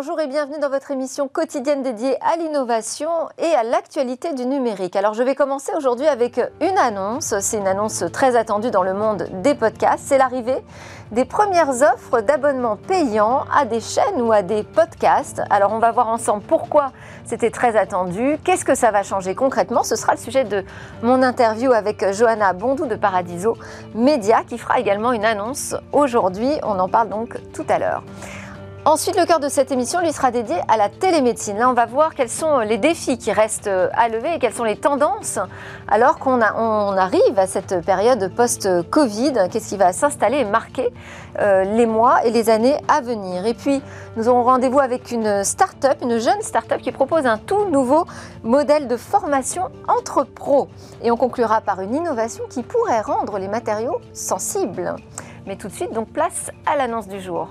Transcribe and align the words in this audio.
Bonjour 0.00 0.20
et 0.20 0.28
bienvenue 0.28 0.60
dans 0.60 0.70
votre 0.70 0.92
émission 0.92 1.26
quotidienne 1.26 1.82
dédiée 1.82 2.16
à 2.20 2.36
l'innovation 2.36 3.08
et 3.36 3.52
à 3.56 3.64
l'actualité 3.64 4.32
du 4.32 4.46
numérique. 4.46 4.94
Alors 4.94 5.12
je 5.12 5.24
vais 5.24 5.34
commencer 5.34 5.72
aujourd'hui 5.76 6.06
avec 6.06 6.40
une 6.60 6.78
annonce, 6.78 7.36
c'est 7.40 7.58
une 7.58 7.66
annonce 7.66 8.04
très 8.12 8.36
attendue 8.36 8.70
dans 8.70 8.84
le 8.84 8.94
monde 8.94 9.26
des 9.42 9.56
podcasts, 9.56 10.04
c'est 10.06 10.16
l'arrivée 10.16 10.62
des 11.10 11.24
premières 11.24 11.82
offres 11.82 12.20
d'abonnement 12.20 12.76
payants 12.76 13.42
à 13.52 13.64
des 13.64 13.80
chaînes 13.80 14.22
ou 14.22 14.30
à 14.30 14.42
des 14.42 14.62
podcasts. 14.62 15.42
Alors 15.50 15.72
on 15.72 15.80
va 15.80 15.90
voir 15.90 16.06
ensemble 16.06 16.44
pourquoi 16.44 16.92
c'était 17.24 17.50
très 17.50 17.76
attendu, 17.76 18.38
qu'est-ce 18.44 18.64
que 18.64 18.76
ça 18.76 18.92
va 18.92 19.02
changer 19.02 19.34
concrètement, 19.34 19.82
ce 19.82 19.96
sera 19.96 20.12
le 20.12 20.20
sujet 20.20 20.44
de 20.44 20.64
mon 21.02 21.24
interview 21.24 21.72
avec 21.72 22.12
Johanna 22.12 22.52
Bondou 22.52 22.86
de 22.86 22.94
Paradiso 22.94 23.56
Média 23.96 24.44
qui 24.48 24.58
fera 24.58 24.78
également 24.78 25.12
une 25.12 25.24
annonce 25.24 25.74
aujourd'hui, 25.90 26.52
on 26.62 26.78
en 26.78 26.88
parle 26.88 27.08
donc 27.08 27.36
tout 27.52 27.66
à 27.68 27.80
l'heure. 27.80 28.04
Ensuite, 28.88 29.18
le 29.18 29.26
cœur 29.26 29.38
de 29.38 29.50
cette 29.50 29.70
émission 29.70 30.00
lui 30.00 30.14
sera 30.14 30.30
dédié 30.30 30.56
à 30.66 30.78
la 30.78 30.88
télémédecine. 30.88 31.58
Là, 31.58 31.68
on 31.68 31.74
va 31.74 31.84
voir 31.84 32.14
quels 32.14 32.30
sont 32.30 32.60
les 32.60 32.78
défis 32.78 33.18
qui 33.18 33.30
restent 33.32 33.68
à 33.68 34.08
lever 34.08 34.32
et 34.32 34.38
quelles 34.38 34.54
sont 34.54 34.64
les 34.64 34.76
tendances 34.76 35.38
alors 35.88 36.18
qu'on 36.18 36.40
on 36.40 36.96
arrive 36.96 37.38
à 37.38 37.46
cette 37.46 37.84
période 37.84 38.32
post-Covid. 38.34 39.34
Qu'est-ce 39.52 39.68
qui 39.68 39.76
va 39.76 39.92
s'installer 39.92 40.38
et 40.38 40.44
marquer 40.46 40.88
euh, 41.38 41.64
les 41.64 41.84
mois 41.84 42.24
et 42.24 42.30
les 42.30 42.48
années 42.48 42.78
à 42.88 43.02
venir? 43.02 43.44
Et 43.44 43.52
puis, 43.52 43.82
nous 44.16 44.26
aurons 44.26 44.44
rendez-vous 44.44 44.80
avec 44.80 45.10
une 45.10 45.44
start-up, 45.44 45.98
une 46.00 46.18
jeune 46.18 46.40
start-up 46.40 46.80
qui 46.80 46.90
propose 46.90 47.26
un 47.26 47.36
tout 47.36 47.66
nouveau 47.66 48.06
modèle 48.42 48.88
de 48.88 48.96
formation 48.96 49.64
entre 49.86 50.24
pros. 50.24 50.68
Et 51.02 51.10
on 51.10 51.18
conclura 51.18 51.60
par 51.60 51.82
une 51.82 51.94
innovation 51.94 52.44
qui 52.48 52.62
pourrait 52.62 53.02
rendre 53.02 53.38
les 53.38 53.48
matériaux 53.48 54.00
sensibles. 54.14 54.96
Mais 55.46 55.56
tout 55.56 55.68
de 55.68 55.74
suite, 55.74 55.92
donc 55.92 56.08
place 56.08 56.50
à 56.64 56.74
l'annonce 56.74 57.06
du 57.06 57.20
jour. 57.20 57.50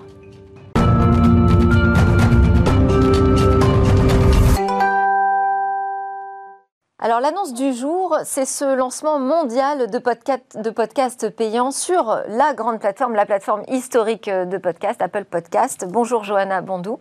Alors 6.99 7.19
l'annonce 7.19 7.53
du 7.53 7.73
jour, 7.73 8.17
c'est 8.23 8.45
ce 8.45 8.75
lancement 8.75 9.19
mondial 9.19 9.87
de 9.87 9.99
podcasts 9.99 10.57
de 10.57 10.69
podcast 10.71 11.29
payants 11.29 11.69
sur 11.69 12.23
la 12.27 12.55
grande 12.55 12.79
plateforme, 12.79 13.13
la 13.13 13.27
plateforme 13.27 13.61
historique 13.67 14.27
de 14.27 14.57
podcast, 14.57 14.99
Apple 14.99 15.25
Podcast. 15.25 15.85
Bonjour 15.87 16.23
Johanna 16.23 16.61
Bondou. 16.61 16.97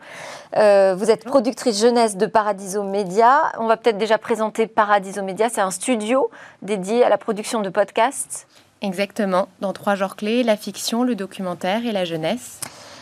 Euh, 0.58 0.94
vous 0.98 1.10
êtes 1.10 1.24
productrice 1.24 1.80
jeunesse 1.80 2.18
de 2.18 2.26
Paradiso 2.26 2.82
Media. 2.82 3.40
On 3.58 3.66
va 3.68 3.78
peut-être 3.78 3.96
déjà 3.96 4.18
présenter 4.18 4.66
Paradiso 4.66 5.22
Media. 5.22 5.48
C'est 5.48 5.62
un 5.62 5.70
studio 5.70 6.28
dédié 6.60 7.02
à 7.02 7.08
la 7.08 7.16
production 7.16 7.62
de 7.62 7.70
podcasts. 7.70 8.46
Exactement, 8.82 9.48
dans 9.60 9.72
trois 9.72 9.94
genres 9.94 10.16
clés, 10.16 10.42
la 10.42 10.58
fiction, 10.58 11.04
le 11.04 11.14
documentaire 11.14 11.86
et 11.86 11.92
la 11.92 12.04
jeunesse. 12.04 12.60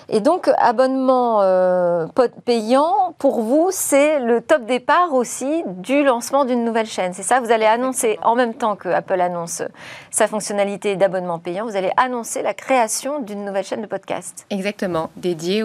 Et 0.09 0.21
donc, 0.21 0.51
abonnement 0.59 1.41
euh, 1.43 2.07
payant, 2.45 3.15
pour 3.19 3.41
vous, 3.41 3.69
c'est 3.71 4.21
le 4.21 4.41
top 4.41 4.65
départ 4.67 5.15
aussi 5.15 5.65
du 5.67 6.05
lancement 6.05 6.45
d'une 6.45 6.65
nouvelle 6.65 6.87
chaîne. 6.87 7.13
C'est 7.15 7.23
ça 7.23 7.41
Vous 7.41 7.51
allez 7.51 7.67
annoncer, 7.67 8.19
en 8.23 8.35
même 8.35 8.55
temps 8.55 8.77
que 8.77 8.89
Apple 8.89 9.21
annonce 9.21 9.63
sa 10.11 10.27
fonctionnalité 10.27 10.97
d'abonnement 10.97 11.39
payant, 11.39 11.65
vous 11.65 11.77
allez 11.77 11.91
annoncer 11.97 12.43
la 12.43 12.55
création 12.55 13.21
d'une 13.21 13.45
nouvelle 13.45 13.65
chaîne 13.65 13.83
de 13.83 13.87
podcast. 13.87 14.47
Exactement, 14.51 15.11
dédiée 15.17 15.63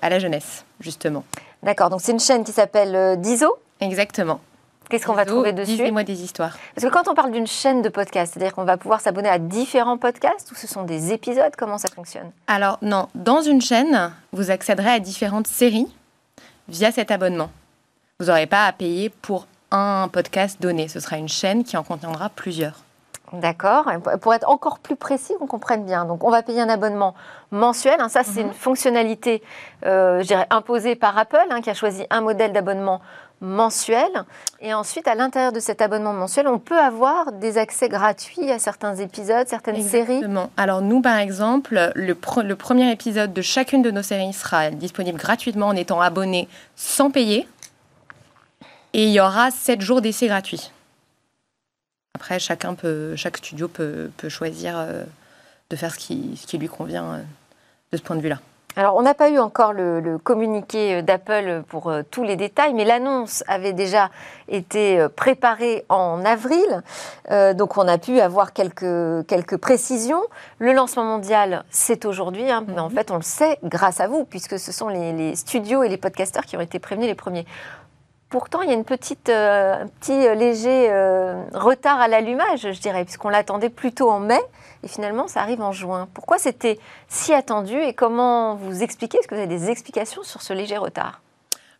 à 0.00 0.10
la 0.10 0.18
jeunesse, 0.18 0.64
justement. 0.80 1.24
D'accord, 1.62 1.90
donc 1.90 2.00
c'est 2.00 2.12
une 2.12 2.20
chaîne 2.20 2.44
qui 2.44 2.52
s'appelle 2.52 2.94
euh, 2.94 3.16
Diso 3.16 3.56
Exactement. 3.80 4.40
Qu'est-ce 4.92 5.06
qu'on 5.06 5.14
va 5.14 5.24
trouver 5.24 5.54
dessus 5.54 5.76
Dites-moi 5.76 6.04
des 6.04 6.22
histoires. 6.22 6.58
Parce 6.74 6.86
que 6.86 6.92
quand 6.92 7.08
on 7.08 7.14
parle 7.14 7.32
d'une 7.32 7.46
chaîne 7.46 7.80
de 7.80 7.88
podcast, 7.88 8.34
c'est-à-dire 8.34 8.54
qu'on 8.54 8.64
va 8.64 8.76
pouvoir 8.76 9.00
s'abonner 9.00 9.30
à 9.30 9.38
différents 9.38 9.96
podcasts 9.96 10.52
ou 10.52 10.54
ce 10.54 10.66
sont 10.66 10.82
des 10.82 11.14
épisodes 11.14 11.52
Comment 11.56 11.78
ça 11.78 11.88
fonctionne? 11.88 12.30
Alors 12.46 12.76
non, 12.82 13.08
dans 13.14 13.40
une 13.40 13.62
chaîne, 13.62 14.12
vous 14.34 14.50
accéderez 14.50 14.90
à 14.90 15.00
différentes 15.00 15.46
séries 15.46 15.88
via 16.68 16.92
cet 16.92 17.10
abonnement. 17.10 17.50
Vous 18.20 18.26
n'aurez 18.26 18.46
pas 18.46 18.66
à 18.66 18.72
payer 18.72 19.08
pour 19.08 19.46
un 19.70 20.08
podcast 20.12 20.60
donné. 20.60 20.88
Ce 20.88 21.00
sera 21.00 21.16
une 21.16 21.30
chaîne 21.30 21.64
qui 21.64 21.78
en 21.78 21.84
contiendra 21.84 22.28
plusieurs. 22.28 22.84
D'accord. 23.32 23.90
Pour 24.20 24.34
être 24.34 24.48
encore 24.48 24.78
plus 24.78 24.96
précis, 24.96 25.32
qu'on 25.38 25.46
comprenne 25.46 25.84
bien. 25.86 26.04
Donc, 26.04 26.22
on 26.22 26.30
va 26.30 26.42
payer 26.42 26.60
un 26.60 26.68
abonnement 26.68 27.14
mensuel. 27.50 27.98
Hein. 27.98 28.10
ça, 28.10 28.24
c'est 28.24 28.42
mhm. 28.42 28.48
une 28.48 28.52
fonctionnalité, 28.52 29.42
euh, 29.86 30.20
je 30.20 30.26
dirais, 30.26 30.46
imposée 30.50 30.96
par 30.96 31.16
Apple, 31.16 31.46
hein, 31.48 31.62
qui 31.62 31.70
a 31.70 31.74
choisi 31.74 32.04
un 32.10 32.20
modèle 32.20 32.52
d'abonnement 32.52 33.00
mensuel. 33.42 34.24
Et 34.60 34.72
ensuite, 34.72 35.06
à 35.08 35.14
l'intérieur 35.14 35.52
de 35.52 35.60
cet 35.60 35.82
abonnement 35.82 36.14
mensuel, 36.14 36.48
on 36.48 36.58
peut 36.58 36.78
avoir 36.78 37.32
des 37.32 37.58
accès 37.58 37.88
gratuits 37.88 38.50
à 38.50 38.58
certains 38.58 38.94
épisodes, 38.96 39.46
certaines 39.48 39.76
Exactement. 39.76 40.50
Alors 40.56 40.80
nous, 40.80 41.02
par 41.02 41.18
exemple, 41.18 41.92
le, 41.94 42.16
le, 42.42 42.56
premier 42.56 42.90
épisode 42.90 43.32
de 43.32 43.42
chacune 43.42 43.82
de 43.82 43.90
nos 43.90 44.02
séries 44.02 44.32
sera 44.32 44.70
disponible 44.70 45.18
gratuitement 45.18 45.66
en 45.66 45.76
étant 45.76 46.00
abonné 46.00 46.48
sans 46.76 47.10
payer. 47.10 47.46
Et 48.94 49.06
il 49.06 49.12
y 49.12 49.20
aura 49.20 49.50
7 49.50 49.80
jours 49.80 50.00
d'essai 50.00 50.28
gratuits. 50.28 50.70
Après, 52.14 52.38
chacun 52.38 52.74
peut, 52.74 53.16
chaque 53.16 53.38
studio 53.38 53.68
peut, 53.68 54.10
peut 54.16 54.28
choisir 54.28 54.78
euh, 54.78 55.04
de 55.70 55.76
faire 55.76 55.92
ce 55.92 55.98
qui, 55.98 56.38
ce 56.40 56.46
qui 56.46 56.58
lui 56.58 56.68
convient 56.68 57.14
euh, 57.14 57.22
de 57.90 57.96
ce 57.96 58.02
point 58.02 58.16
de 58.16 58.20
vue-là. 58.20 58.38
Alors, 58.74 58.96
on 58.96 59.02
n'a 59.02 59.12
pas 59.12 59.28
eu 59.28 59.38
encore 59.38 59.74
le, 59.74 60.16
communiqué 60.16 61.02
d'Apple 61.02 61.62
pour 61.68 61.90
euh, 61.90 62.02
tous 62.10 62.22
les 62.22 62.36
détails, 62.36 62.72
mais 62.72 62.86
l'annonce 62.86 63.44
avait 63.46 63.74
déjà 63.74 64.10
été 64.48 64.98
euh, 64.98 65.08
préparée 65.10 65.84
en 65.90 66.24
avril, 66.24 66.82
euh, 67.30 67.52
donc 67.52 67.76
on 67.76 67.86
a 67.86 67.98
pu 67.98 68.18
avoir 68.20 68.54
quelques, 68.54 69.26
quelques 69.26 69.58
précisions. 69.58 70.22
Le 70.58 70.72
lancement 70.72 71.04
mondial, 71.04 71.64
c'est 71.70 72.06
aujourd'hui, 72.06 72.50
hein, 72.50 72.64
mais 72.66 72.80
en 72.80 72.88
mhm. 72.88 72.94
fait, 72.94 73.10
on 73.10 73.16
le 73.16 73.22
sait 73.22 73.58
grâce 73.62 74.00
à 74.00 74.08
vous, 74.08 74.24
puisque 74.24 74.58
ce 74.58 74.72
sont 74.72 74.88
les, 74.88 75.12
les 75.12 75.36
studios 75.36 75.82
et 75.82 75.90
les 75.90 75.98
podcasteurs 75.98 76.44
qui 76.44 76.56
ont 76.56 76.62
été 76.62 76.78
prévenus 76.78 77.08
les 77.08 77.14
premiers. 77.14 77.44
Pourtant, 78.32 78.62
il 78.62 78.70
y 78.70 78.72
a 78.72 78.74
une 78.74 78.84
petite, 78.84 79.28
un 79.28 79.86
petit 80.00 80.16
léger 80.34 80.88
retard 81.52 82.00
à 82.00 82.08
l'allumage, 82.08 82.62
je 82.62 82.80
dirais, 82.80 83.04
puisqu'on 83.04 83.28
l'attendait 83.28 83.68
plutôt 83.68 84.10
en 84.10 84.20
mai. 84.20 84.40
Et 84.82 84.88
finalement, 84.88 85.28
ça 85.28 85.40
arrive 85.40 85.60
en 85.60 85.72
juin. 85.72 86.08
Pourquoi 86.14 86.38
c'était 86.38 86.78
si 87.08 87.34
attendu 87.34 87.76
et 87.76 87.92
comment 87.92 88.54
vous 88.54 88.82
expliquez 88.82 89.18
Est-ce 89.18 89.28
que 89.28 89.34
vous 89.34 89.40
avez 89.42 89.54
des 89.54 89.70
explications 89.70 90.22
sur 90.22 90.40
ce 90.42 90.54
léger 90.54 90.78
retard? 90.78 91.20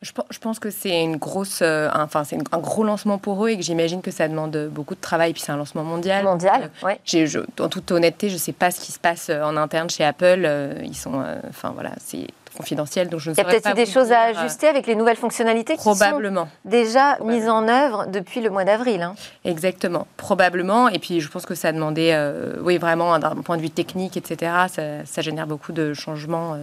Je 0.02 0.38
pense 0.40 0.58
que 0.58 0.70
c'est 0.70 1.00
une 1.00 1.16
grosse, 1.16 1.60
euh, 1.62 1.88
enfin 1.94 2.24
c'est 2.24 2.36
un 2.50 2.58
gros 2.58 2.82
lancement 2.82 3.18
pour 3.18 3.46
eux 3.46 3.50
et 3.50 3.56
que 3.56 3.62
j'imagine 3.62 4.02
que 4.02 4.10
ça 4.10 4.26
demande 4.26 4.68
beaucoup 4.68 4.96
de 4.96 5.00
travail. 5.00 5.32
Puis 5.32 5.42
c'est 5.42 5.52
un 5.52 5.56
lancement 5.56 5.84
mondial. 5.84 6.24
Mondial, 6.24 6.70
euh, 6.82 6.94
oui. 7.14 7.24
En 7.60 7.68
toute 7.68 7.92
honnêteté, 7.92 8.28
je 8.28 8.34
ne 8.34 8.38
sais 8.38 8.52
pas 8.52 8.72
ce 8.72 8.80
qui 8.80 8.90
se 8.90 8.98
passe 8.98 9.30
euh, 9.30 9.42
en 9.44 9.56
interne 9.56 9.88
chez 9.88 10.02
Apple. 10.02 10.48
ils 10.82 10.96
sont, 10.96 11.22
enfin 11.48 11.70
voilà, 11.70 11.92
c'est 12.04 12.26
confidentiel, 12.56 13.08
donc 13.08 13.20
je 13.20 13.30
ne 13.30 13.34
Il 13.34 13.38
y 13.38 13.40
a 13.40 13.44
peut-être 13.44 13.74
des 13.74 13.86
choses 13.86 14.12
à 14.12 14.20
ajuster 14.22 14.68
avec 14.68 14.86
les 14.86 14.94
nouvelles 14.94 15.16
fonctionnalités 15.16 15.76
probablement. 15.76 16.44
qui 16.44 16.50
sont 16.50 16.70
déjà 16.70 17.18
mises 17.24 17.48
en 17.48 17.66
œuvre 17.68 18.06
depuis 18.06 18.40
le 18.40 18.50
mois 18.50 18.64
d'avril. 18.64 19.02
Hein. 19.02 19.14
Exactement, 19.44 20.06
probablement. 20.16 20.88
Et 20.88 20.98
puis 20.98 21.20
je 21.20 21.28
pense 21.28 21.46
que 21.46 21.54
ça 21.54 21.68
a 21.68 21.72
demandé, 21.72 22.16
oui, 22.62 22.78
vraiment 22.78 23.18
d'un 23.18 23.36
point 23.36 23.56
de 23.56 23.62
vue 23.62 23.70
technique, 23.70 24.16
etc. 24.16 24.52
Ça, 25.04 25.22
génère 25.22 25.46
beaucoup 25.46 25.72
de 25.72 25.94
changements 25.94 26.56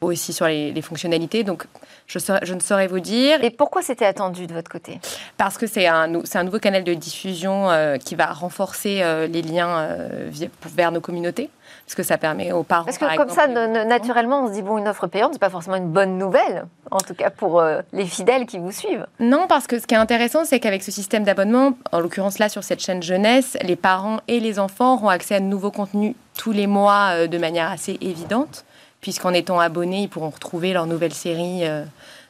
aussi 0.00 0.32
sur 0.32 0.46
les, 0.46 0.72
les 0.72 0.82
fonctionnalités. 0.82 1.44
Donc 1.44 1.66
je, 2.06 2.54
ne 2.54 2.60
saurais 2.60 2.86
vous 2.86 3.00
dire. 3.00 3.42
Et 3.42 3.50
pourquoi 3.50 3.82
c'était 3.82 4.04
attendu 4.04 4.46
de 4.46 4.54
votre 4.54 4.70
côté? 4.70 5.00
Parce 5.36 5.56
que 5.56 5.66
c'est 5.66 5.86
un, 5.86 6.12
un, 6.34 6.44
nouveau 6.44 6.58
canal 6.58 6.84
de 6.84 6.94
diffusion 6.94 7.70
euh, 7.70 7.96
qui 7.96 8.14
va 8.14 8.26
renforcer 8.26 9.00
euh, 9.02 9.26
les 9.26 9.42
liens 9.42 9.78
euh, 9.78 10.30
vers 10.66 10.92
nos 10.92 11.00
communautés. 11.00 11.48
Parce 11.86 11.94
que 11.94 12.02
ça 12.02 12.16
permet 12.16 12.52
aux 12.52 12.62
parents. 12.62 12.84
Parce 12.84 12.98
que 12.98 13.16
comme 13.16 13.28
ça, 13.28 13.46
naturellement, 13.46 14.44
on 14.44 14.48
se 14.48 14.52
dit 14.52 14.62
bon, 14.62 14.78
une 14.78 14.88
offre 14.88 15.06
payante, 15.06 15.30
c'est 15.34 15.38
pas 15.38 15.50
forcément 15.50 15.76
une 15.76 15.90
bonne 15.90 16.16
nouvelle, 16.16 16.64
en 16.90 16.98
tout 16.98 17.14
cas 17.14 17.30
pour 17.30 17.62
les 17.92 18.06
fidèles 18.06 18.46
qui 18.46 18.58
vous 18.58 18.72
suivent. 18.72 19.06
Non, 19.20 19.46
parce 19.48 19.66
que 19.66 19.78
ce 19.78 19.86
qui 19.86 19.94
est 19.94 19.98
intéressant, 19.98 20.44
c'est 20.44 20.60
qu'avec 20.60 20.82
ce 20.82 20.90
système 20.90 21.24
d'abonnement, 21.24 21.76
en 21.90 22.00
l'occurrence 22.00 22.38
là 22.38 22.48
sur 22.48 22.64
cette 22.64 22.80
chaîne 22.80 23.02
jeunesse, 23.02 23.58
les 23.62 23.76
parents 23.76 24.20
et 24.28 24.40
les 24.40 24.58
enfants 24.58 24.94
auront 24.94 25.08
accès 25.08 25.34
à 25.34 25.40
de 25.40 25.44
nouveaux 25.44 25.70
contenus 25.70 26.14
tous 26.38 26.52
les 26.52 26.66
mois 26.66 27.26
de 27.26 27.38
manière 27.38 27.70
assez 27.70 27.98
évidente 28.00 28.64
puisqu'en 29.02 29.34
étant 29.34 29.60
abonnés, 29.60 30.04
ils 30.04 30.08
pourront 30.08 30.30
retrouver 30.30 30.72
leur 30.72 30.86
nouvelle 30.86 31.12
série 31.12 31.66
euh, 31.66 31.84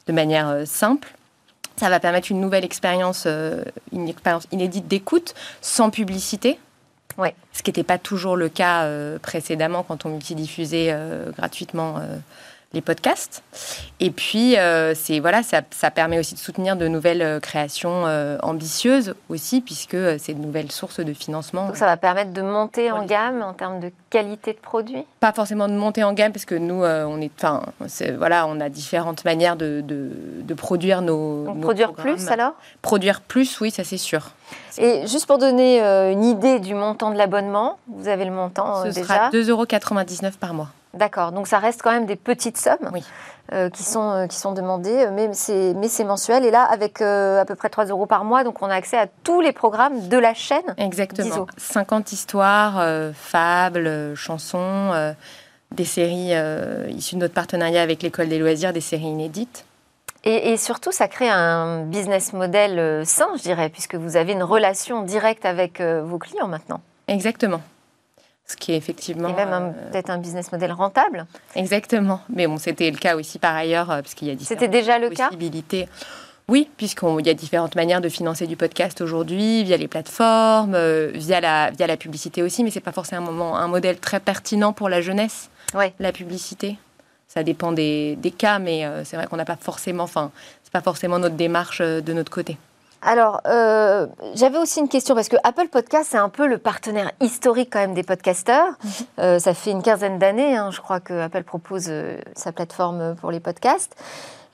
de 0.08 0.12
manière 0.12 0.48
euh, 0.48 0.64
simple. 0.64 1.14
Ça 1.76 1.88
va 1.88 2.00
permettre 2.00 2.32
une 2.32 2.40
nouvelle 2.40 2.64
expérience, 2.64 3.24
euh, 3.26 3.62
une 3.92 4.08
expérience 4.08 4.48
inédite 4.50 4.88
d'écoute, 4.88 5.34
sans 5.60 5.90
publicité. 5.90 6.58
Ce 7.52 7.62
qui 7.62 7.70
n'était 7.70 7.82
pas 7.82 7.98
toujours 7.98 8.36
le 8.36 8.48
cas 8.48 8.88
précédemment 9.20 9.82
quand 9.82 10.06
on 10.06 10.10
multidiffusait 10.10 10.96
gratuitement 11.36 12.00
les 12.72 12.80
podcasts. 12.80 13.42
Et 14.00 14.10
puis, 14.10 14.56
euh, 14.56 14.94
c'est 14.94 15.20
voilà, 15.20 15.42
ça, 15.42 15.62
ça, 15.70 15.90
permet 15.90 16.18
aussi 16.18 16.34
de 16.34 16.38
soutenir 16.38 16.76
de 16.76 16.88
nouvelles 16.88 17.22
euh, 17.22 17.40
créations 17.40 18.06
euh, 18.06 18.38
ambitieuses 18.42 19.14
aussi, 19.28 19.60
puisque 19.60 19.96
c'est 20.18 20.34
de 20.34 20.40
nouvelles 20.40 20.72
sources 20.72 21.00
de 21.00 21.12
financement. 21.12 21.66
Donc 21.66 21.76
ça 21.76 21.86
va 21.86 21.96
permettre 21.96 22.32
de 22.32 22.42
monter 22.42 22.90
en 22.90 23.04
gamme 23.04 23.42
en 23.42 23.52
termes 23.52 23.80
de 23.80 23.92
qualité 24.10 24.52
de 24.52 24.58
produit? 24.58 25.04
Pas 25.20 25.32
forcément 25.32 25.68
de 25.68 25.74
monter 25.74 26.02
en 26.02 26.12
gamme, 26.12 26.32
parce 26.32 26.44
que 26.44 26.54
nous, 26.54 26.82
on 26.82 27.20
est, 27.20 27.30
enfin, 27.38 27.62
voilà, 28.16 28.46
on 28.46 28.60
a 28.60 28.68
différentes 28.68 29.24
manières 29.24 29.56
de, 29.56 29.82
de, 29.82 30.54
produire 30.54 31.02
nos. 31.02 31.44
Donc 31.44 31.60
produire 31.60 31.92
plus 31.92 32.28
alors? 32.28 32.52
Produire 32.82 33.20
plus, 33.20 33.60
oui, 33.60 33.70
ça 33.70 33.84
c'est 33.84 33.96
sûr. 33.96 34.32
Et 34.78 35.06
juste 35.06 35.26
pour 35.26 35.38
donner 35.38 35.80
une 35.80 36.24
idée 36.24 36.60
du 36.60 36.74
montant 36.74 37.10
de 37.10 37.16
l'abonnement, 37.16 37.78
vous 37.88 38.08
avez 38.08 38.24
le 38.24 38.32
montant 38.32 38.82
Ce 38.84 38.88
déjà 38.88 39.02
sera 39.02 39.30
2,99 39.30 39.50
euros 39.50 39.66
par 40.38 40.54
mois. 40.54 40.68
D'accord, 40.94 41.32
donc 41.32 41.46
ça 41.46 41.58
reste 41.58 41.80
quand 41.82 41.90
même 41.90 42.04
des 42.06 42.16
petites 42.16 42.58
sommes 42.58 42.90
Oui. 42.92 43.02
euh, 43.54 43.70
qui, 43.70 43.82
sont, 43.82 44.10
euh, 44.10 44.26
qui 44.26 44.36
sont 44.36 44.52
demandées, 44.52 45.06
euh, 45.06 45.10
mais 45.10 45.30
c'est 45.32 45.72
mais 45.74 45.88
c'est 45.88 46.04
mensuel. 46.04 46.44
Et 46.44 46.50
là, 46.50 46.64
avec 46.64 47.00
euh, 47.00 47.40
à 47.40 47.46
peu 47.46 47.54
près 47.54 47.70
3 47.70 47.86
euros 47.86 48.04
par 48.04 48.24
mois, 48.24 48.44
donc 48.44 48.60
on 48.60 48.66
a 48.66 48.74
accès 48.74 48.98
à 48.98 49.06
tous 49.24 49.40
les 49.40 49.52
programmes 49.52 50.08
de 50.08 50.18
la 50.18 50.34
chaîne. 50.34 50.74
Exactement. 50.76 51.26
d'ISO. 51.28 51.46
50 51.56 52.12
histoires, 52.12 52.84
fables, 53.14 54.14
chansons, 54.16 55.14
des 55.70 55.84
séries 55.86 56.32
issues 56.90 57.14
de 57.14 57.20
notre 57.20 57.34
partenariat 57.34 57.80
avec 57.80 58.02
l'école 58.02 58.28
des 58.28 58.38
loisirs, 58.38 58.74
des 58.74 58.82
séries 58.82 59.04
inédites. 59.04 59.64
Et, 60.24 60.52
et 60.52 60.56
surtout, 60.58 60.92
ça 60.92 61.08
crée 61.08 61.28
un 61.30 61.84
business 61.84 62.32
model 62.34 63.04
sain, 63.06 63.28
je 63.38 63.42
dirais, 63.42 63.70
puisque 63.70 63.94
vous 63.94 64.16
avez 64.16 64.32
une 64.32 64.42
relation 64.44 65.02
directe 65.02 65.46
avec 65.46 65.80
vos 65.80 66.18
clients 66.18 66.48
maintenant. 66.48 66.80
Exactement. 67.08 67.60
Ce 68.46 68.56
qui 68.56 68.72
est 68.72 68.76
effectivement. 68.76 69.28
Et 69.28 69.32
même 69.34 69.52
euh, 69.52 69.90
peut-être 69.90 70.10
un 70.10 70.18
business 70.18 70.52
model 70.52 70.72
rentable. 70.72 71.26
Exactement. 71.54 72.20
Mais 72.28 72.46
bon, 72.46 72.58
c'était 72.58 72.90
le 72.90 72.98
cas 72.98 73.16
aussi 73.16 73.38
par 73.38 73.54
ailleurs, 73.54 73.90
euh, 73.90 74.02
parce 74.02 74.14
qu'il 74.14 74.28
y 74.28 74.30
a 74.30 74.34
différentes 74.34 74.70
déjà 74.70 74.98
le 74.98 75.10
cas 75.10 75.28
possibilités. 75.28 75.88
Oui, 76.48 76.68
puisqu'il 76.76 77.26
y 77.26 77.30
a 77.30 77.34
différentes 77.34 77.76
manières 77.76 78.00
de 78.00 78.08
financer 78.08 78.46
du 78.46 78.56
podcast 78.56 79.00
aujourd'hui, 79.00 79.62
via 79.64 79.76
les 79.76 79.88
plateformes, 79.88 80.74
euh, 80.74 81.10
via, 81.14 81.40
la, 81.40 81.70
via 81.70 81.86
la 81.86 81.96
publicité 81.96 82.42
aussi, 82.42 82.64
mais 82.64 82.70
c'est 82.70 82.80
pas 82.80 82.92
forcément 82.92 83.28
un, 83.28 83.30
moment, 83.30 83.56
un 83.56 83.68
modèle 83.68 83.98
très 83.98 84.20
pertinent 84.20 84.72
pour 84.72 84.88
la 84.88 85.00
jeunesse, 85.00 85.50
la 85.98 86.12
publicité. 86.12 86.76
Ça 87.28 87.42
dépend 87.42 87.72
des, 87.72 88.16
des 88.16 88.32
cas, 88.32 88.58
mais 88.58 88.84
euh, 88.84 89.04
c'est 89.04 89.16
vrai 89.16 89.26
qu'on 89.26 89.36
n'a 89.36 89.44
pas 89.44 89.56
forcément, 89.56 90.04
enfin, 90.04 90.30
c'est 90.64 90.72
pas 90.72 90.82
forcément 90.82 91.18
notre 91.18 91.36
démarche 91.36 91.80
de 91.80 92.12
notre 92.12 92.30
côté. 92.30 92.58
Alors, 93.04 93.40
euh, 93.46 94.06
j'avais 94.34 94.58
aussi 94.58 94.78
une 94.78 94.88
question 94.88 95.14
parce 95.16 95.28
que 95.28 95.36
Apple 95.42 95.68
Podcast, 95.68 96.08
c'est 96.12 96.18
un 96.18 96.28
peu 96.28 96.46
le 96.46 96.58
partenaire 96.58 97.10
historique 97.20 97.70
quand 97.72 97.80
même 97.80 97.94
des 97.94 98.04
podcasteurs. 98.04 98.74
Euh, 99.18 99.40
ça 99.40 99.54
fait 99.54 99.72
une 99.72 99.82
quinzaine 99.82 100.18
d'années, 100.18 100.56
hein, 100.56 100.70
je 100.70 100.80
crois 100.80 101.00
que 101.00 101.20
Apple 101.20 101.42
propose 101.42 101.86
euh, 101.88 102.16
sa 102.34 102.52
plateforme 102.52 103.16
pour 103.16 103.32
les 103.32 103.40
podcasts. 103.40 103.96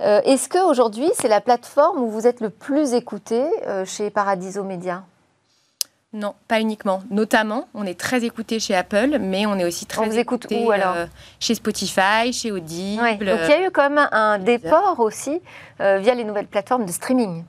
Est-ce 0.00 0.48
qu'aujourd'hui, 0.48 1.10
c'est 1.18 1.26
la 1.26 1.40
plateforme 1.40 2.00
où 2.00 2.08
vous 2.08 2.28
êtes 2.28 2.40
le 2.40 2.50
plus 2.50 2.94
écouté 2.94 3.44
chez 3.84 4.10
Paradiso 4.10 4.62
Media? 4.62 5.02
Non, 6.14 6.34
pas 6.46 6.60
uniquement. 6.60 7.02
Notamment, 7.10 7.68
on 7.74 7.84
est 7.84 7.98
très 7.98 8.24
écouté 8.24 8.60
chez 8.60 8.74
Apple, 8.74 9.18
mais 9.20 9.44
on 9.44 9.56
est 9.56 9.64
aussi 9.66 9.84
très 9.84 10.06
vous 10.06 10.18
écoute 10.18 10.46
écouté, 10.46 10.64
où, 10.64 10.70
alors? 10.70 10.94
euh, 10.96 11.06
Chez 11.38 11.54
Spotify, 11.54 12.32
chez 12.32 12.50
Audible. 12.50 13.02
Ouais. 13.02 13.16
Donc, 13.16 13.40
il 13.44 13.50
y 13.50 13.52
a 13.52 13.66
eu 13.66 13.70
quand 13.70 13.90
même 13.90 14.08
un 14.10 14.38
déport 14.38 15.00
aussi 15.00 15.42
euh, 15.82 15.98
via 15.98 16.14
les 16.14 16.24
nouvelles 16.24 16.46
plateformes 16.46 16.86
de 16.86 16.92
streaming. 16.92 17.44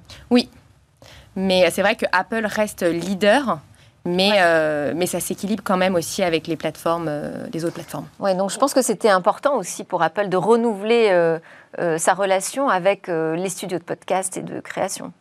Mais 1.41 1.69
c'est 1.71 1.81
vrai 1.81 1.95
que 1.95 2.05
Apple 2.11 2.45
reste 2.45 2.81
leader, 2.83 3.59
mais, 4.05 4.31
Ouais. 4.31 4.37
euh, 4.41 4.93
mais 4.95 5.05
ça 5.05 5.19
s'équilibre 5.19 5.63
quand 5.63 5.77
même 5.77 5.95
aussi 5.95 6.21
avec 6.23 6.47
les 6.47 6.57
plateformes, 6.57 7.07
euh, 7.07 7.45
les 7.53 7.63
autres 7.63 7.75
plateformes. 7.75 8.07
Ouais, 8.19 8.35
donc 8.35 8.49
je 8.51 8.57
pense 8.57 8.73
que 8.73 8.81
c'était 8.81 9.09
important 9.09 9.55
aussi 9.55 9.83
pour 9.85 10.01
Apple 10.03 10.27
de 10.29 10.37
renouveler 10.37 11.07
euh, 11.11 11.39
euh, 11.79 11.97
sa 11.97 12.13
relation 12.13 12.67
avec 12.69 13.07
les 13.07 13.49
studios 13.49 13.77
de 13.79 13.83
podcast 13.83 14.35
et 14.37 14.41
de 14.41 14.59
création. 14.59 15.13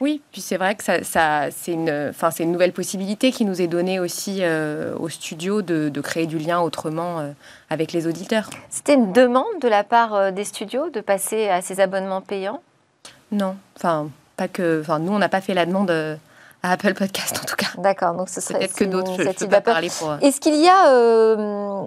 Oui, 0.00 0.20
puis 0.32 0.40
c'est 0.40 0.56
vrai 0.56 0.74
que 0.74 0.84
ça, 0.84 1.02
ça- 1.04 1.50
c'est 1.50 1.72
une, 1.72 2.12
une 2.40 2.52
nouvelle 2.52 2.72
possibilité 2.72 3.30
qui 3.32 3.44
nous 3.44 3.62
est 3.62 3.68
donnée 3.68 4.00
aussi 4.00 4.40
euh, 4.42 4.94
au 4.98 5.08
studio 5.08 5.62
de, 5.62 5.88
de 5.88 6.00
créer 6.00 6.26
du 6.26 6.38
lien 6.38 6.60
autrement 6.60 7.32
avec 7.70 7.92
les 7.92 8.06
auditeurs. 8.06 8.50
C'était 8.70 8.94
une 8.94 9.12
demande 9.12 9.58
de 9.62 9.68
la 9.68 9.82
part 9.84 10.32
des 10.32 10.44
studios 10.44 10.90
de 10.90 11.00
passer 11.00 11.48
à 11.48 11.62
ces 11.62 11.80
abonnements 11.80 12.20
payants? 12.20 12.60
Non, 13.32 13.56
enfin, 13.76 14.08
pas 14.36 14.48
que. 14.48 14.80
Enfin, 14.80 14.98
nous, 14.98 15.12
on 15.12 15.18
n'a 15.18 15.28
pas 15.28 15.40
fait 15.40 15.54
la 15.54 15.66
demande 15.66 15.90
euh, 15.90 16.16
à 16.62 16.72
Apple 16.72 16.94
Podcast 16.94 17.38
en 17.42 17.44
tout 17.46 17.56
cas. 17.56 17.66
D'accord, 17.78 18.14
donc 18.14 18.28
ce 18.30 18.40
serait 18.40 18.58
Peut-être 18.60 18.74
que 18.74 18.84
d'autres, 18.84 19.12
je 19.18 19.22
ne 19.22 19.32
peux 19.32 19.48
pas 19.48 19.60
parler 19.60 19.90
pour. 19.98 20.10
euh, 20.12 20.16
Est-ce 20.22 20.40
qu'il 20.40 20.54
y 20.56 20.68
a, 20.68 20.92
euh, 20.92 21.82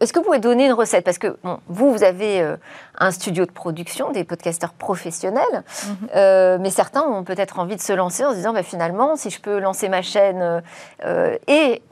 est-ce 0.00 0.12
que 0.12 0.18
vous 0.20 0.24
pouvez 0.24 0.38
donner 0.38 0.64
une 0.66 0.72
recette? 0.72 1.04
Parce 1.04 1.18
que 1.18 1.36
bon, 1.44 1.58
vous, 1.68 1.92
vous 1.92 2.02
avez 2.02 2.40
euh, 2.40 2.56
un 2.98 3.10
studio 3.10 3.44
de 3.44 3.50
production, 3.50 4.10
des 4.10 4.24
podcasteurs 4.24 4.72
professionnels, 4.72 5.44
Mhm. 5.86 6.08
euh, 6.16 6.58
mais 6.60 6.70
certains 6.70 7.02
ont 7.02 7.24
peut-être 7.24 7.58
envie 7.58 7.76
de 7.76 7.80
se 7.82 7.92
lancer 7.92 8.24
en 8.24 8.30
se 8.30 8.36
disant, 8.36 8.52
bah, 8.54 8.62
finalement, 8.62 9.16
si 9.16 9.28
je 9.30 9.40
peux 9.40 9.58
lancer 9.58 9.88
ma 9.90 10.00
chaîne 10.02 10.62
et 11.46 11.82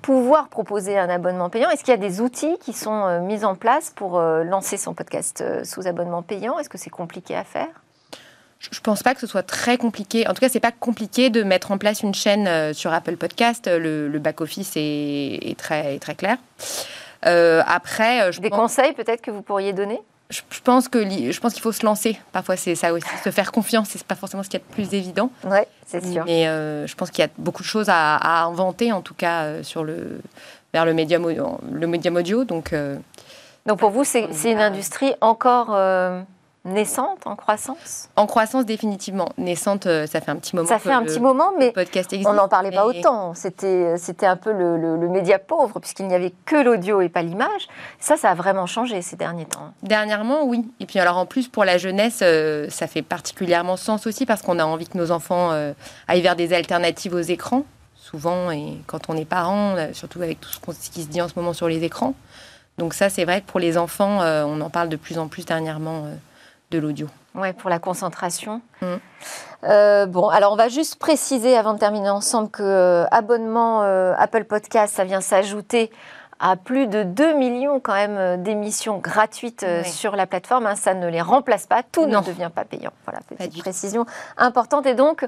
pouvoir 0.00 0.48
proposer 0.48 0.98
un 0.98 1.10
abonnement 1.10 1.50
payant, 1.50 1.68
est-ce 1.70 1.84
qu'il 1.84 1.92
y 1.92 1.96
a 1.96 2.00
des 2.00 2.20
outils 2.22 2.56
qui 2.60 2.72
sont 2.72 3.20
mis 3.20 3.44
en 3.44 3.54
place 3.54 3.90
pour 3.94 4.18
lancer 4.20 4.78
son 4.78 4.94
podcast 4.94 5.44
sous 5.64 5.86
abonnement 5.86 6.22
payant? 6.22 6.58
Est-ce 6.58 6.68
que 6.70 6.78
c'est 6.78 6.90
compliqué 6.90 7.36
à 7.36 7.44
faire? 7.44 7.68
Je 8.58 8.80
pense 8.80 9.02
pas 9.02 9.14
que 9.14 9.20
ce 9.20 9.26
soit 9.26 9.42
très 9.42 9.76
compliqué. 9.76 10.26
En 10.26 10.32
tout 10.34 10.40
cas, 10.40 10.48
c'est 10.48 10.60
pas 10.60 10.72
compliqué 10.72 11.28
de 11.30 11.42
mettre 11.42 11.70
en 11.70 11.78
place 11.78 12.02
une 12.02 12.14
chaîne 12.14 12.46
euh, 12.48 12.72
sur 12.72 12.92
Apple 12.92 13.16
Podcast. 13.16 13.66
Le, 13.68 14.08
le 14.08 14.18
back-office 14.18 14.72
est, 14.76 15.38
est 15.42 15.58
très, 15.58 15.96
est 15.96 15.98
très 15.98 16.14
clair. 16.14 16.38
Euh, 17.26 17.62
après, 17.66 18.22
euh, 18.22 18.32
je 18.32 18.40
Des 18.40 18.48
pense, 18.50 18.58
conseils 18.58 18.92
peut-être 18.92 19.20
que 19.22 19.30
vous 19.30 19.42
pourriez 19.42 19.72
donner? 19.72 20.00
Je, 20.30 20.40
je 20.50 20.60
pense 20.60 20.88
que 20.88 21.04
je 21.08 21.38
pense 21.40 21.52
qu'il 21.52 21.62
faut 21.62 21.72
se 21.72 21.84
lancer. 21.84 22.18
Parfois, 22.32 22.56
c'est 22.56 22.74
ça 22.74 22.92
aussi, 22.94 23.06
se 23.22 23.30
faire 23.30 23.52
confiance. 23.52 23.88
C'est 23.90 24.02
pas 24.04 24.14
forcément 24.14 24.42
ce 24.42 24.48
qu'il 24.48 24.58
y 24.58 24.62
a 24.62 24.66
de 24.66 24.72
plus 24.72 24.96
évident. 24.96 25.30
Oui, 25.44 25.58
c'est 25.86 26.02
sûr. 26.04 26.24
Mais 26.24 26.46
euh, 26.48 26.86
je 26.86 26.94
pense 26.94 27.10
qu'il 27.10 27.22
y 27.22 27.26
a 27.26 27.30
beaucoup 27.36 27.62
de 27.62 27.68
choses 27.68 27.88
à, 27.90 28.16
à 28.16 28.44
inventer, 28.44 28.92
en 28.92 29.02
tout 29.02 29.14
cas 29.14 29.42
euh, 29.42 29.62
sur 29.62 29.84
le 29.84 30.20
vers 30.72 30.86
le 30.86 30.94
médium, 30.94 31.24
au- 31.26 31.60
le 31.70 31.86
médium 31.86 32.16
audio. 32.16 32.44
Donc, 32.44 32.72
euh, 32.72 32.96
Donc 33.66 33.78
pour 33.78 33.90
vous, 33.90 34.04
c'est 34.04 34.26
une 34.44 34.60
industrie 34.60 35.12
encore 35.20 35.68
euh, 35.74 36.20
naissante, 36.64 37.26
en 37.26 37.36
croissance? 37.36 38.08
En 38.16 38.26
croissance 38.26 38.64
définitivement. 38.64 39.28
Naissante, 39.38 39.86
euh, 39.86 40.06
ça 40.06 40.20
fait 40.20 40.30
un 40.30 40.36
petit 40.36 40.56
moment. 40.56 40.68
Ça 40.68 40.76
que 40.76 40.82
fait 40.82 40.92
un 40.92 41.00
le 41.00 41.06
petit 41.06 41.20
moment, 41.20 41.50
mais 41.58 41.72
podcast 41.72 42.12
existe. 42.12 42.28
on 42.28 42.34
n'en 42.34 42.48
parlait 42.48 42.70
pas 42.70 42.86
autant. 42.86 43.34
C'était 43.34 43.96
c'était 43.98 44.26
un 44.26 44.36
peu 44.36 44.52
le, 44.52 44.76
le- 44.76 44.96
le 44.96 45.08
média 45.08 45.38
pauvre, 45.38 45.78
puisqu'il 45.80 46.06
n'y 46.08 46.14
avait 46.14 46.32
que 46.46 46.56
l'audio 46.56 47.00
et 47.00 47.08
pas 47.08 47.22
l'image. 47.22 47.68
Ça, 48.00 48.16
ça 48.16 48.30
a 48.30 48.34
vraiment 48.34 48.66
changé 48.66 49.02
ces 49.02 49.16
derniers 49.16 49.46
temps. 49.46 49.72
Dernièrement, 49.82 50.44
oui. 50.44 50.64
Et 50.80 50.86
puis 50.86 50.98
alors 50.98 51.18
en 51.18 51.26
plus 51.26 51.48
pour 51.48 51.64
la 51.64 51.76
jeunesse, 51.78 52.20
euh, 52.22 52.68
ça 52.70 52.86
fait 52.86 53.02
particulièrement 53.02 53.76
sens 53.76 54.06
aussi 54.06 54.24
parce 54.26 54.42
qu'on 54.42 54.58
a 54.58 54.64
envie 54.64 54.88
que 54.88 54.96
nos 54.98 55.10
enfants 55.10 55.50
euh, 55.52 55.72
aillent 56.08 56.22
vers 56.22 56.36
des 56.36 56.52
alternatives 56.54 57.14
aux 57.14 57.20
écrans. 57.20 57.64
Souvent, 57.96 58.50
et 58.50 58.78
quand 58.86 59.08
on 59.08 59.16
est 59.16 59.24
parent, 59.24 59.76
euh, 59.76 59.92
surtout 59.92 60.20
avec 60.22 60.38
tout 60.40 60.50
ce, 60.50 60.90
qui 60.90 61.02
se 61.02 61.08
dit 61.08 61.20
en 61.22 61.28
ce 61.28 61.32
moment 61.36 61.52
sur 61.52 61.68
les 61.68 61.82
écrans. 61.84 62.14
Donc 62.78 62.92
ça, 62.92 63.08
c'est 63.08 63.24
vrai 63.24 63.40
que 63.40 63.46
pour 63.46 63.60
les 63.60 63.78
enfants, 63.78 64.20
euh, 64.20 64.44
on 64.46 64.60
en 64.60 64.68
parle 64.70 64.88
de 64.88 64.96
plus 64.96 65.18
en 65.18 65.26
plus 65.26 65.44
dernièrement 65.46 66.04
euh, 66.04 66.14
de 66.74 66.78
l'audio. 66.80 67.06
Ouais, 67.34 67.52
pour 67.52 67.70
la 67.70 67.78
concentration. 67.78 68.60
Mm. 68.82 68.86
Euh, 69.64 70.06
bon, 70.06 70.28
alors 70.28 70.52
on 70.52 70.56
va 70.56 70.68
juste 70.68 70.96
préciser 70.96 71.56
avant 71.56 71.72
de 71.74 71.78
terminer 71.78 72.10
ensemble 72.10 72.50
que 72.50 72.62
euh, 72.62 73.06
abonnement 73.10 73.82
euh, 73.82 74.12
Apple 74.18 74.44
Podcast, 74.44 74.94
ça 74.94 75.04
vient 75.04 75.20
s'ajouter 75.20 75.90
à 76.40 76.56
plus 76.56 76.86
de 76.86 77.02
2 77.04 77.34
millions 77.34 77.80
quand 77.80 77.94
même 77.94 78.16
euh, 78.18 78.36
d'émissions 78.36 78.98
gratuites 78.98 79.64
sur 79.84 80.16
la 80.16 80.26
plateforme. 80.26 80.66
hein. 80.66 80.74
ça 80.76 80.92
ne 80.94 81.08
les 81.08 81.22
remplace 81.22 81.66
pas, 81.66 81.82
tout 81.82 82.06
Non. 82.06 82.20
ne 82.20 82.26
devient 82.26 82.50
pas 82.54 82.64
payant. 82.64 82.92
Voilà, 83.06 83.20
petite 83.28 83.58
précision 83.58 84.04
importante. 84.36 84.84
Et 84.86 84.94
donc, 84.94 85.26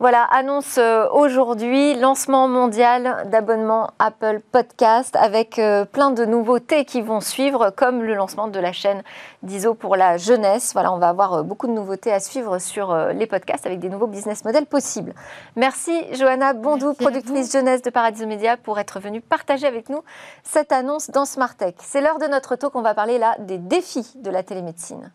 voilà, 0.00 0.24
annonce 0.24 0.76
euh, 0.76 1.06
aujourd'hui, 1.12 1.94
lancement 1.94 2.48
mondial 2.48 3.28
d'abonnement 3.30 3.92
Apple 4.00 4.40
Podcast 4.50 5.14
avec 5.14 5.60
euh, 5.60 5.84
plein 5.84 6.10
de 6.10 6.24
nouveautés 6.24 6.84
qui 6.84 7.00
vont 7.00 7.20
suivre, 7.20 7.70
comme 7.70 8.02
le 8.02 8.14
lancement 8.14 8.48
de 8.48 8.58
la 8.58 8.72
chaîne 8.72 9.04
d'ISO 9.44 9.74
pour 9.74 9.94
la 9.94 10.18
jeunesse. 10.18 10.72
Voilà, 10.72 10.92
on 10.92 10.98
va 10.98 11.08
avoir 11.08 11.34
euh, 11.34 11.42
beaucoup 11.44 11.68
de 11.68 11.72
nouveautés 11.72 12.12
à 12.12 12.18
suivre 12.18 12.58
sur 12.58 12.94
les 13.14 13.26
podcasts 13.26 13.66
avec 13.66 13.78
des 13.78 13.88
nouveaux 13.88 14.08
business 14.08 14.44
models 14.44 14.66
possibles. 14.66 15.14
Merci 15.54 16.04
Johanna 16.12 16.54
Bondou, 16.54 16.88
Merci 16.88 17.04
productrice 17.04 17.52
jeunesse 17.52 17.80
de 17.80 17.90
Paradiso 17.90 18.26
Média, 18.26 18.56
pour 18.56 18.80
être 18.80 18.98
venue 18.98 19.20
partager 19.20 19.66
avec 19.66 19.88
nous 19.88 20.02
cette 20.42 20.72
annonce 20.72 21.10
dans 21.12 21.24
Smart 21.24 21.54
Tech. 21.54 21.76
C'est 21.78 22.00
l'heure 22.00 22.18
de 22.18 22.26
notre 22.26 22.56
talk, 22.56 22.74
on 22.74 22.82
va 22.82 22.94
parler 22.94 23.18
là 23.18 23.36
des 23.38 23.58
défis 23.58 24.12
de 24.16 24.30
la 24.30 24.42
télémédecine. 24.42 25.12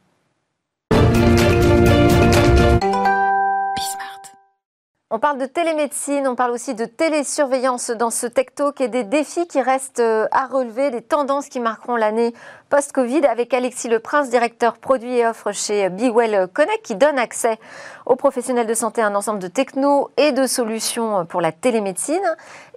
On 5.11 5.17
parle 5.17 5.39
de 5.39 5.47
télémédecine, 5.47 6.27
on 6.27 6.35
parle 6.35 6.51
aussi 6.51 6.75
de 6.75 6.85
télésurveillance 6.85 7.89
dans 7.89 8.11
ce 8.11 8.27
Tech 8.27 8.45
Talk 8.53 8.79
et 8.79 8.89
des 8.89 9.03
défis 9.03 9.47
qui 9.47 9.59
restent 9.59 10.01
euh, 10.01 10.27
à 10.31 10.45
relever, 10.45 10.91
des 10.91 11.01
tendances 11.01 11.49
qui 11.49 11.59
marqueront 11.59 11.95
l'année 11.95 12.31
post-Covid 12.69 13.25
avec 13.25 13.51
Alexis 13.55 13.89
Leprince, 13.89 14.29
directeur 14.29 14.77
produits 14.77 15.17
et 15.17 15.25
offres 15.25 15.51
chez 15.51 15.89
BeWell 15.89 16.47
Connect, 16.53 16.85
qui 16.85 16.93
donne 16.93 17.17
accès 17.17 17.57
aux 18.05 18.15
professionnels 18.15 18.67
de 18.67 18.73
santé 18.75 19.01
à 19.01 19.07
un 19.07 19.15
ensemble 19.15 19.39
de 19.39 19.47
technos 19.47 20.11
et 20.17 20.31
de 20.31 20.45
solutions 20.45 21.25
pour 21.25 21.41
la 21.41 21.51
télémédecine. 21.51 22.21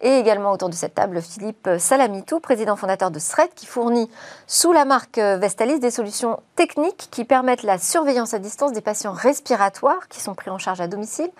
Et 0.00 0.16
également 0.16 0.52
autour 0.52 0.70
de 0.70 0.74
cette 0.74 0.94
table, 0.94 1.20
Philippe 1.20 1.68
Salamitou, 1.78 2.40
président 2.40 2.76
fondateur 2.76 3.10
de 3.10 3.18
SRED, 3.18 3.50
qui 3.54 3.66
fournit 3.66 4.10
sous 4.46 4.72
la 4.72 4.86
marque 4.86 5.18
Vestalis 5.18 5.80
des 5.80 5.90
solutions 5.90 6.40
techniques 6.56 7.08
qui 7.10 7.26
permettent 7.26 7.62
la 7.62 7.76
surveillance 7.76 8.32
à 8.32 8.38
distance 8.38 8.72
des 8.72 8.80
patients 8.80 9.12
respiratoires 9.12 10.08
qui 10.08 10.20
sont 10.20 10.34
pris 10.34 10.50
en 10.50 10.58
charge 10.58 10.80
à 10.80 10.88
domicile. 10.88 11.30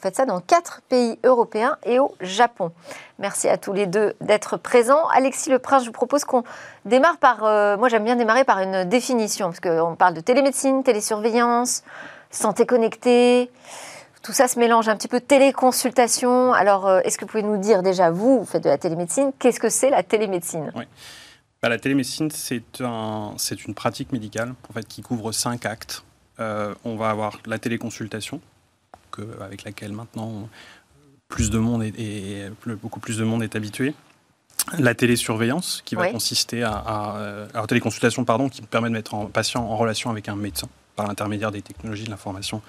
Vous 0.00 0.04
faites 0.04 0.16
ça 0.16 0.24
dans 0.24 0.40
quatre 0.40 0.80
pays 0.88 1.18
européens 1.24 1.76
et 1.84 1.98
au 1.98 2.14
Japon. 2.22 2.72
Merci 3.18 3.50
à 3.50 3.58
tous 3.58 3.74
les 3.74 3.86
deux 3.86 4.14
d'être 4.22 4.56
présents. 4.56 5.06
Alexis 5.08 5.50
Leprince, 5.50 5.82
je 5.82 5.88
vous 5.88 5.92
propose 5.92 6.24
qu'on 6.24 6.42
démarre 6.86 7.18
par. 7.18 7.44
euh, 7.44 7.76
moi, 7.76 7.90
j'aime 7.90 8.04
bien 8.04 8.16
démarrer 8.16 8.44
par 8.44 8.60
une 8.60 8.84
définition, 8.84 9.48
parce 9.48 9.60
qu'on 9.60 9.96
parle 9.96 10.14
de 10.14 10.22
télémédecine, 10.22 10.82
télésurveillance, 10.82 11.82
santé 12.30 12.64
connectée. 12.64 13.50
Tout 14.22 14.32
ça 14.32 14.48
se 14.48 14.58
mélange 14.58 14.88
un 14.88 14.96
petit 14.96 15.08
peu 15.08 15.20
téléconsultation. 15.20 16.54
Alors, 16.54 16.88
euh, 16.88 17.00
est-ce 17.04 17.18
que 17.18 17.26
vous 17.26 17.30
pouvez 17.30 17.42
nous 17.42 17.58
dire 17.58 17.82
déjà, 17.82 18.10
vous, 18.10 18.38
vous 18.38 18.46
faites 18.46 18.64
de 18.64 18.70
la 18.70 18.78
télémédecine, 18.78 19.32
qu'est-ce 19.38 19.60
que 19.60 19.68
c'est 19.68 19.90
la 19.90 20.02
télémédecine? 20.02 20.72
Bah, 21.60 21.68
La 21.68 21.78
télémédecine, 21.78 22.30
c'est 22.30 22.80
un, 22.80 23.34
une 23.66 23.74
pratique 23.74 24.12
médicale 24.12 24.54
en 24.70 24.72
fait, 24.72 24.88
qui 24.88 25.02
couvre 25.02 25.30
cinq 25.32 25.66
actes. 25.66 26.04
Euh, 26.38 26.74
on 26.86 26.96
va 26.96 27.10
avoir 27.10 27.38
la 27.44 27.58
téléconsultation, 27.58 28.40
avec 29.40 29.64
laquelle 29.64 29.92
maintenant 29.92 30.48
plus 31.28 31.50
de 31.50 31.58
monde 31.58 31.82
est, 31.82 32.50
beaucoup 32.82 33.00
plus 33.00 33.18
de 33.18 33.24
monde 33.24 33.42
est 33.42 33.56
habitué. 33.56 33.94
La 34.78 34.94
télésurveillance, 34.94 35.82
qui 35.84 35.94
va 35.94 36.08
consister 36.08 36.62
à, 36.62 36.72
à, 36.72 37.46
à, 37.54 37.66
téléconsultation, 37.66 38.24
pardon, 38.24 38.48
qui 38.48 38.60
permet 38.62 38.88
de 38.88 38.94
mettre 38.94 39.14
un 39.14 39.24
patient 39.26 39.64
en 39.64 39.76
relation 39.76 40.10
avec 40.10 40.28
un 40.28 40.36
médecin 40.36 40.68
par 40.96 41.06
l'intermédiaire 41.06 41.50
des 41.50 41.62
technologies 41.62 42.04
de 42.04 42.10
l'information 42.10 42.60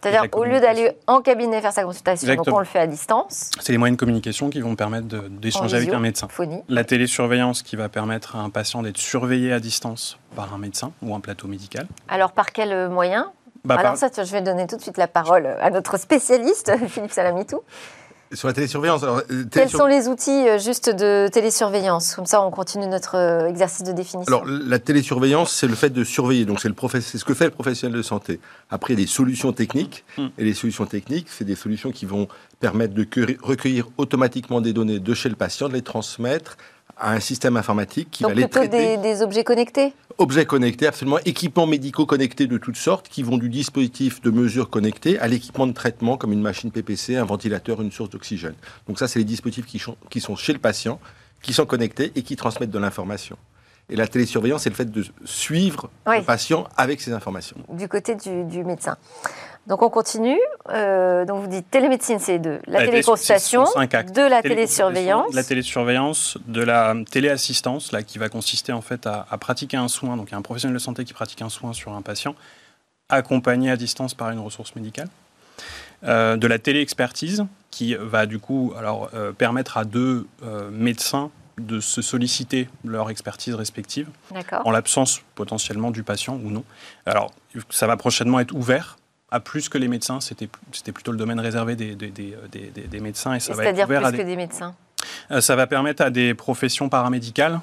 c'est-à-dire, 0.00 0.28
au 0.32 0.44
lieu 0.44 0.60
d'aller 0.60 0.92
en 1.06 1.20
cabinet 1.20 1.60
faire 1.60 1.72
sa 1.72 1.82
consultation, 1.82 2.34
donc 2.34 2.46
on 2.48 2.58
le 2.58 2.64
fait 2.64 2.78
à 2.78 2.86
distance. 2.86 3.50
C'est 3.60 3.72
les 3.72 3.78
moyens 3.78 3.96
de 3.96 4.00
communication 4.00 4.48
qui 4.48 4.60
vont 4.60 4.76
permettre 4.76 5.06
d'échanger 5.28 5.76
avec 5.76 5.92
un 5.92 5.98
médecin. 5.98 6.28
La 6.68 6.84
télésurveillance 6.84 7.62
qui 7.62 7.76
va 7.76 7.88
permettre 7.88 8.36
à 8.36 8.40
un 8.40 8.50
patient 8.50 8.82
d'être 8.82 8.98
surveillé 8.98 9.52
à 9.52 9.60
distance 9.60 10.18
par 10.36 10.54
un 10.54 10.58
médecin 10.58 10.92
ou 11.02 11.14
un 11.14 11.20
plateau 11.20 11.48
médical. 11.48 11.88
Alors, 12.08 12.32
par 12.32 12.52
quel 12.52 12.72
euh, 12.72 12.88
moyen? 12.88 13.32
Bah, 13.64 13.76
Alors, 13.76 13.96
ça, 13.96 14.08
je 14.16 14.32
vais 14.32 14.42
donner 14.42 14.66
tout 14.66 14.76
de 14.76 14.82
suite 14.82 14.98
la 14.98 15.08
parole 15.08 15.46
à 15.46 15.70
notre 15.70 15.98
spécialiste, 15.98 16.72
Philippe 16.88 17.12
Salamitou. 17.12 17.62
Sur 18.34 18.48
la 18.48 18.54
télésurveillance. 18.54 19.02
Alors, 19.02 19.22
euh, 19.30 19.44
Quels 19.50 19.70
sont 19.70 19.86
les 19.86 20.06
outils 20.06 20.48
euh, 20.48 20.58
juste 20.58 20.90
de 20.90 21.28
télésurveillance? 21.32 22.14
Comme 22.14 22.26
ça, 22.26 22.42
on 22.42 22.50
continue 22.50 22.86
notre 22.86 23.16
euh, 23.16 23.48
exercice 23.48 23.84
de 23.84 23.92
définition. 23.92 24.30
Alors, 24.30 24.44
la 24.46 24.78
télésurveillance, 24.78 25.50
c'est 25.50 25.66
le 25.66 25.74
fait 25.74 25.88
de 25.88 26.04
surveiller. 26.04 26.44
Donc, 26.44 26.60
c'est, 26.60 26.68
le 26.68 26.74
c'est 27.00 27.16
ce 27.16 27.24
que 27.24 27.32
fait 27.32 27.46
le 27.46 27.50
professionnel 27.52 27.96
de 27.96 28.02
santé. 28.02 28.38
Après, 28.68 28.92
il 28.92 28.98
y 28.98 29.02
a 29.02 29.04
des 29.06 29.10
solutions 29.10 29.52
techniques. 29.52 30.04
Hmm. 30.18 30.26
Et 30.36 30.44
les 30.44 30.52
solutions 30.52 30.84
techniques, 30.84 31.28
c'est 31.30 31.44
des 31.44 31.54
solutions 31.54 31.90
qui 31.90 32.04
vont 32.04 32.28
permettre 32.60 32.92
de 32.92 33.06
recueillir 33.42 33.88
automatiquement 33.96 34.60
des 34.60 34.74
données 34.74 34.98
de 34.98 35.14
chez 35.14 35.30
le 35.30 35.36
patient, 35.36 35.68
de 35.68 35.74
les 35.74 35.82
transmettre 35.82 36.58
à 36.98 37.12
un 37.12 37.20
système 37.20 37.56
informatique 37.56 38.10
qui 38.10 38.24
va 38.24 38.34
les 38.34 38.48
traiter. 38.48 38.96
Des, 38.96 39.02
des 39.02 39.22
objets 39.22 39.44
connectés 39.44 39.92
Objets 40.18 40.46
connectés, 40.46 40.88
absolument. 40.88 41.18
Équipements 41.24 41.66
médicaux 41.66 42.04
connectés 42.04 42.48
de 42.48 42.58
toutes 42.58 42.76
sortes 42.76 43.08
qui 43.08 43.22
vont 43.22 43.38
du 43.38 43.48
dispositif 43.48 44.20
de 44.20 44.30
mesure 44.30 44.68
connecté 44.68 45.18
à 45.20 45.28
l'équipement 45.28 45.66
de 45.66 45.72
traitement 45.72 46.16
comme 46.16 46.32
une 46.32 46.42
machine 46.42 46.72
PPC, 46.72 47.16
un 47.16 47.24
ventilateur, 47.24 47.80
une 47.80 47.92
source 47.92 48.10
d'oxygène. 48.10 48.54
Donc 48.88 48.98
ça, 48.98 49.06
c'est 49.06 49.20
les 49.20 49.24
dispositifs 49.24 49.66
qui, 49.66 49.80
qui 50.10 50.20
sont 50.20 50.34
chez 50.34 50.52
le 50.52 50.58
patient, 50.58 50.98
qui 51.40 51.52
sont 51.52 51.66
connectés 51.66 52.10
et 52.16 52.22
qui 52.22 52.34
transmettent 52.34 52.72
de 52.72 52.78
l'information. 52.80 53.36
Et 53.90 53.96
la 53.96 54.06
télésurveillance, 54.06 54.62
c'est 54.62 54.70
le 54.70 54.74
fait 54.74 54.90
de 54.90 55.04
suivre 55.24 55.88
le 56.06 56.22
patient 56.22 56.66
avec 56.76 57.00
ces 57.00 57.12
informations. 57.12 57.56
Du 57.72 57.88
côté 57.88 58.16
du, 58.16 58.44
du 58.44 58.64
médecin. 58.64 58.96
Donc 59.68 59.82
on 59.82 59.90
continue. 59.90 60.40
Euh, 60.70 61.26
donc 61.26 61.42
vous 61.42 61.46
dites 61.46 61.70
télémédecine, 61.70 62.18
c'est 62.18 62.38
de 62.38 62.58
la, 62.66 62.86
téléconsultation, 62.86 63.64
de 63.64 64.28
la 64.28 64.40
télésurveillance. 64.40 65.30
De 65.30 65.36
la 65.36 65.44
télésurveillance, 65.44 66.38
de 66.46 66.62
la 66.62 66.94
téléassistance, 67.10 67.92
là, 67.92 68.02
qui 68.02 68.18
va 68.18 68.30
consister 68.30 68.72
en 68.72 68.80
fait 68.80 69.06
à, 69.06 69.26
pratiquer 69.38 69.76
un 69.76 69.88
soin. 69.88 70.16
Donc 70.16 70.28
il 70.30 70.32
y 70.32 70.34
a 70.34 70.38
un 70.38 70.42
professionnel 70.42 70.74
de 70.74 70.80
santé 70.80 71.04
qui 71.04 71.12
pratique 71.12 71.42
un 71.42 71.50
soin 71.50 71.74
sur 71.74 71.92
un 71.92 72.00
patient, 72.00 72.34
accompagné 73.10 73.70
à 73.70 73.76
distance 73.76 74.14
par 74.14 74.30
une 74.30 74.40
ressource 74.40 74.74
médicale. 74.74 75.08
Euh, 76.04 76.36
de 76.36 76.46
la 76.46 76.58
téléexpertise, 76.58 77.44
qui 77.70 77.94
va 77.94 78.24
du 78.24 78.38
coup 78.38 78.72
alors, 78.78 79.10
euh, 79.14 79.32
permettre 79.32 79.76
à 79.76 79.84
deux 79.84 80.26
médecins 80.70 81.30
de 81.58 81.80
se 81.80 82.00
solliciter 82.00 82.68
leur 82.84 83.10
expertise 83.10 83.54
respective, 83.54 84.08
en 84.64 84.70
l'absence 84.70 85.20
potentiellement 85.34 85.90
du 85.90 86.04
patient 86.04 86.36
ou 86.42 86.50
non. 86.50 86.64
Alors, 87.04 87.32
ça 87.68 87.86
va 87.86 87.96
prochainement 87.98 88.40
être 88.40 88.54
ouvert 88.54 88.96
à 89.30 89.40
plus 89.40 89.68
que 89.68 89.78
les 89.78 89.88
médecins. 89.88 90.20
C'était, 90.20 90.48
plutôt 90.92 91.12
le 91.12 91.18
domaine 91.18 91.40
réservé 91.40 91.76
des, 91.76 91.94
des, 91.94 92.10
des, 92.10 92.70
des 92.70 93.00
médecins. 93.00 93.34
Et 93.34 93.40
ça 93.40 93.54
va 93.54 93.70
ouvert 93.70 93.86
plus 93.86 93.96
à 93.96 94.12
que 94.12 94.22
des 94.22 94.36
médecins 94.36 94.74
euh, 95.30 95.40
Ça 95.40 95.56
va 95.56 95.66
permettre 95.66 96.02
à 96.02 96.10
des 96.10 96.34
professions 96.34 96.88
paramédicales, 96.88 97.60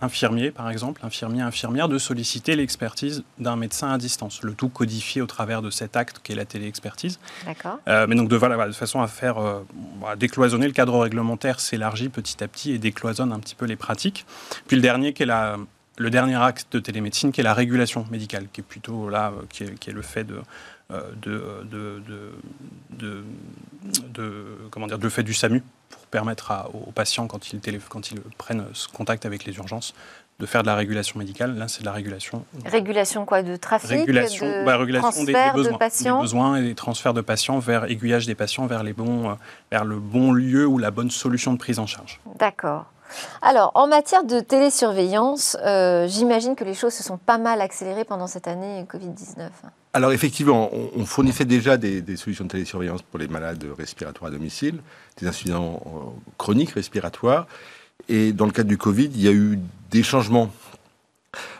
infirmiers 0.00 0.50
par 0.50 0.68
exemple, 0.68 1.00
infirmiers, 1.04 1.42
infirmières, 1.42 1.88
de 1.88 1.98
solliciter 1.98 2.56
l'expertise 2.56 3.24
d'un 3.38 3.56
médecin 3.56 3.90
à 3.90 3.98
distance. 3.98 4.42
Le 4.42 4.52
tout 4.52 4.68
codifié 4.68 5.22
au 5.22 5.26
travers 5.26 5.62
de 5.62 5.70
cet 5.70 5.96
acte 5.96 6.20
qui 6.22 6.32
est 6.32 6.36
la 6.36 6.44
téléexpertise. 6.44 7.18
D'accord. 7.46 7.78
Euh, 7.88 8.06
mais 8.08 8.16
donc 8.16 8.28
de, 8.28 8.36
voilà, 8.36 8.66
de 8.66 8.72
façon 8.72 9.00
à 9.00 9.06
faire 9.06 9.38
euh, 9.38 9.62
décloisonner, 10.16 10.66
le 10.66 10.72
cadre 10.72 10.98
réglementaire 10.98 11.60
s'élargit 11.60 12.08
petit 12.08 12.42
à 12.42 12.48
petit 12.48 12.72
et 12.72 12.78
décloisonne 12.78 13.32
un 13.32 13.38
petit 13.38 13.54
peu 13.54 13.64
les 13.64 13.76
pratiques. 13.76 14.26
Puis 14.66 14.76
le 14.76 14.82
dernier 14.82 15.12
qui 15.12 15.22
est 15.22 15.26
la, 15.26 15.56
le 15.98 16.10
dernier 16.10 16.36
acte 16.36 16.72
de 16.72 16.80
télémédecine, 16.80 17.32
qui 17.32 17.40
est 17.40 17.44
la 17.44 17.54
régulation 17.54 18.06
médicale, 18.10 18.48
qui 18.52 18.60
est 18.60 18.64
plutôt 18.64 19.08
là, 19.08 19.32
qui 19.48 19.64
est 19.64 19.92
le 19.92 20.02
fait 20.02 20.24
de 20.24 20.40
euh, 20.92 21.02
de, 21.20 21.64
de, 21.64 23.24
de, 24.08 24.44
comment 24.70 24.86
dire, 24.86 24.98
de 24.98 25.08
fait 25.08 25.22
du 25.22 25.34
SAMU 25.34 25.62
pour 25.88 26.06
permettre 26.06 26.52
aux 26.74 26.92
patients, 26.92 27.26
quand 27.26 27.52
ils, 27.52 27.60
quand 27.88 28.10
ils 28.10 28.20
prennent 28.38 28.66
contact 28.92 29.26
avec 29.26 29.44
les 29.44 29.56
urgences, 29.56 29.94
de 30.38 30.46
faire 30.46 30.62
de 30.62 30.66
la 30.66 30.74
régulation 30.74 31.18
médicale. 31.18 31.56
Là, 31.56 31.68
c'est 31.68 31.80
de 31.80 31.86
la 31.86 31.92
régulation. 31.92 32.44
Régulation 32.64 33.24
quoi 33.24 33.42
De 33.42 33.56
trafic 33.56 33.90
Régulation, 33.90 34.46
de 34.46 34.64
bah, 34.64 34.76
régulation 34.76 35.24
des, 35.24 35.34
besoins, 35.54 35.72
de 35.72 35.76
patients. 35.78 36.16
des 36.16 36.22
besoins 36.22 36.56
et 36.56 36.62
des 36.62 36.74
transferts 36.74 37.14
de 37.14 37.20
patients 37.20 37.58
vers 37.58 37.84
aiguillage 37.90 38.26
des 38.26 38.34
patients 38.34 38.66
vers, 38.66 38.82
les 38.82 38.92
bons, 38.92 39.30
euh, 39.30 39.34
vers 39.70 39.84
le 39.84 39.98
bon 39.98 40.32
lieu 40.32 40.66
ou 40.66 40.78
la 40.78 40.90
bonne 40.90 41.10
solution 41.10 41.52
de 41.52 41.58
prise 41.58 41.78
en 41.78 41.86
charge. 41.86 42.20
D'accord. 42.38 42.86
Alors, 43.40 43.70
en 43.74 43.86
matière 43.86 44.24
de 44.24 44.40
télésurveillance, 44.40 45.56
euh, 45.64 46.06
j'imagine 46.08 46.56
que 46.56 46.64
les 46.64 46.74
choses 46.74 46.92
se 46.92 47.02
sont 47.02 47.18
pas 47.18 47.38
mal 47.38 47.60
accélérées 47.60 48.04
pendant 48.04 48.26
cette 48.26 48.48
année 48.48 48.84
Covid-19. 48.90 49.48
Alors 49.96 50.12
effectivement, 50.12 50.68
on, 50.94 51.06
fournissait 51.06 51.46
déjà 51.46 51.78
des, 51.78 52.16
solutions 52.18 52.44
de 52.44 52.50
télésurveillance 52.50 53.00
pour 53.00 53.18
les 53.18 53.28
malades 53.28 53.64
respiratoires 53.78 54.28
à 54.28 54.30
domicile, 54.30 54.82
des 55.18 55.26
incidents 55.26 55.82
euh, 55.86 56.20
chroniques 56.36 56.72
respiratoires. 56.72 57.46
Et 58.10 58.34
dans 58.34 58.44
le 58.44 58.52
cadre 58.52 58.68
du 58.68 58.76
Covid, 58.76 59.06
il 59.06 59.22
y 59.22 59.26
a 59.26 59.32
eu 59.32 59.58
des 59.90 60.02
changements. 60.02 60.52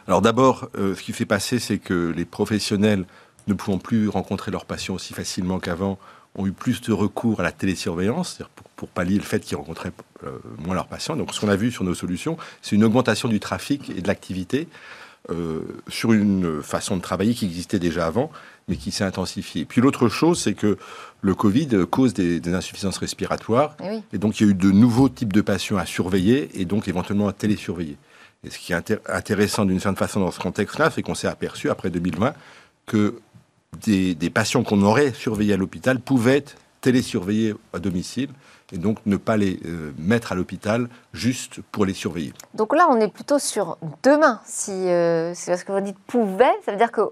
Alors 0.06 0.20
d'abord, 0.20 0.68
euh, 0.76 0.94
ce 0.94 1.02
qui 1.02 1.14
fait 1.14 1.24
passer, 1.24 1.58
c'est 1.58 1.78
que 1.78 2.12
les 2.14 2.26
professionnels 2.26 3.06
ne 3.46 3.54
pouvant 3.54 3.78
plus 3.78 4.06
rencontrer 4.10 4.50
leurs 4.50 4.66
patients 4.66 4.96
aussi 4.96 5.14
facilement 5.14 5.58
qu'avant, 5.58 5.98
ont 6.34 6.46
eu 6.46 6.52
plus 6.52 6.82
de 6.82 6.92
recours 6.92 7.40
à 7.40 7.42
la 7.42 7.52
télésurveillance, 7.52 8.42
pour, 8.76 8.88
pallier 8.88 9.16
le 9.16 9.22
fait 9.22 9.40
qu'ils 9.40 9.56
rencontraient 9.56 9.92
euh, 10.24 10.38
moins 10.58 10.74
leurs 10.74 10.88
patients. 10.88 11.16
Donc 11.16 11.32
ce 11.32 11.40
qu'on 11.40 11.48
a 11.48 11.56
vu 11.56 11.72
sur 11.72 11.84
nos 11.84 11.94
solutions, 11.94 12.36
c'est 12.60 12.76
une 12.76 12.84
augmentation 12.84 13.30
du 13.30 13.40
trafic 13.40 13.88
et 13.88 14.02
de 14.02 14.08
l'activité 14.08 14.68
euh, 15.30 15.60
sur 15.88 16.12
une 16.12 16.62
façon 16.62 16.96
de 16.96 17.02
travailler 17.02 17.34
qui 17.34 17.46
existait 17.46 17.78
déjà 17.78 18.06
avant, 18.06 18.30
mais 18.68 18.76
qui 18.76 18.90
s'est 18.90 19.04
intensifiée. 19.04 19.64
Puis 19.64 19.80
l'autre 19.80 20.08
chose, 20.08 20.40
c'est 20.40 20.54
que 20.54 20.78
le 21.20 21.34
Covid 21.34 21.68
cause 21.90 22.14
des, 22.14 22.40
insuffisances 22.54 22.98
respiratoires, 22.98 23.76
eh 23.82 24.00
et, 24.12 24.18
donc 24.18 24.38
il 24.38 24.44
y 24.44 24.48
a 24.48 24.50
eu 24.50 24.54
de 24.54 24.70
nouveaux 24.70 25.08
types 25.08 25.32
de 25.32 25.40
patients 25.40 25.78
à 25.78 25.86
surveiller, 25.86 26.50
et 26.54 26.64
donc 26.64 26.88
éventuellement 26.88 27.28
à 27.28 27.32
télésurveiller. 27.32 27.96
Et 28.44 28.50
ce 28.50 28.58
qui 28.58 28.72
est 28.72 29.00
intéressant 29.08 29.64
d'une 29.64 29.80
certaine 29.80 29.96
façon 29.96 30.20
dans 30.20 30.30
ce 30.30 30.38
contexte-là, 30.38 30.90
c'est 30.90 31.02
qu'on 31.02 31.14
s'est 31.14 31.26
aperçu, 31.26 31.70
après 31.70 31.90
2020, 31.90 32.32
que 32.86 33.18
des, 33.84 34.14
des 34.14 34.30
patients 34.30 34.62
qu'on 34.62 34.82
aurait 34.82 35.12
surveillés 35.12 35.54
à 35.54 35.56
l'hôpital 35.56 35.98
pouvaient 35.98 36.36
être 36.36 36.54
télésurveillés 36.80 37.54
à 37.72 37.80
domicile 37.80 38.28
et 38.72 38.78
donc 38.78 38.98
ne 39.06 39.16
pas 39.16 39.36
les 39.36 39.60
euh, 39.64 39.92
mettre 39.98 40.32
à 40.32 40.34
l'hôpital 40.34 40.88
juste 41.12 41.60
pour 41.72 41.84
les 41.84 41.94
surveiller. 41.94 42.32
Donc 42.54 42.74
là, 42.74 42.88
on 42.90 43.00
est 43.00 43.08
plutôt 43.08 43.38
sur 43.38 43.78
demain. 44.02 44.40
Si 44.44 44.72
euh, 44.72 45.34
c'est 45.34 45.56
ce 45.56 45.64
que 45.64 45.72
vous 45.72 45.80
dites 45.80 45.98
pouvait, 46.06 46.52
ça 46.64 46.72
veut 46.72 46.78
dire 46.78 46.92
que 46.92 47.02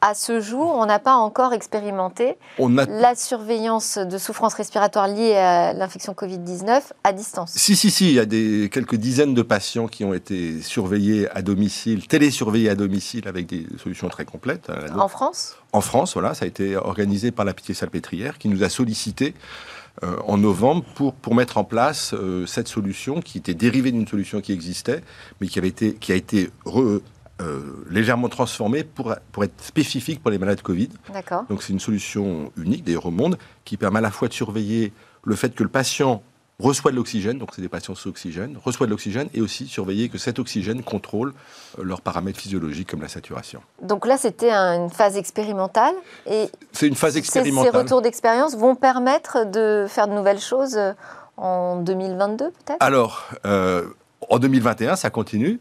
à 0.00 0.12
ce 0.12 0.38
jour, 0.38 0.74
on 0.76 0.84
n'a 0.84 0.98
pas 0.98 1.14
encore 1.14 1.54
expérimenté 1.54 2.36
la 2.58 3.14
surveillance 3.14 3.96
de 3.96 4.18
souffrance 4.18 4.52
respiratoire 4.52 5.08
liée 5.08 5.34
à 5.34 5.72
l'infection 5.72 6.12
Covid-19 6.12 6.82
à 7.04 7.12
distance. 7.14 7.52
Si, 7.56 7.74
si, 7.74 7.90
si, 7.90 8.08
il 8.08 8.12
y 8.12 8.18
a 8.18 8.26
des, 8.26 8.68
quelques 8.70 8.96
dizaines 8.96 9.32
de 9.32 9.40
patients 9.40 9.86
qui 9.86 10.04
ont 10.04 10.12
été 10.12 10.60
surveillés 10.60 11.30
à 11.30 11.40
domicile, 11.40 12.06
télésurveillés 12.06 12.68
à 12.68 12.74
domicile 12.74 13.26
avec 13.28 13.46
des 13.46 13.66
solutions 13.82 14.10
très 14.10 14.26
complètes. 14.26 14.68
Hein, 14.68 14.98
en 14.98 15.08
France? 15.08 15.56
En 15.72 15.80
France, 15.80 16.12
voilà, 16.12 16.34
ça 16.34 16.44
a 16.44 16.48
été 16.48 16.76
organisé 16.76 17.30
par 17.30 17.46
la 17.46 17.54
Pitié 17.54 17.74
Salpêtrière 17.74 18.36
qui 18.36 18.48
nous 18.48 18.62
a 18.62 18.68
sollicité 18.68 19.32
euh, 20.02 20.16
en 20.26 20.38
novembre 20.38 20.84
pour, 20.96 21.14
pour 21.14 21.36
mettre 21.36 21.56
en 21.56 21.62
place 21.62 22.14
euh, 22.14 22.46
cette 22.46 22.66
solution 22.66 23.20
qui 23.20 23.38
était 23.38 23.54
dérivée 23.54 23.92
d'une 23.92 24.08
solution 24.08 24.40
qui 24.40 24.52
existait, 24.52 25.04
mais 25.40 25.46
qui, 25.46 25.58
avait 25.60 25.68
été, 25.68 25.94
qui 25.94 26.10
a 26.10 26.16
été 26.16 26.50
euh, 26.66 27.00
légèrement 27.88 28.28
transformée 28.28 28.82
pour, 28.82 29.14
pour 29.30 29.44
être 29.44 29.62
spécifique 29.62 30.20
pour 30.20 30.32
les 30.32 30.38
malades 30.38 30.62
Covid. 30.62 30.88
D'accord. 31.12 31.44
Donc 31.48 31.62
c'est 31.62 31.72
une 31.72 31.78
solution 31.78 32.50
unique, 32.56 32.82
d'ailleurs 32.82 33.06
au 33.06 33.12
monde, 33.12 33.38
qui 33.64 33.76
permet 33.76 33.98
à 33.98 34.02
la 34.02 34.10
fois 34.10 34.26
de 34.26 34.32
surveiller 34.32 34.92
le 35.22 35.36
fait 35.36 35.54
que 35.54 35.62
le 35.62 35.68
patient 35.68 36.24
reçoit 36.60 36.90
de 36.90 36.96
l'oxygène, 36.96 37.38
donc 37.38 37.50
c'est 37.54 37.62
des 37.62 37.68
patients 37.68 37.94
sous 37.94 38.08
oxygène, 38.08 38.56
reçoit 38.62 38.86
de 38.86 38.90
l'oxygène 38.90 39.28
et 39.34 39.40
aussi 39.40 39.66
surveiller 39.66 40.08
que 40.08 40.18
cet 40.18 40.38
oxygène 40.38 40.82
contrôle 40.82 41.34
euh, 41.78 41.84
leurs 41.84 42.00
paramètres 42.00 42.38
physiologiques 42.38 42.90
comme 42.90 43.02
la 43.02 43.08
saturation. 43.08 43.60
Donc 43.82 44.06
là, 44.06 44.16
c'était 44.16 44.52
une 44.52 44.90
phase 44.90 45.16
expérimentale 45.16 45.94
et 46.26 46.48
c'est 46.72 46.86
une 46.86 46.94
phase 46.94 47.16
expérimentale. 47.16 47.72
Ces 47.72 47.78
retours 47.78 48.02
d'expérience 48.02 48.56
vont 48.56 48.76
permettre 48.76 49.50
de 49.50 49.86
faire 49.88 50.08
de 50.08 50.14
nouvelles 50.14 50.40
choses 50.40 50.76
euh, 50.76 50.92
en 51.36 51.76
2022 51.76 52.50
peut-être? 52.50 52.76
Alors, 52.80 53.24
euh, 53.46 53.86
en 54.30 54.38
2021, 54.38 54.96
ça 54.96 55.10
continue. 55.10 55.60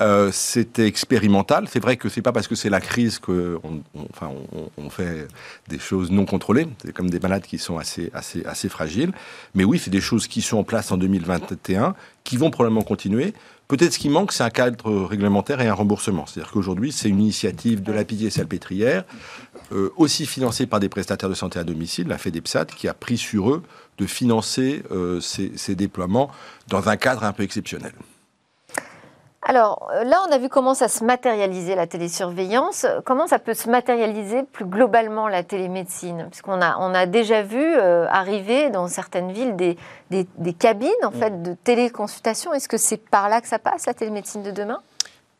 Euh, 0.00 0.30
c'était 0.30 0.86
expérimental. 0.86 1.68
C'est 1.70 1.80
vrai 1.80 1.96
que 1.96 2.10
c'est 2.10 2.20
pas 2.20 2.32
parce 2.32 2.48
que 2.48 2.54
c'est 2.54 2.68
la 2.68 2.80
crise 2.80 3.18
qu'on 3.18 3.82
enfin, 4.12 4.30
on, 4.76 4.90
fait 4.90 5.26
des 5.68 5.78
choses 5.78 6.10
non 6.10 6.26
contrôlées. 6.26 6.68
C'est 6.84 6.92
comme 6.92 7.08
des 7.08 7.20
malades 7.20 7.44
qui 7.44 7.58
sont 7.58 7.78
assez, 7.78 8.10
assez, 8.12 8.44
assez 8.44 8.68
fragiles. 8.68 9.12
Mais 9.54 9.64
oui, 9.64 9.78
c'est 9.78 9.90
des 9.90 10.02
choses 10.02 10.26
qui 10.26 10.42
sont 10.42 10.58
en 10.58 10.64
place 10.64 10.92
en 10.92 10.98
2021, 10.98 11.94
qui 12.24 12.36
vont 12.36 12.50
probablement 12.50 12.82
continuer. 12.82 13.32
Peut-être 13.68 13.94
ce 13.94 13.98
qui 13.98 14.10
manque, 14.10 14.32
c'est 14.32 14.44
un 14.44 14.50
cadre 14.50 15.04
réglementaire 15.04 15.60
et 15.62 15.66
un 15.66 15.74
remboursement. 15.74 16.26
C'est-à-dire 16.26 16.52
qu'aujourd'hui, 16.52 16.92
c'est 16.92 17.08
une 17.08 17.20
initiative 17.20 17.82
de 17.82 17.90
la 17.90 18.04
pitié 18.04 18.28
salpêtrière, 18.30 19.04
euh, 19.72 19.92
aussi 19.96 20.26
financée 20.26 20.66
par 20.66 20.78
des 20.78 20.88
prestataires 20.88 21.30
de 21.30 21.34
santé 21.34 21.58
à 21.58 21.64
domicile, 21.64 22.06
la 22.06 22.18
FEDEPSAT, 22.18 22.66
qui 22.66 22.86
a 22.86 22.94
pris 22.94 23.16
sur 23.16 23.50
eux 23.50 23.62
de 23.98 24.06
financer 24.06 24.82
euh, 24.92 25.20
ces 25.20 25.74
déploiements 25.74 26.30
dans 26.68 26.88
un 26.88 26.96
cadre 26.96 27.24
un 27.24 27.32
peu 27.32 27.42
exceptionnel. 27.42 27.92
Alors 29.48 29.88
euh, 29.94 30.02
là, 30.02 30.18
on 30.28 30.32
a 30.32 30.38
vu 30.38 30.48
comment 30.48 30.74
ça 30.74 30.88
se 30.88 31.04
matérialisait 31.04 31.76
la 31.76 31.86
télésurveillance. 31.86 32.84
Comment 33.04 33.28
ça 33.28 33.38
peut 33.38 33.54
se 33.54 33.70
matérialiser 33.70 34.42
plus 34.42 34.64
globalement 34.64 35.28
la 35.28 35.44
télémédecine? 35.44 36.26
Puisqu'on 36.30 36.60
a, 36.60 36.76
on 36.80 36.92
a 36.94 37.06
déjà 37.06 37.42
vu 37.42 37.62
euh, 37.62 38.08
arriver 38.10 38.70
dans 38.70 38.88
certaines 38.88 39.30
villes 39.30 39.54
des, 39.54 39.76
des, 40.10 40.52
cabines 40.52 40.90
en 41.04 41.12
mm. 41.12 41.14
fait, 41.14 41.42
de 41.44 41.54
téléconsultation. 41.62 42.52
Est-ce 42.54 42.68
que 42.68 42.76
c'est 42.76 42.96
par 42.96 43.28
là 43.28 43.40
que 43.40 43.46
ça 43.46 43.60
passe, 43.60 43.86
la 43.86 43.94
télémédecine 43.94 44.42
de 44.42 44.50
demain? 44.50 44.80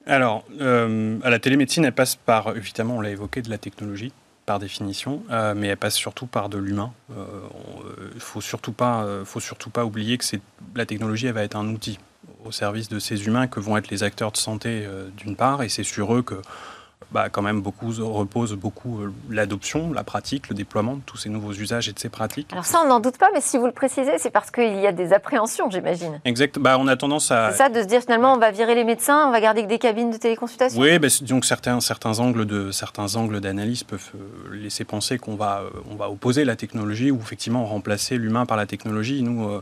Alors, 0.06 0.44
euh, 0.60 1.18
la 1.24 1.38
télémédecine, 1.40 1.84
elle 1.84 1.92
passe 1.92 2.14
par, 2.14 2.56
évidemment, 2.56 2.98
on 2.98 3.00
l'a 3.00 3.10
évoqué, 3.10 3.42
de 3.42 3.50
la 3.50 3.58
technologie 3.58 4.12
par 4.46 4.60
définition, 4.60 5.22
mais 5.56 5.66
elle 5.66 5.76
passe 5.76 5.96
surtout 5.96 6.26
par 6.26 6.48
de 6.48 6.56
l'humain. 6.56 6.92
Il 7.10 8.14
ne 8.14 8.20
faut, 8.20 8.40
surtout 8.40 8.70
pas, 8.70 9.04
faut 9.24 9.40
surtout 9.40 9.70
pas 9.70 9.84
oublier 9.84 10.18
que 10.18 10.24
la 10.76 10.86
technologie, 10.86 11.26
elle 11.26 11.32
va 11.32 11.42
être 11.42 11.56
un 11.56 11.66
outil 11.66 11.98
au 12.46 12.52
service 12.52 12.88
de 12.88 12.98
ces 12.98 13.26
humains 13.26 13.46
que 13.46 13.60
vont 13.60 13.76
être 13.76 13.90
les 13.90 14.02
acteurs 14.02 14.32
de 14.32 14.36
santé 14.36 14.84
euh, 14.86 15.08
d'une 15.16 15.36
part, 15.36 15.62
et 15.62 15.68
c'est 15.68 15.84
sur 15.84 16.14
eux 16.14 16.22
que 16.22 16.40
bah, 17.12 17.28
quand 17.30 17.42
même 17.42 17.60
beaucoup 17.60 17.92
repose 18.00 18.54
beaucoup 18.54 19.00
euh, 19.00 19.12
l'adoption, 19.30 19.92
la 19.92 20.02
pratique, 20.02 20.48
le 20.48 20.54
déploiement 20.54 20.96
de 20.96 21.02
tous 21.06 21.16
ces 21.16 21.28
nouveaux 21.28 21.52
usages 21.52 21.88
et 21.88 21.92
de 21.92 21.98
ces 21.98 22.08
pratiques. 22.08 22.48
Alors 22.52 22.66
ça, 22.66 22.80
on 22.84 22.88
n'en 22.88 23.00
doute 23.00 23.16
pas, 23.16 23.28
mais 23.32 23.40
si 23.40 23.58
vous 23.58 23.66
le 23.66 23.72
précisez, 23.72 24.18
c'est 24.18 24.30
parce 24.30 24.50
qu'il 24.50 24.80
y 24.80 24.86
a 24.86 24.92
des 24.92 25.12
appréhensions, 25.12 25.70
j'imagine. 25.70 26.20
Exact. 26.24 26.58
Bah, 26.58 26.76
on 26.80 26.88
a 26.88 26.96
tendance 26.96 27.30
à... 27.30 27.52
C'est 27.52 27.58
ça, 27.58 27.68
de 27.68 27.80
se 27.80 27.86
dire 27.86 28.00
finalement, 28.00 28.34
on 28.34 28.38
va 28.38 28.50
virer 28.50 28.74
les 28.74 28.84
médecins, 28.84 29.28
on 29.28 29.30
va 29.30 29.40
garder 29.40 29.62
que 29.62 29.68
des 29.68 29.78
cabines 29.78 30.10
de 30.10 30.16
téléconsultation 30.16 30.80
Oui, 30.80 30.98
bah, 30.98 31.08
donc 31.22 31.44
certains, 31.44 31.80
certains 31.80 32.18
angles 32.18 32.44
de 32.44 32.72
certains 32.72 33.14
angles 33.14 33.40
d'analyse 33.40 33.84
peuvent 33.84 34.10
euh, 34.16 34.56
laisser 34.56 34.84
penser 34.84 35.18
qu'on 35.18 35.36
va, 35.36 35.62
on 35.88 35.94
va 35.94 36.10
opposer 36.10 36.44
la 36.44 36.56
technologie 36.56 37.10
ou 37.10 37.20
effectivement 37.20 37.64
remplacer 37.66 38.18
l'humain 38.18 38.46
par 38.46 38.56
la 38.56 38.66
technologie. 38.66 39.22
Nous, 39.22 39.60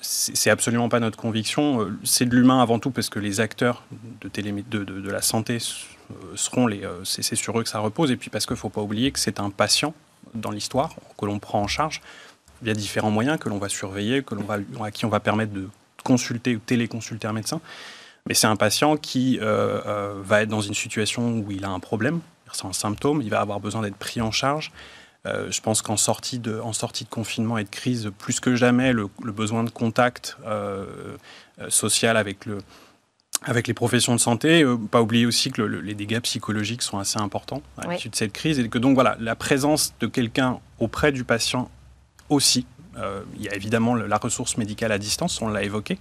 c'est 0.00 0.50
absolument 0.50 0.88
pas 0.88 1.00
notre 1.00 1.18
conviction. 1.18 1.82
Euh, 1.82 1.98
c'est 2.04 2.26
de 2.26 2.36
l'humain 2.36 2.60
avant 2.62 2.78
tout 2.78 2.90
parce 2.90 3.08
que 3.08 3.18
les 3.18 3.40
acteurs 3.40 3.84
de, 4.20 5.10
la 5.10 5.22
santé 5.22 5.58
euh, 5.58 6.14
seront 6.34 6.66
les. 6.66 6.84
Euh, 6.84 7.04
c'est 7.04 7.34
sur 7.34 7.58
eux 7.58 7.62
que 7.62 7.68
ça 7.68 7.78
repose. 7.78 8.10
Et 8.10 8.16
puis 8.16 8.30
parce 8.30 8.46
qu'il 8.46 8.54
ne 8.54 8.58
faut 8.58 8.68
pas 8.68 8.80
oublier 8.80 9.10
que 9.10 9.18
c'est 9.18 9.40
un 9.40 9.50
patient 9.50 9.94
dans 10.34 10.50
l'histoire 10.50 10.94
que 11.18 11.26
l'on 11.26 11.38
prend 11.38 11.60
en 11.60 11.66
charge 11.66 12.00
via 12.62 12.74
différents 12.74 13.10
moyens 13.10 13.38
que 13.38 13.48
l'on 13.48 13.58
va 13.58 13.68
surveiller, 13.68 14.22
que 14.22 14.34
va, 14.36 14.58
à 14.82 14.90
qui 14.90 15.04
on 15.04 15.08
va 15.08 15.20
permettre 15.20 15.52
de 15.52 15.68
consulter 16.04 16.56
ou 16.56 16.60
téléconsulter 16.60 17.26
un 17.26 17.32
médecin. 17.32 17.60
Mais 18.26 18.34
c'est 18.34 18.46
un 18.46 18.56
patient 18.56 18.96
qui 18.96 19.38
va 19.38 20.42
être 20.42 20.48
dans 20.48 20.60
une 20.60 20.74
situation 20.74 21.38
où 21.38 21.50
il 21.50 21.64
a 21.64 21.70
un 21.70 21.80
problème, 21.80 22.20
c'est 22.52 22.66
un 22.66 22.72
symptôme, 22.72 23.20
il 23.20 23.30
va 23.30 23.40
avoir 23.40 23.58
besoin 23.58 23.82
d'être 23.82 23.96
pris 23.96 24.20
en 24.20 24.30
charge. 24.30 24.70
Euh, 25.26 25.50
je 25.50 25.60
pense 25.60 25.82
qu'en 25.82 25.96
sortie, 25.96 26.38
de, 26.38 26.58
en 26.58 26.72
sortie 26.72 27.04
de 27.04 27.08
confinement 27.08 27.58
et 27.58 27.64
de 27.64 27.68
crise, 27.68 28.10
plus 28.18 28.40
que 28.40 28.56
jamais, 28.56 28.92
le, 28.92 29.08
besoin 29.24 29.62
de 29.62 29.70
contact 29.70 30.36
euh, 30.44 30.84
euh, 31.60 31.70
social 31.70 32.16
avec, 32.16 32.44
le, 32.44 32.58
avec 33.42 33.68
les 33.68 33.74
professions 33.74 34.14
de 34.14 34.20
santé. 34.20 34.64
pas 34.90 35.00
oublier 35.00 35.26
aussi 35.26 35.52
que 35.52 35.62
les 35.62 35.94
dégâts 35.94 36.20
psychologiques 36.20 36.82
sont 36.82 36.98
assez 36.98 37.18
importants 37.18 37.62
à 37.78 37.86
l'issue 37.86 38.08
de 38.08 38.16
cette 38.16 38.32
crise 38.32 38.58
et 38.58 38.68
que 38.68 38.78
donc 38.78 38.94
voilà, 38.94 39.16
la 39.20 39.36
présence 39.36 39.94
de 40.00 40.08
quelqu'un 40.08 40.58
auprès 40.80 41.12
du 41.12 41.22
patient 41.22 41.70
aussi. 42.28 42.66
il 43.36 43.42
y 43.42 43.48
a 43.48 43.54
évidemment 43.54 43.94
la 43.94 44.16
ressource 44.16 44.56
médicale 44.56 44.90
à 44.90 44.98
distance, 44.98 45.40
on 45.40 45.48
l'a 45.48 45.62
évoqué. 45.62 45.98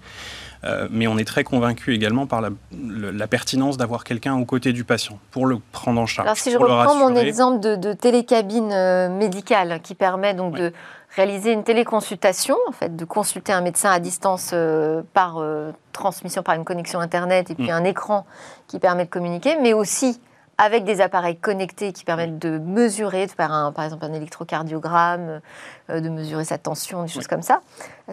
Euh, 0.63 0.88
mais 0.91 1.08
on 1.08 1.18
est 1.18 1.25
très 1.25 1.44
convaincu 1.44 1.94
également 1.94 2.27
par 2.27 2.41
la, 2.41 3.27
pertinence 3.27 3.77
d'avoir 3.77 4.03
quelqu'un 4.03 4.36
aux 4.36 4.46
côtés 4.46 4.74
du 4.74 4.83
patient 4.83 5.18
pour 5.31 5.46
le 5.46 5.57
prendre 5.72 6.00
en 6.00 6.05
charge. 6.05 6.27
Alors 6.27 6.38
si 6.38 6.51
je 6.51 6.57
reprends 6.57 6.96
mon 6.96 7.16
exemple 7.16 7.59
de, 7.59 7.94
télécabine 7.94 8.72
euh, 8.72 9.09
médicale 9.09 9.79
qui 9.81 9.96
permet 9.96 10.33
donc 10.33 10.55
de 10.55 10.72
réaliser 11.16 11.51
une 11.51 11.64
téléconsultation, 11.64 12.55
en 12.68 12.72
fait, 12.72 12.96
de 12.96 13.05
consulter 13.05 13.53
un 13.53 13.62
médecin 13.62 13.92
à 13.92 14.00
distance 14.00 14.51
euh, 14.53 15.01
par 15.14 15.44
transmission 15.92 16.44
par 16.44 16.55
une 16.55 16.64
connexion 16.64 17.00
Internet 17.00 17.50
et 17.50 17.55
puis 17.55 17.68
mm. 17.68 17.72
un 17.72 17.83
écran 17.83 18.25
qui 18.68 18.79
permet 18.79 19.05
de 19.05 19.09
communiquer, 19.09 19.57
mais 19.62 19.74
aussi 19.74 20.20
avec 20.62 20.84
des 20.84 21.02
appareils 21.02 21.38
connectés 21.38 21.92
qui 21.92 22.06
permettent 22.06 22.38
de 22.38 22.60
mesurer, 22.60 23.26
de 23.26 23.32
faire 23.32 23.52
un, 23.52 23.72
par 23.72 23.84
exemple 23.84 24.06
un 24.06 24.14
électrocardiogramme, 24.14 25.42
euh, 25.90 26.00
de 26.00 26.08
mesurer 26.08 26.46
sa 26.46 26.60
tension, 26.60 27.02
des 27.02 27.10
choses 27.10 27.26
comme 27.26 27.42
ça. 27.42 27.62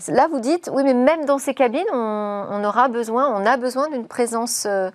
Là, 0.08 0.28
vous 0.30 0.40
dites, 0.40 0.70
oui, 0.72 0.82
mais 0.82 0.94
même 0.94 1.26
dans 1.26 1.38
ces 1.38 1.52
cabines, 1.52 1.84
on, 1.92 2.64
aura 2.64 2.88
besoin, 2.88 3.28
on 3.28 3.44
a 3.44 3.58
besoin 3.58 3.90
d'une 3.90 4.06
présence 4.06 4.64
euh, 4.66 4.90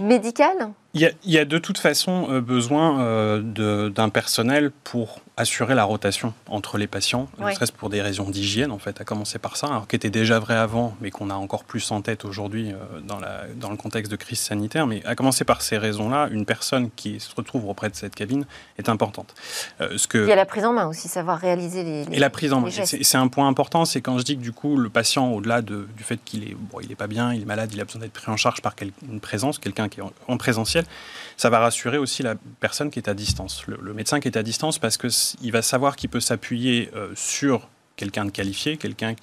médicale? 0.00 0.68
Il 0.92 1.10
y, 1.24 1.38
a, 1.38 1.44
de 1.46 1.56
toute 1.56 1.78
façon 1.78 2.26
euh, 2.28 2.42
besoin 2.42 3.40
d'un 3.40 4.08
personnel 4.10 4.70
pour 4.84 5.20
assurer 5.36 5.74
la 5.74 5.84
rotation 5.84 6.34
entre 6.46 6.76
les 6.76 6.86
patients, 6.86 7.28
ne 7.38 7.50
serait-ce 7.52 7.72
pour 7.72 7.88
des 7.88 8.02
raisons 8.02 8.28
d'hygiène, 8.28 8.70
en 8.70 8.78
fait, 8.78 9.00
à 9.00 9.04
commencer 9.04 9.38
par 9.38 9.56
ça, 9.56 9.66
alors 9.68 9.88
qui 9.88 9.96
était 9.96 10.10
déjà 10.10 10.38
vrai 10.38 10.56
avant, 10.56 10.94
mais 11.00 11.10
qu'on 11.10 11.30
a 11.30 11.34
encore 11.34 11.64
plus 11.64 11.90
en 11.90 12.02
tête 12.02 12.24
aujourd'hui 12.24 12.72
euh, 12.72 13.00
dans, 13.00 13.18
dans 13.56 13.70
le 13.70 13.76
contexte 13.76 14.12
de 14.12 14.16
crise 14.16 14.40
sanitaire. 14.40 14.86
Mais 14.86 15.02
à 15.06 15.14
commencer 15.14 15.44
par 15.44 15.62
ces 15.62 15.78
raisons-là, 15.78 16.28
une 16.30 16.44
personne 16.44 16.90
qui 16.94 17.18
se 17.18 17.34
retrouve 17.34 17.66
auprès 17.68 17.88
de 17.88 17.96
cette 17.96 18.14
cabine 18.14 18.44
est 18.78 18.88
importante. 18.88 19.34
ce 19.80 20.06
que... 20.06 20.18
Il 20.18 20.28
y 20.28 20.32
a 20.32 20.36
la 20.36 20.44
prise 20.44 20.64
en 20.64 20.72
main 20.72 20.86
aussi, 20.86 21.08
savoir 21.08 21.38
réaliser 21.38 21.82
les, 21.82 22.04
Et 22.12 22.18
la 22.18 22.30
prise 22.30 22.52
en 22.52 22.60
main, 22.60 22.68
c'est 22.70 23.18
un 23.18 23.28
point 23.28 23.48
important, 23.48 23.84
c'est 23.84 24.02
quand 24.02 24.18
je 24.18 24.24
dis 24.24 24.36
que 24.36 24.42
du 24.42 24.52
coup, 24.52 24.76
le 24.76 24.90
patient, 24.90 25.30
au-delà 25.32 25.62
de, 25.62 25.88
du 25.96 26.02
fait 26.02 26.20
qu'il 26.22 26.44
est, 26.44 26.54
bon, 26.54 26.80
il 26.80 26.92
est 26.92 26.96
pas 26.96 27.06
bien, 27.06 27.32
il 27.32 27.42
est 27.42 27.46
malade, 27.46 27.70
il 27.72 27.80
a 27.80 27.84
besoin 27.84 28.02
d'être 28.02 28.12
pris 28.12 28.30
en 28.30 28.36
charge 28.36 28.60
par 28.60 28.74
une 29.08 29.20
présence, 29.20 29.58
quelqu'un 29.58 29.88
qui 29.88 30.00
est 30.00 30.04
en 30.28 30.36
présentiel, 30.36 30.84
ça 31.36 31.50
va 31.50 31.58
rassurer 31.60 31.98
aussi 31.98 32.22
la 32.22 32.34
personne 32.60 32.90
qui 32.90 32.98
est 32.98 33.08
à 33.08 33.14
distance, 33.14 33.64
le, 33.66 33.92
médecin 33.92 34.20
qui 34.20 34.28
est 34.28 34.36
à 34.36 34.42
distance, 34.42 34.78
parce 34.78 34.96
qu'il 34.96 35.52
va 35.52 35.62
savoir 35.62 35.96
qu'il 35.96 36.10
peut 36.10 36.20
s'appuyer 36.20 36.90
euh, 36.94 37.08
sur 37.14 37.68
quelqu'un 37.96 38.24
de 38.24 38.30
qualifié, 38.30 38.76
quelqu'un 38.76 39.14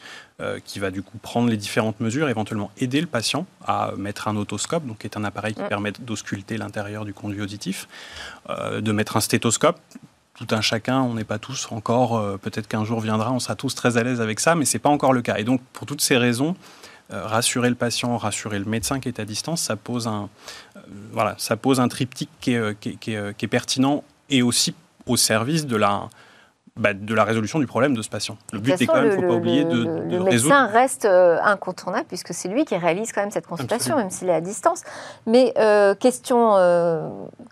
euh, 0.41 0.59
qui 0.63 0.79
va 0.79 0.91
du 0.91 1.01
coup 1.01 1.17
prendre 1.17 1.49
les 1.49 1.57
différentes 1.57 1.99
mesures, 1.99 2.29
éventuellement 2.29 2.71
aider 2.77 3.01
le 3.01 3.07
patient 3.07 3.45
à 3.65 3.93
mettre 3.97 4.27
un 4.27 4.37
otoscope, 4.37 4.85
donc 4.85 4.99
qui 4.99 5.07
est 5.07 5.17
un 5.17 5.23
appareil 5.23 5.53
qui 5.53 5.61
mm. 5.61 5.67
permet 5.67 5.91
d'ausculter 5.91 6.57
l'intérieur 6.57 7.03
du 7.03 7.13
conduit 7.13 7.41
auditif, 7.41 7.87
euh, 8.49 8.81
de 8.81 8.91
mettre 8.91 9.17
un 9.17 9.21
stéthoscope. 9.21 9.79
Tout 10.35 10.47
un 10.51 10.61
chacun, 10.61 11.01
on 11.01 11.15
n'est 11.15 11.25
pas 11.25 11.39
tous 11.39 11.67
encore, 11.71 12.39
peut-être 12.39 12.69
qu'un 12.69 12.85
jour 12.85 13.01
viendra, 13.01 13.33
on 13.33 13.39
sera 13.39 13.55
tous 13.55 13.75
très 13.75 13.97
à 13.97 14.03
l'aise 14.03 14.21
avec 14.21 14.39
ça, 14.39 14.55
mais 14.55 14.63
ce 14.63 14.77
n'est 14.77 14.79
pas 14.79 14.87
encore 14.87 15.11
le 15.11 15.21
cas. 15.21 15.35
Et 15.37 15.43
donc, 15.43 15.59
pour 15.73 15.85
toutes 15.85 15.99
ces 15.99 16.15
raisons, 16.15 16.55
rassurer 17.11 17.69
le 17.69 17.75
patient, 17.75 18.17
rassurer 18.17 18.59
le 18.59 18.65
médecin 18.65 18.99
qui 18.99 19.07
est 19.07 19.19
à 19.19 19.25
distance, 19.25 19.61
ça 19.61 19.75
pose 19.75 20.07
un, 20.07 20.29
euh, 20.75 20.79
voilà, 21.11 21.35
ça 21.37 21.57
pose 21.57 21.79
un 21.79 21.87
triptyque 21.87 22.29
qui 22.39 22.53
est, 22.53 22.57
euh, 22.57 22.73
qui, 22.79 22.97
qui, 22.97 23.15
qui 23.37 23.45
est, 23.45 23.47
pertinent 23.47 24.03
et 24.29 24.41
aussi 24.41 24.75
au 25.07 25.17
service 25.17 25.65
de 25.65 25.75
la, 25.75 26.07
bah, 26.75 26.93
de 26.93 27.15
la 27.15 27.23
résolution 27.23 27.57
du 27.57 27.65
problème 27.65 27.95
de 27.95 28.03
ce 28.03 28.09
patient. 28.09 28.37
Le 28.53 28.59
but 28.59 28.79
est 28.79 28.85
quand 28.85 29.01
même, 29.01 29.05
il 29.05 29.15
ne 29.15 29.21
faut 29.21 29.27
pas 29.27 29.33
oublier 29.33 29.63
de, 29.63 29.83
de 29.83 30.17
le 30.17 30.23
médecin 30.23 30.67
reste 30.67 31.05
incontournable 31.05 32.05
puisque 32.07 32.33
c'est 32.33 32.47
lui 32.47 32.63
qui 32.63 32.77
réalise 32.77 33.11
quand 33.11 33.21
même 33.21 33.31
cette 33.31 33.47
consultation, 33.47 33.95
même 33.95 34.11
s'il 34.11 34.29
est 34.29 34.35
à 34.35 34.41
distance. 34.41 34.83
Mais 35.25 35.53
question 35.99 36.51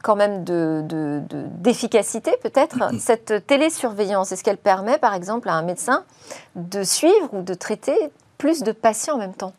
quand 0.04 0.16
même 0.16 0.44
d'efficacité 0.44 2.32
de, 2.32 2.50
peut-être. 2.50 2.78
Cette 3.00 3.48
télésurveillance, 3.48 4.32
est-ce 4.32 4.44
qu'elle 4.44 4.58
permet 4.58 5.00
par 5.00 5.16
exemple 5.16 5.50
à 5.50 5.54
un 5.54 5.64
médecin 5.64 6.04
de 6.56 6.84
suivre 6.84 7.34
ou 7.34 7.42
de 7.42 7.56
traiter 7.56 7.98
plus 8.38 8.64
de 8.64 8.72
patients 8.72 9.16
en 9.16 9.20
même 9.20 9.34
temps 9.34 9.54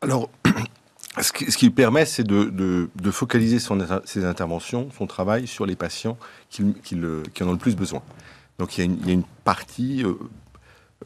Alors, 0.00 0.30
ce 1.20 1.32
qui, 1.32 1.70
permet, 1.70 2.04
c'est 2.04 2.24
de, 2.24 2.88
focaliser 3.10 3.58
son, 3.58 3.78
ses 4.04 4.24
interventions, 4.24 4.88
son 4.96 5.06
travail 5.06 5.46
sur 5.46 5.66
les 5.66 5.76
patients 5.76 6.16
qui, 6.50 6.62
en 6.62 7.48
ont 7.48 7.52
le 7.52 7.58
plus 7.58 7.76
besoin. 7.76 8.02
Donc 8.58 8.78
il 8.78 9.06
y 9.06 9.10
a 9.10 9.12
une, 9.12 9.24
partie 9.42 10.04
euh, 10.04 10.14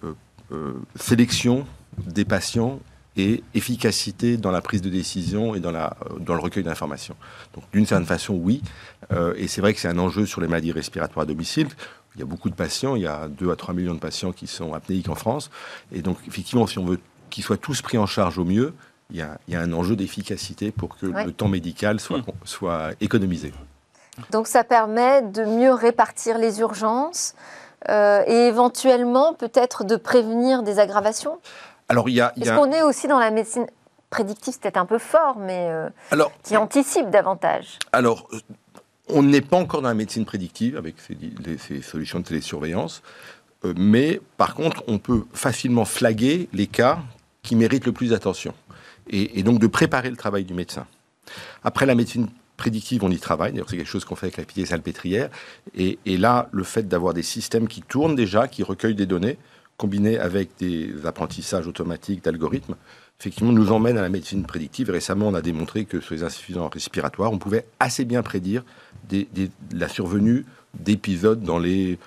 euh, 0.04 0.14
euh, 0.52 0.74
sélection 0.96 1.66
des 1.98 2.24
patients 2.24 2.80
et 3.16 3.42
efficacité 3.54 4.36
dans 4.36 4.50
la 4.50 4.60
prise 4.60 4.80
de 4.80 4.90
décision 4.90 5.54
et 5.54 5.60
dans, 5.60 5.72
dans 5.72 6.34
le 6.34 6.40
recueil 6.40 6.62
d'informations. 6.62 7.16
Donc 7.54 7.64
d'une 7.72 7.84
certaine 7.84 8.06
façon, 8.06 8.34
oui. 8.34 8.62
et 9.34 9.48
c'est 9.48 9.60
vrai 9.60 9.74
que 9.74 9.80
c'est 9.80 9.88
un 9.88 9.98
enjeu 9.98 10.24
sur 10.24 10.40
les 10.40 10.46
maladies 10.46 10.70
respiratoires 10.70 11.24
à 11.24 11.26
domicile. 11.26 11.66
Il 12.14 12.20
y 12.20 12.22
a 12.22 12.26
beaucoup 12.26 12.48
de 12.48 12.54
patients, 12.54 12.94
il 12.94 13.02
y 13.02 13.06
a 13.08 13.26
2 13.28 13.50
à 13.50 13.56
3 13.56 13.74
millions 13.74 13.94
de 13.94 13.98
patients 13.98 14.30
qui 14.30 14.46
sont 14.46 14.72
apnéiques 14.72 15.08
en 15.08 15.16
France. 15.16 15.50
Et 15.90 16.00
donc 16.02 16.18
effectivement, 16.28 16.68
si 16.68 16.78
on 16.78 16.84
veut 16.84 17.00
qu'ils 17.28 17.44
soient 17.44 17.56
tous 17.56 17.82
pris 17.82 17.98
en 17.98 18.06
charge 18.06 18.38
au 18.38 18.44
mieux, 18.44 18.74
il 19.10 19.16
y 19.16 19.22
a, 19.22 19.60
un 19.60 19.72
enjeu 19.72 19.96
d'efficacité 19.96 20.70
pour 20.70 20.96
que 20.96 21.06
le 21.06 21.32
temps 21.32 21.48
médical 21.48 21.98
soit, 22.00 22.18
hmm. 22.18 22.24
soit 22.44 22.90
économisé. 23.00 23.52
Donc 24.30 24.46
ça 24.46 24.64
permet 24.64 25.22
de 25.22 25.44
mieux 25.44 25.72
répartir 25.72 26.38
les 26.38 26.60
urgences 26.60 27.34
euh, 27.88 28.22
et 28.26 28.48
éventuellement 28.48 29.34
peut-être 29.34 29.84
de 29.84 29.96
prévenir 29.96 30.62
des 30.62 30.78
aggravations? 30.78 31.38
Alors 31.88 32.08
il 32.08 32.16
y 32.16 32.20
a... 32.20 32.32
Est-ce 32.36 32.52
qu'on 32.52 32.72
est 32.72 32.82
aussi 32.82 33.06
dans 33.06 33.20
la 33.20 33.30
médecine 33.30 33.66
prédictif, 34.10 34.54
c'est 34.54 34.62
peut-être 34.62 34.78
un 34.78 34.86
peu 34.86 34.98
fort, 34.98 35.36
mais 35.38 35.68
euh, 35.70 35.88
Alors, 36.10 36.32
qui 36.42 36.56
anticipe 36.56 37.10
davantage. 37.10 37.78
Alors, 37.92 38.28
on 39.08 39.22
n'est 39.22 39.42
pas 39.42 39.56
encore 39.56 39.82
dans 39.82 39.88
la 39.88 39.94
médecine 39.94 40.24
prédictive 40.24 40.76
avec 40.76 40.96
ces, 40.98 41.14
les- 41.14 41.58
ces 41.58 41.82
solutions 41.82 42.18
de 42.18 42.24
télésurveillance, 42.24 43.02
euh, 43.64 43.74
mais 43.76 44.20
par 44.36 44.54
contre, 44.54 44.82
on 44.88 44.98
peut 44.98 45.24
facilement 45.32 45.84
flaguer 45.84 46.48
les 46.52 46.66
cas 46.66 46.98
qui 47.48 47.56
méritent 47.56 47.86
le 47.86 47.92
plus 47.92 48.10
d'attention 48.10 48.52
et, 49.08 49.42
donc 49.42 49.58
de 49.58 49.66
préparer 49.66 50.10
le 50.10 50.16
travail 50.16 50.44
du 50.44 50.52
médecin. 50.52 50.86
Après 51.64 51.86
la 51.86 51.94
médecine 51.94 52.28
prédictive, 52.58 53.02
on 53.04 53.10
y 53.10 53.18
travaille. 53.18 53.54
C'est 53.66 53.76
quelque 53.78 53.88
chose 53.88 54.04
qu'on 54.04 54.16
fait 54.16 54.26
avec 54.26 54.36
la 54.36 54.44
pitié 54.44 54.66
salpêtrière. 54.66 55.30
Et, 55.74 55.98
là, 56.18 56.50
le 56.52 56.62
fait 56.62 56.86
d'avoir 56.86 57.14
des 57.14 57.22
systèmes 57.22 57.66
qui 57.66 57.80
tournent 57.80 58.16
déjà, 58.16 58.48
qui 58.48 58.62
recueillent 58.62 58.94
des 58.94 59.06
données, 59.06 59.38
combinés 59.78 60.18
avec 60.18 60.50
des 60.58 60.92
apprentissages 61.06 61.66
automatiques 61.66 62.22
d'algorithmes, 62.22 62.74
effectivement, 63.18 63.52
nous 63.52 63.72
emmène 63.72 63.96
à 63.96 64.02
la 64.02 64.10
médecine 64.10 64.44
prédictive. 64.44 64.90
Récemment, 64.90 65.28
on 65.28 65.34
a 65.34 65.40
démontré 65.40 65.86
que 65.86 66.00
sur 66.00 66.14
les 66.14 66.22
insuffisants 66.24 66.68
respiratoires, 66.68 67.32
on 67.32 67.38
pouvait 67.38 67.64
assez 67.80 68.04
bien 68.04 68.22
prédire 68.22 68.62
des- 69.08 69.26
la 69.72 69.88
survenue 69.88 70.44
d'épisodes 70.78 71.42
dans 71.42 71.58
les 71.58 71.98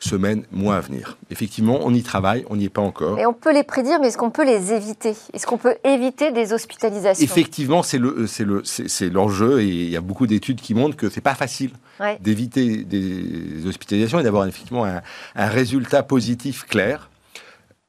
semaines, 0.00 0.44
mois 0.50 0.76
à 0.76 0.80
venir. 0.80 1.18
Effectivement, 1.30 1.78
on 1.82 1.92
y 1.94 2.02
travaille, 2.02 2.44
on 2.50 2.56
n'y 2.56 2.64
est 2.64 2.68
pas 2.70 2.80
encore. 2.80 3.18
Et 3.18 3.26
on 3.26 3.34
peut 3.34 3.52
les 3.52 3.62
prédire, 3.62 4.00
mais 4.00 4.08
est-ce 4.08 4.16
qu'on 4.16 4.30
peut 4.30 4.44
les 4.46 4.72
éviter? 4.72 5.14
Est-ce 5.34 5.46
qu'on 5.46 5.58
peut 5.58 5.76
éviter 5.84 6.32
des 6.32 6.52
hospitalisations? 6.54 7.22
Effectivement, 7.22 7.82
c'est 7.82 7.98
le, 7.98 8.26
c'est 8.26 8.44
le, 8.44 8.62
c'est, 8.64 9.10
l'enjeu 9.10 9.60
et 9.60 9.66
il 9.66 9.90
y 9.90 9.96
a 9.96 10.00
beaucoup 10.00 10.26
d'études 10.26 10.60
qui 10.60 10.74
montrent 10.74 10.96
que 10.96 11.08
c'est 11.10 11.20
pas 11.20 11.34
facile 11.34 11.70
Ouais. 12.00 12.16
d'éviter 12.22 12.78
des 12.84 13.66
hospitalisations 13.66 14.18
et 14.18 14.22
d'avoir 14.22 14.46
effectivement 14.46 14.86
un, 14.86 15.02
un 15.36 15.46
résultat 15.48 16.02
positif 16.02 16.64
clair. 16.66 17.10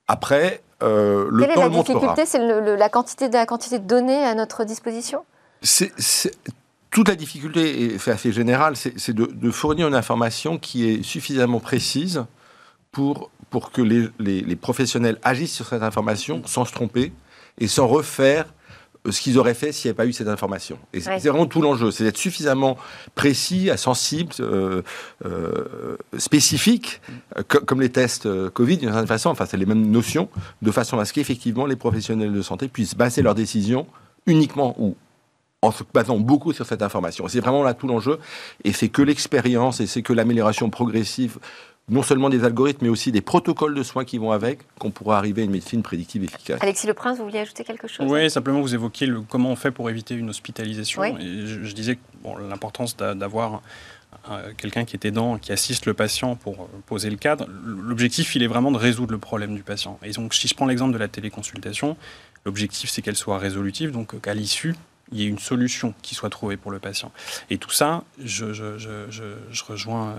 Après, 0.09 0.61
euh, 0.83 1.29
le 1.31 1.43
Quelle 1.43 1.51
est 1.51 1.53
temps 1.53 1.61
la 1.61 1.67
le 1.67 1.71
montrera. 1.73 1.97
difficulté? 1.99 2.25
C'est 2.25 2.39
la, 2.77 2.89
quantité 2.89 3.29
de, 3.29 3.33
la 3.33 3.45
quantité 3.45 3.79
de 3.79 3.85
données 3.87 4.21
à 4.21 4.35
notre 4.35 4.65
disposition? 4.65 5.23
C'est- 5.61 5.93
toute 6.91 7.07
la 7.07 7.15
difficulté, 7.15 7.83
et 7.83 7.97
c'est 7.97 8.11
assez 8.11 8.31
général, 8.31 8.75
c'est 8.75 9.13
de, 9.13 9.25
de 9.25 9.51
fournir 9.51 9.87
une 9.87 9.95
information 9.95 10.57
qui 10.57 10.87
est 10.89 11.03
suffisamment 11.03 11.59
précise 11.59 12.25
pour, 12.91 13.31
pour 13.49 13.71
que 13.71 13.81
les, 13.81 14.07
les- 14.19 14.41
les 14.41 14.55
professionnels 14.57 15.17
agissent 15.23 15.53
sur 15.55 15.65
cette 15.67 15.83
information 15.83 16.41
sans 16.45 16.65
se 16.65 16.73
tromper 16.73 17.13
et 17.59 17.67
sans 17.67 17.87
refaire 17.87 18.53
euh, 19.07 19.11
ce 19.11 19.21
qu'ils 19.21 19.39
auraient 19.39 19.53
fait 19.53 19.71
s'il 19.71 19.87
n'y 19.87 19.91
avait 19.91 19.97
pas 20.03 20.05
eu 20.05 20.11
cette 20.13 20.27
information. 20.27 20.77
Et 20.91 20.99
c'est 20.99 21.09
Ouais. 21.11 21.19
c'est 21.21 21.29
vraiment 21.29 21.45
tout 21.47 21.61
l'enjeu, 21.61 21.91
c'est 21.91 22.03
d'être 22.03 22.17
suffisamment 22.17 22.77
précis, 23.15 23.69
sensible, 23.77 24.31
euh, 24.41 24.81
euh, 25.25 25.95
spécifique, 26.17 27.01
euh, 27.37 27.43
co- 27.47 27.61
comme 27.61 27.79
les 27.81 27.89
tests 27.89 28.27
Covid 28.51 28.77
d'une 28.77 28.89
certaine 28.89 29.07
façon, 29.07 29.29
enfin 29.29 29.45
c'est 29.45 29.57
les 29.57 29.65
mêmes 29.65 29.89
notions, 29.89 30.27
de 30.61 30.71
façon 30.71 30.99
à 30.99 31.05
ce 31.05 31.13
qu'effectivement 31.13 31.65
les 31.65 31.77
professionnels 31.77 32.33
de 32.33 32.41
santé 32.41 32.67
puissent 32.67 32.95
baser 32.95 33.21
leurs 33.21 33.35
décisions 33.35 33.87
uniquement 34.27 34.75
ou 34.77 34.95
en 35.61 35.71
se 35.71 35.83
basant 35.93 36.17
beaucoup 36.17 36.53
sur 36.53 36.65
cette 36.65 36.81
information. 36.81 37.27
C'est 37.27 37.39
vraiment 37.39 37.63
là 37.63 37.73
tout 37.73 37.87
l'enjeu, 37.87 38.19
et 38.63 38.73
c'est 38.73 38.89
que 38.89 39.01
l'expérience 39.01 39.79
et 39.79 39.87
c'est 39.87 40.01
que 40.01 40.13
l'amélioration 40.13 40.69
progressive, 40.69 41.37
non 41.89 42.01
seulement 42.03 42.29
des 42.29 42.43
algorithmes, 42.43 42.85
mais 42.85 42.89
aussi 42.89 43.11
des 43.11 43.21
protocoles 43.21 43.75
de 43.75 43.83
soins 43.83 44.05
qui 44.05 44.17
vont 44.17 44.31
avec, 44.31 44.59
qu'on 44.79 44.91
pourra 44.91 45.17
arriver 45.17 45.41
à 45.41 45.45
une 45.45 45.51
médecine 45.51 45.83
prédictive 45.83 46.23
efficace. 46.23 46.59
Alexis 46.61 46.87
Le 46.87 46.93
Prince, 46.93 47.17
vous 47.19 47.25
vouliez 47.25 47.39
ajouter 47.39 47.63
quelque 47.63 47.87
chose 47.87 48.07
Oui, 48.09 48.29
simplement 48.31 48.61
vous 48.61 48.73
évoquiez 48.73 49.07
le, 49.07 49.21
comment 49.21 49.49
on 49.51 49.55
fait 49.55 49.71
pour 49.71 49.89
éviter 49.89 50.15
une 50.15 50.29
hospitalisation. 50.29 51.01
Oui. 51.01 51.09
Et 51.19 51.45
je, 51.47 51.63
je 51.63 51.73
disais 51.75 51.99
bon, 52.23 52.37
l'importance 52.37 52.95
d'a- 52.97 53.13
d'avoir 53.13 53.61
euh, 54.29 54.51
quelqu'un 54.57 54.85
qui 54.85 54.95
est 54.95 55.05
aidant, 55.05 55.37
qui 55.37 55.51
assiste 55.51 55.85
le 55.85 55.93
patient 55.93 56.35
pour 56.35 56.53
euh, 56.61 56.65
poser 56.85 57.09
le 57.09 57.17
cadre. 57.17 57.47
L'objectif, 57.65 58.35
il 58.35 58.43
est 58.43 58.47
vraiment 58.47 58.71
de 58.71 58.77
résoudre 58.77 59.11
le 59.11 59.17
problème 59.19 59.53
du 59.55 59.63
patient. 59.63 59.99
Et 60.03 60.11
donc, 60.11 60.33
si 60.33 60.47
je 60.47 60.55
prends 60.55 60.67
l'exemple 60.67 60.93
de 60.93 60.97
la 60.97 61.07
téléconsultation, 61.07 61.97
l'objectif, 62.45 62.89
c'est 62.89 63.01
qu'elle 63.01 63.15
soit 63.17 63.37
résolutive, 63.37 63.91
donc 63.91 64.13
euh, 64.13 64.17
qu'à 64.19 64.33
l'issue, 64.33 64.75
il 65.11 65.19
y 65.19 65.25
ait 65.25 65.27
une 65.27 65.39
solution 65.39 65.93
qui 66.01 66.15
soit 66.15 66.29
trouvée 66.29 66.57
pour 66.57 66.71
le 66.71 66.79
patient. 66.79 67.11
Et 67.49 67.57
tout 67.57 67.71
ça, 67.71 68.03
je, 68.23 68.45
rejoins 69.67 70.15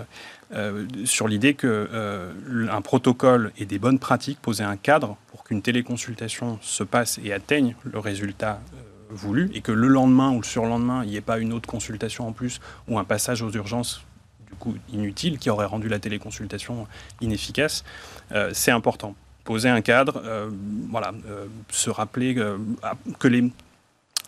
euh, 0.53 0.85
sur 1.05 1.27
l'idée 1.27 1.53
que 1.53 1.89
euh, 1.91 2.31
un 2.69 2.81
protocole 2.81 3.51
et 3.57 3.65
des 3.65 3.79
bonnes 3.79 3.99
pratiques, 3.99 4.39
poser 4.39 4.63
un 4.63 4.77
cadre 4.77 5.17
pour 5.27 5.43
qu'une 5.43 5.61
téléconsultation 5.61 6.59
se 6.61 6.83
passe 6.83 7.19
et 7.23 7.33
atteigne 7.33 7.75
le 7.83 7.99
résultat 7.99 8.61
euh, 8.73 8.77
voulu, 9.09 9.49
et 9.53 9.61
que 9.61 9.71
le 9.71 9.87
lendemain 9.87 10.31
ou 10.31 10.41
le 10.41 10.45
surlendemain, 10.45 11.03
il 11.03 11.09
n'y 11.09 11.15
ait 11.15 11.21
pas 11.21 11.39
une 11.39 11.53
autre 11.53 11.67
consultation 11.67 12.27
en 12.27 12.31
plus 12.31 12.59
ou 12.87 12.99
un 12.99 13.03
passage 13.03 13.41
aux 13.41 13.51
urgences 13.51 14.03
du 14.47 14.55
coup 14.55 14.75
inutile 14.91 15.39
qui 15.39 15.49
aurait 15.49 15.65
rendu 15.65 15.89
la 15.89 15.97
téléconsultation 15.97 16.87
inefficace, 17.21 17.83
c'est 18.51 18.69
important. 18.69 19.15
Poser 19.45 19.69
un 19.69 19.81
cadre, 19.81 20.21
voilà, 20.91 21.11
se 21.69 21.89
rappeler 21.89 22.35
que 23.17 23.27
les 23.27 23.51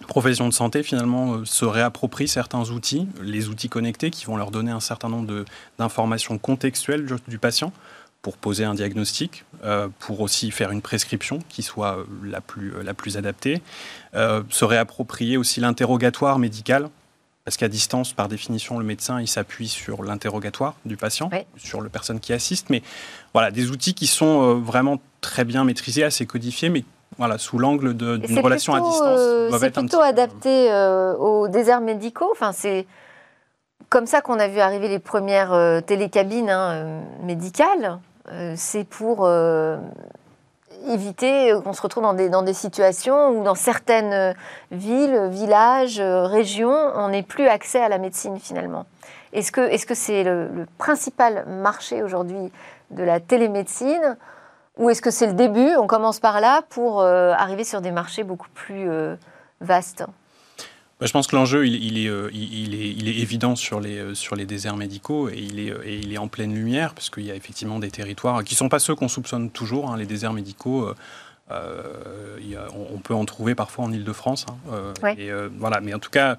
professions 0.08 0.48
de 0.48 0.54
santé 0.54 0.84
finalement 0.84 1.34
euh, 1.36 1.46
se 1.46 1.66
réapproprient 1.66 2.28
certains 2.28 2.70
outils, 2.70 3.08
les 3.22 3.48
outils 3.48 3.70
connectés 3.70 4.12
qui 4.12 4.26
vont 4.26 4.38
leur 4.38 4.52
donner 4.52 4.72
un 4.72 4.80
certain 4.80 5.10
nombre 5.10 5.46
d'informations 5.80 6.38
contextuelles 6.38 7.06
du, 7.28 7.38
patient 7.40 7.72
pour 8.22 8.38
poser 8.38 8.66
un 8.66 8.74
diagnostic, 8.74 9.46
euh, 9.64 9.88
pour 10.00 10.22
aussi 10.22 10.52
faire 10.52 10.72
une 10.72 10.82
prescription 10.82 11.40
qui 11.48 11.64
soit 11.64 11.98
euh, 11.98 12.06
la 12.24 12.42
plus, 12.42 12.74
la 12.84 12.94
plus 12.94 13.18
adaptée, 13.18 13.62
Euh, 14.16 14.44
se 14.50 14.64
réapproprier 14.64 15.36
aussi 15.36 15.60
l'interrogatoire 15.60 16.40
médical, 16.40 16.90
parce 17.44 17.58
qu'à 17.58 17.68
distance, 17.68 18.14
par 18.14 18.30
définition, 18.30 18.80
le 18.80 18.86
médecin 18.86 19.20
il 19.20 19.28
s'appuie 19.28 19.68
sur 19.68 20.04
l'interrogatoire 20.04 20.76
du 20.86 20.96
patient, 20.96 21.30
Oui. 21.34 21.40
sur 21.58 21.82
le 21.82 21.90
personne 21.90 22.22
qui 22.22 22.32
assiste, 22.32 22.70
mais 22.70 22.82
voilà, 23.34 23.52
des 23.52 23.72
outils 23.72 23.94
qui 23.94 24.08
sont 24.08 24.56
vraiment 24.62 25.02
très 25.20 25.44
bien 25.44 25.66
maîtrisés, 25.66 26.06
assez 26.06 26.26
codifiés, 26.26 26.70
mais 26.70 26.86
voilà, 27.18 27.38
sous 27.38 27.58
l'angle 27.58 27.94
d'une 27.94 28.40
relation 28.40 28.74
à 28.74 28.80
distance. 28.82 29.20
euh, 29.20 29.58
C'est 29.60 29.72
plutôt 29.72 30.02
adapté 30.02 30.72
euh, 30.72 31.16
aux 31.16 31.48
déserts 31.48 31.82
médicaux. 31.82 32.30
Enfin, 32.32 32.52
c'est 32.52 32.86
comme 33.90 34.06
ça 34.06 34.22
qu'on 34.22 34.40
a 34.40 34.48
vu 34.48 34.60
arriver 34.60 34.88
les 34.88 35.00
premières 35.00 35.54
euh, 35.54 35.82
télécabines 35.82 36.50
hein, 36.50 37.02
médicales. 37.24 38.00
C'est 38.56 38.86
pour 38.86 39.30
éviter 40.88 41.54
qu'on 41.64 41.74
se 41.74 41.82
retrouve 41.84 42.02
dans 42.02 42.16
des, 42.16 42.28
dans 42.28 42.42
des 42.42 42.56
situations 42.56 43.30
où 43.30 43.44
dans 43.44 43.54
certaines 43.54 44.34
villes, 44.72 45.28
villages, 45.30 46.02
régions, 46.02 46.76
on 46.96 47.10
n'ait 47.10 47.22
plus 47.22 47.48
accès 47.48 47.80
à 47.80 47.88
la 47.88 48.00
médecine 48.00 48.40
finalement. 48.40 48.88
Est-ce 49.32 49.52
que 49.52 49.94
c'est 49.94 50.24
le, 50.24 50.48
le 50.48 50.66
principal 50.80 51.46
marché 51.48 52.02
aujourd'hui 52.02 52.52
de 52.90 53.04
la 53.04 53.20
télémédecine 53.20 54.18
ou 54.78 54.90
est-ce 54.90 55.02
que 55.02 55.12
c'est 55.12 55.28
le 55.28 55.34
début? 55.34 55.76
On 55.78 55.88
commence 55.88 56.20
par 56.20 56.42
là 56.42 56.62
pour 56.70 57.02
euh, 57.02 57.34
arriver 57.34 57.64
sur 57.64 57.82
des 57.82 57.92
marchés 57.92 58.24
beaucoup 58.24 58.50
plus 58.54 58.90
euh, 58.90 59.16
vastes. 59.62 60.04
Bah, 61.00 61.06
je 61.06 61.12
pense 61.12 61.28
que 61.28 61.36
l'enjeu, 61.36 61.68
il, 61.68 62.08
euh, 62.08 62.30
est, 62.34 63.22
évident 63.22 63.56
sur 63.56 63.80
les, 63.80 64.46
déserts 64.46 64.78
médicaux 64.78 65.30
et 65.30 65.38
il 65.38 65.60
est, 65.60 65.74
et 65.84 66.00
il 66.00 66.14
est 66.14 66.18
en 66.18 66.28
pleine 66.28 66.54
lumière, 66.54 66.94
parce 66.94 67.10
qu'il 67.10 67.26
y 67.26 67.32
a 67.32 67.36
effectivement 67.36 67.80
des 67.80 67.92
territoires 67.92 68.44
qui 68.44 68.54
ne 68.54 68.58
sont 68.58 68.70
pas 68.70 68.80
ceux 68.80 68.96
qu'on 68.96 69.10
soupçonne 69.10 69.50
toujours. 69.50 69.92
hein, 69.92 69.98
les 69.98 70.06
déserts 70.06 70.34
médicaux, 70.34 70.94
euh, 71.52 72.38
a- 72.56 72.68
on, 72.76 72.96
on 72.96 72.98
peut 73.00 73.14
en 73.14 73.26
trouver 73.26 73.54
parfois 73.56 73.86
en 73.86 73.92
Ile-de-France. 73.92 74.46
hein, 74.50 74.56
euh, 74.72 74.94
Ouais. 75.04 75.16
et, 75.18 75.32
euh, 75.32 75.50
voilà. 75.58 75.80
Mais 75.82 75.94
en 75.94 76.00
tout 76.00 76.10
cas, 76.10 76.38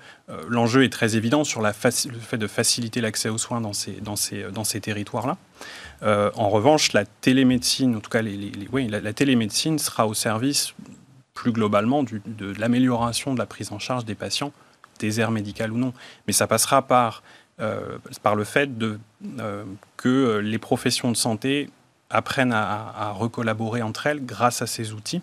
l'enjeu 0.48 0.84
est 0.84 0.92
très 0.92 1.16
évident 1.16 1.44
sur 1.44 1.62
la 1.62 1.72
le 1.72 2.18
fait 2.18 2.38
de 2.38 2.46
faciliter 2.46 3.00
l'accès 3.00 3.28
aux 3.28 3.38
soins 3.38 3.60
dans 3.60 3.72
ces, 3.72 3.92
dans 4.00 4.16
ces, 4.16 4.44
dans 4.52 4.64
ces 4.64 4.80
territoires-là. 4.80 5.36
En 6.02 6.50
revanche, 6.50 6.92
la 6.92 7.04
télémédecine, 7.04 7.96
en 7.96 8.00
tout 8.00 8.10
cas, 8.10 8.22
les, 8.22 8.36
les- 8.36 8.50
les- 8.50 8.68
oui, 8.72 8.88
la, 8.88 9.00
la 9.00 9.12
télémédecine 9.12 9.78
sera 9.78 10.06
au 10.06 10.14
service 10.14 10.74
plus 11.34 11.52
globalement 11.52 12.02
du- 12.02 12.22
de 12.26 12.52
l'amélioration 12.58 13.34
de 13.34 13.38
la 13.38 13.46
prise 13.46 13.70
en 13.72 13.78
charge 13.78 14.04
des 14.04 14.14
patients, 14.14 14.52
désert 14.98 15.30
médical 15.30 15.70
ou 15.72 15.76
non. 15.78 15.92
Mais 16.26 16.32
ça 16.32 16.46
passera 16.46 16.82
par, 16.82 17.22
par 18.22 18.34
le 18.34 18.44
fait 18.44 18.76
de, 18.78 18.98
que 19.96 20.38
les 20.38 20.58
professions 20.58 21.10
de 21.12 21.16
santé 21.16 21.70
apprennent 22.10 22.52
à, 22.52 22.62
à- 22.62 23.08
à 23.08 23.12
recollaborer 23.12 23.82
entre 23.82 24.06
elles 24.06 24.24
grâce 24.24 24.62
à 24.62 24.66
ces 24.66 24.92
outils 24.92 25.22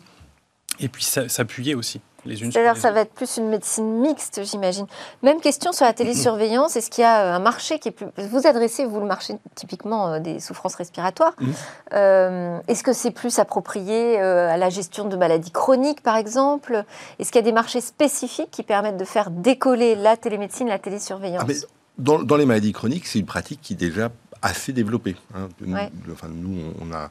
et 0.79 0.87
puis 0.89 1.03
s'a- 1.03 1.29
s'appuyer 1.29 1.75
aussi 1.75 2.01
les 2.25 2.41
unes 2.41 2.51
sur 2.51 2.61
C'est-à-dire 2.61 2.81
ça 2.81 2.87
autres. 2.87 2.95
va 2.95 3.01
être 3.01 3.13
plus 3.13 3.35
une 3.35 3.49
médecine 3.49 3.99
mixte, 3.99 4.41
j'imagine. 4.45 4.85
Même 5.23 5.41
question 5.41 5.73
sur 5.73 5.85
la 5.85 5.91
télésurveillance. 5.91 6.77
Est-ce 6.77 6.89
qu'il 6.89 7.01
y 7.01 7.05
a 7.05 7.21
euh, 7.25 7.35
un 7.35 7.39
marché 7.39 7.79
qui 7.79 7.89
est 7.89 7.91
plus... 7.91 8.05
Vous 8.17 8.47
adressez, 8.47 8.85
vous, 8.85 9.01
le 9.01 9.05
marché 9.05 9.35
typiquement 9.55 10.07
euh, 10.13 10.19
des 10.19 10.39
souffrances 10.39 10.75
respiratoires. 10.75 11.33
Mhm. 11.41 11.53
Euh, 11.93 12.59
Est-ce 12.69 12.81
que 12.81 12.93
c'est 12.93 13.11
plus 13.11 13.39
approprié 13.39 14.19
à 14.21 14.55
la 14.55 14.69
gestion 14.69 15.03
de 15.09 15.17
maladies 15.17 15.51
chroniques, 15.51 16.01
par 16.01 16.15
exemple? 16.15 16.85
Est-ce 17.19 17.29
qu'il 17.31 17.39
y 17.39 17.43
a 17.43 17.45
des 17.45 17.51
marchés 17.51 17.81
spécifiques 17.81 18.51
qui 18.51 18.63
permettent 18.63 18.95
de 18.97 19.05
faire 19.05 19.29
décoller 19.29 19.95
la 19.95 20.15
télémédecine, 20.15 20.69
la 20.69 20.79
télésurveillance? 20.79 21.41
Ah, 21.43 21.45
mais 21.47 21.55
dans, 21.97 22.23
dans 22.23 22.37
les 22.37 22.45
maladies 22.45 22.71
chroniques, 22.71 23.05
c'est 23.05 23.19
une 23.19 23.25
pratique 23.25 23.59
qui 23.61 23.73
est 23.73 23.75
déjà 23.75 24.09
assez 24.43 24.73
développée. 24.73 25.15
hein. 25.35 25.49
Nous, 25.61 25.73
Ouais. 25.75 25.89
enfin, 26.11 26.27
nous, 26.29 26.73
on 26.81 26.93
a 26.93 27.09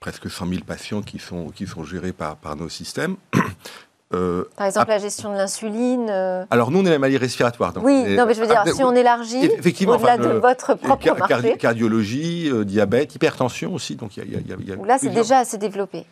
presque 0.00 0.30
100 0.30 0.46
000 0.48 0.60
patients 0.64 1.02
qui 1.02 1.18
sont, 1.18 1.48
qui 1.48 1.66
sont 1.66 1.82
gérés 1.84 2.12
par, 2.12 2.36
par 2.36 2.54
nos 2.56 2.68
systèmes. 2.68 3.16
Euh, 4.12 4.44
Par 4.56 4.66
exemple, 4.68 4.90
la 4.90 4.98
gestion 4.98 5.32
de 5.32 5.38
l'insuline 5.38 6.06
euh, 6.08 6.44
alors, 6.50 6.70
nous, 6.70 6.78
on 6.78 6.84
est 6.86 6.90
la 6.90 7.00
maladie 7.00 7.16
respiratoire. 7.16 7.72
donc 7.72 7.84
Oui, 7.84 8.04
est- 8.06 8.14
non, 8.14 8.26
mais 8.26 8.34
je 8.34 8.40
veux 8.42 8.46
dire, 8.46 8.62
Ah, 8.64 8.70
si 8.70 8.84
on 8.84 8.94
élargit 8.94 9.48
au-delà 9.48 9.94
enfin, 9.94 10.18
de 10.18 10.28
votre 10.38 10.74
propre 10.74 11.02
car- 11.02 11.18
marché, 11.18 11.56
cardiologie, 11.56 12.48
euh, 12.48 12.64
diabète, 12.64 13.12
hypertension 13.16 13.74
aussi. 13.74 13.96
Donc, 13.96 14.16
y 14.16 14.20
a- 14.20 14.24
y 14.24 14.36
a- 14.36 14.40
y 14.40 14.72
a- 14.72 14.86
là, 14.86 14.98
c'est 15.00 15.08
déjà 15.08 15.38
assez 15.38 15.58
développé. 15.58 16.04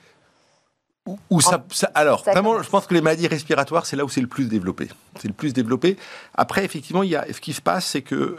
Où 1.30 1.40
ça, 1.40 1.64
alors, 1.94 2.22
vraiment, 2.24 2.60
je 2.62 2.70
pense 2.70 2.86
que 2.86 2.94
les 2.94 3.02
maladies 3.02 3.28
respiratoires, 3.28 3.86
c'est 3.86 3.94
là 3.96 4.04
où 4.04 4.08
c'est 4.08 4.20
le 4.22 4.26
plus 4.26 4.46
développé. 4.46 4.88
C'est 5.20 5.28
le 5.28 5.34
plus 5.34 5.52
développé. 5.52 5.96
Après, 6.34 6.64
effectivement, 6.64 7.02
il 7.04 7.10
y 7.10 7.16
a, 7.16 7.26
ce 7.32 7.40
qui 7.40 7.52
se 7.52 7.60
passe, 7.60 7.86
c'est 7.86 8.02
que, 8.02 8.36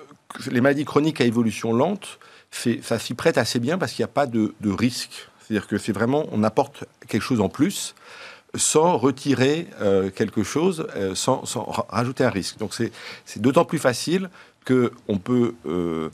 les 0.51 0.61
maladies 0.61 0.85
chroniques 0.85 1.21
à 1.21 1.25
évolution 1.25 1.73
lente, 1.73 2.19
ça 2.81 2.99
s'y 2.99 3.13
prête 3.13 3.37
assez 3.37 3.59
bien 3.59 3.77
parce 3.77 3.93
qu'il 3.93 4.03
n'y 4.03 4.09
a 4.09 4.13
pas 4.13 4.27
de, 4.27 4.53
risque. 4.65 5.27
C'est-à-dire 5.39 5.67
que 5.67 5.77
c'est 5.77 5.91
vraiment, 5.91 6.25
on 6.31 6.43
apporte 6.43 6.85
quelque 7.07 7.21
chose 7.21 7.41
en 7.41 7.49
plus 7.49 7.95
sans 8.55 8.97
retirer 8.97 9.67
euh, 9.81 10.11
quelque 10.11 10.43
chose, 10.43 10.87
euh, 10.95 11.15
sans, 11.15 11.43
rajouter 11.89 12.23
un 12.23 12.29
risque. 12.29 12.59
Donc 12.59 12.73
c'est 12.75 13.41
d'autant 13.41 13.65
plus 13.65 13.79
facile 13.79 14.29
qu'on 14.67 15.17
peut 15.17 15.55
euh, 15.65 16.09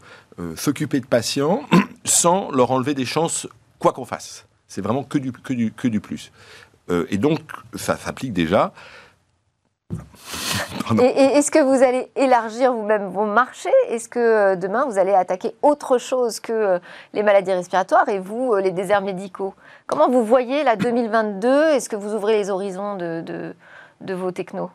s'occuper 0.55 1.01
de 1.01 1.05
patients 1.05 1.63
sans 2.05 2.49
leur 2.51 2.71
enlever 2.71 2.93
des 2.93 3.05
chances, 3.05 3.45
quoi 3.77 3.91
qu'on 3.91 4.05
fasse. 4.05 4.45
C'est 4.67 4.81
vraiment 4.81 5.03
que 5.03 5.17
du, 5.17 5.33
que 5.33 5.53
du, 5.53 5.71
que 5.71 5.87
du 5.87 5.99
plus. 5.99 6.31
Et 7.09 7.19
donc, 7.19 7.41
ça 7.75 7.97
s'applique 7.97 8.33
déjà. 8.33 8.73
Et, 10.99 11.03
est-ce 11.03 11.51
que 11.51 11.59
vous 11.59 11.83
allez 11.83 12.07
élargir 12.15 12.73
vous-même 12.73 13.09
vos 13.09 13.25
marchés? 13.25 13.69
Est-ce 13.89 14.09
que 14.09 14.19
euh, 14.19 14.55
demain, 14.55 14.85
vous 14.85 14.97
allez 14.97 15.13
attaquer 15.13 15.53
autre 15.61 15.97
chose 15.97 16.39
que 16.39 16.51
euh, 16.51 16.79
les 17.13 17.23
maladies 17.23 17.51
respiratoires 17.51 18.09
et 18.09 18.19
vous, 18.19 18.55
les 18.55 18.71
déserts 18.71 19.01
médicaux? 19.01 19.53
Comment 19.87 20.09
vous 20.09 20.23
voyez 20.23 20.63
la 20.63 20.75
2022 20.75 21.69
Est-ce 21.69 21.89
que 21.89 21.95
vous 21.95 22.13
ouvrez 22.13 22.37
les 22.37 22.49
horizons 22.49 22.95
de, 22.95 23.23
de, 24.01 24.13
vos 24.13 24.31
technos? 24.31 24.71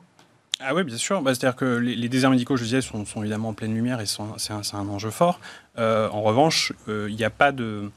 Ah 0.61 0.74
oui, 0.74 0.85
bien 0.85 0.96
sûr. 0.96 1.20
Bah, 1.20 1.35
c'est-à-dire 1.35 1.57
que 1.57 1.77
les, 1.77 2.09
déserts 2.09 2.31
médicaux, 2.31 2.57
je 2.57 2.64
disais, 2.64 2.81
sont, 2.81 3.05
sont, 3.05 3.20
évidemment 3.20 3.50
en 3.50 3.55
pleine 3.55 3.74
lumière 3.74 4.00
et 4.00 4.07
c'est 4.07 4.53
un, 4.53 4.61
un, 4.72 4.88
enjeu 4.88 5.11
fort. 5.11 5.40
en 5.77 6.22
revanche, 6.22 6.72
il 6.87 7.14
n'y 7.14 7.24
a 7.24 7.31
pas 7.31 7.53
de 7.53 7.90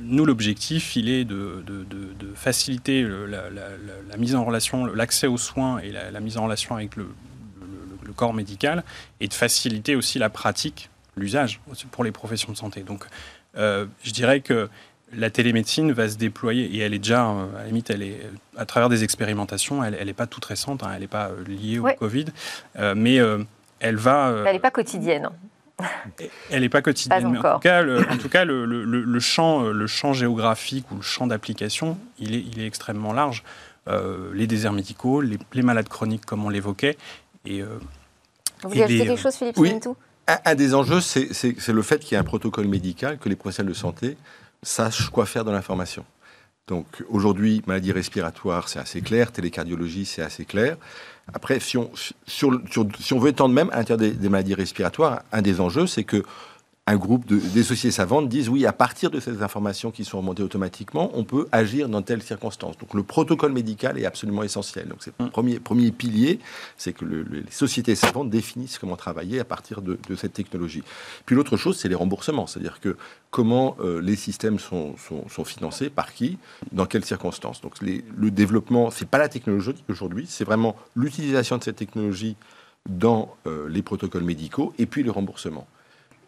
nous, 0.00 0.24
l'objectif, 0.24 0.96
il 0.96 1.08
est 1.08 1.24
de, 1.24 1.62
faciliter 2.34 3.02
la, 3.02 4.16
mise 4.16 4.34
en 4.34 4.44
relation, 4.44 4.86
l'accès 4.86 5.26
aux 5.26 5.38
soins 5.38 5.78
et 5.78 5.92
la, 5.92 6.20
mise 6.20 6.36
en 6.36 6.44
relation 6.44 6.76
avec 6.76 6.96
le, 6.96 7.08
corps 8.16 8.34
médical, 8.34 8.84
et 9.20 9.26
de 9.26 9.34
faciliter 9.34 9.96
aussi 9.96 10.20
la 10.20 10.30
pratique, 10.30 10.88
l'usage 11.16 11.60
pour 11.90 12.04
les 12.04 12.12
professions 12.12 12.52
de 12.52 12.56
santé. 12.56 12.82
Donc, 12.82 13.04
euh, 13.56 13.86
je 14.04 14.12
dirais 14.12 14.40
que 14.40 14.68
la 15.12 15.30
télémédecine 15.30 15.90
va 15.90 16.08
se 16.08 16.16
déployer, 16.16 16.66
et 16.66 16.78
elle 16.78 16.94
est 16.94 16.98
déjà, 16.98 17.26
euh, 17.26 17.56
à 17.56 17.60
la 17.60 17.66
limite, 17.66 17.90
elle 17.90 18.02
est, 18.02 18.20
à 18.56 18.66
travers 18.66 18.88
des 18.88 19.02
expérimentations, 19.02 19.82
elle 19.82 20.06
n'est 20.06 20.12
pas 20.12 20.26
toute 20.28 20.44
récente, 20.44 20.84
hein, 20.84 20.90
elle 20.94 21.00
n'est 21.00 21.08
pas 21.08 21.30
euh, 21.30 21.44
liée 21.44 21.78
au 21.80 21.88
Covid, 21.98 22.26
mais 22.94 23.16
elle 23.80 23.96
va... 23.96 24.44
Elle 24.46 24.52
n'est 24.52 24.60
pas 24.60 24.70
quotidienne. 24.70 25.28
Elle 26.50 26.62
n'est 26.62 26.68
pas 26.68 26.82
quotidienne. 26.82 27.32
Mais 27.32 27.38
en 27.38 27.54
tout 27.54 27.58
cas, 27.60 27.82
le, 27.82 28.08
en 28.08 28.16
tout 28.16 28.28
cas 28.28 28.44
le, 28.44 29.20
champ, 29.20 29.62
le 29.62 29.86
champ 29.86 30.12
géographique 30.12 30.90
ou 30.90 30.96
le 30.96 31.02
champ 31.02 31.26
d'application, 31.26 31.98
il 32.18 32.34
est, 32.34 32.40
il 32.40 32.60
est 32.60 32.66
extrêmement 32.66 33.12
large. 33.12 33.42
Euh, 33.88 34.30
les 34.32 34.46
déserts 34.46 34.72
médicaux, 34.72 35.20
les, 35.20 35.62
malades 35.62 35.88
chroniques, 35.88 36.24
comme 36.24 36.44
on 36.44 36.48
l'évoquait. 36.48 36.96
Et, 37.44 37.60
euh, 37.60 37.78
Vous 38.62 38.70
voulez 38.70 38.82
ajouter 38.82 39.06
quelque 39.06 39.20
chose, 39.20 39.34
Philippe 39.34 39.56
oui. 39.58 39.78
un, 40.26 40.38
un, 40.44 40.54
des 40.54 40.74
enjeux, 40.74 41.00
c'est 41.00 41.68
le 41.68 41.82
fait 41.82 41.98
qu'il 41.98 42.12
y 42.12 42.14
ait 42.14 42.20
un 42.20 42.24
protocole 42.24 42.66
médical, 42.66 43.18
que 43.18 43.28
les 43.28 43.36
professionnels 43.36 43.72
de 43.72 43.76
santé 43.76 44.16
sachent 44.62 45.10
quoi 45.10 45.26
faire 45.26 45.44
de 45.44 45.50
l'information. 45.50 46.04
Donc 46.66 46.86
aujourd'hui, 47.10 47.62
maladie 47.66 47.92
respiratoire, 47.92 48.68
c'est 48.68 48.78
assez 48.78 49.02
clair, 49.02 49.32
télécardiologie, 49.32 50.06
c'est 50.06 50.22
assez 50.22 50.46
clair. 50.46 50.78
Après, 51.32 51.58
si 51.58 51.76
on, 51.78 51.90
veut 53.18 53.30
étendre 53.30 53.54
même 53.54 53.70
à 53.70 53.78
l'intérieur 53.78 54.14
des, 54.14 54.28
maladies 54.28 54.54
respiratoires, 54.54 55.22
un 55.32 55.42
des 55.42 55.60
enjeux, 55.60 55.86
c'est 55.86 56.04
que 56.04 56.22
un 56.86 56.96
groupe 56.96 57.24
de, 57.24 57.38
des 57.38 57.62
sociétés 57.62 57.92
savantes 57.92 58.28
disent 58.28 58.50
oui, 58.50 58.66
à 58.66 58.72
partir 58.72 59.10
de 59.10 59.18
ces 59.18 59.42
informations 59.42 59.90
qui 59.90 60.04
sont 60.04 60.18
remontées 60.18 60.42
automatiquement, 60.42 61.10
on 61.14 61.24
peut 61.24 61.48
agir 61.50 61.88
dans 61.88 62.02
telle 62.02 62.22
circonstance. 62.22 62.76
Donc 62.76 62.92
le 62.92 63.02
protocole 63.02 63.52
médical 63.52 63.98
est 63.98 64.04
absolument 64.04 64.42
essentiel. 64.42 64.88
Donc 64.88 64.98
c'est 65.00 65.12
le 65.18 65.30
premier, 65.30 65.60
premier 65.60 65.90
pilier, 65.92 66.40
c'est 66.76 66.92
que 66.92 67.06
les 67.06 67.50
sociétés 67.50 67.94
savantes 67.94 68.28
définissent 68.28 68.78
comment 68.78 68.96
travailler 68.96 69.40
à 69.40 69.44
partir 69.44 69.80
de, 69.80 69.98
cette 70.14 70.34
technologie. 70.34 70.82
Puis 71.24 71.34
l'autre 71.34 71.56
chose, 71.56 71.78
c'est 71.78 71.88
les 71.88 71.94
remboursements, 71.94 72.46
c'est-à-dire 72.46 72.80
que 72.80 72.96
comment 73.30 73.76
euh, 73.80 74.00
les 74.00 74.16
systèmes 74.16 74.58
sont, 74.58 74.94
sont, 74.98 75.44
financés, 75.44 75.88
par 75.90 76.12
qui, 76.12 76.38
dans 76.72 76.86
quelles 76.86 77.04
circonstances. 77.04 77.62
Donc 77.62 77.74
le 77.80 78.30
développement, 78.30 78.90
c'est 78.90 79.08
pas 79.08 79.18
la 79.18 79.28
technologie 79.28 79.74
aujourd'hui, 79.88 80.26
c'est 80.28 80.44
vraiment 80.44 80.76
l'utilisation 80.94 81.56
de 81.56 81.64
cette 81.64 81.76
technologie 81.76 82.36
dans 82.88 83.34
euh, 83.46 83.68
les 83.68 83.82
protocoles 83.82 84.24
médicaux 84.24 84.74
et 84.78 84.84
puis 84.84 85.02
le 85.02 85.10
remboursement. 85.10 85.66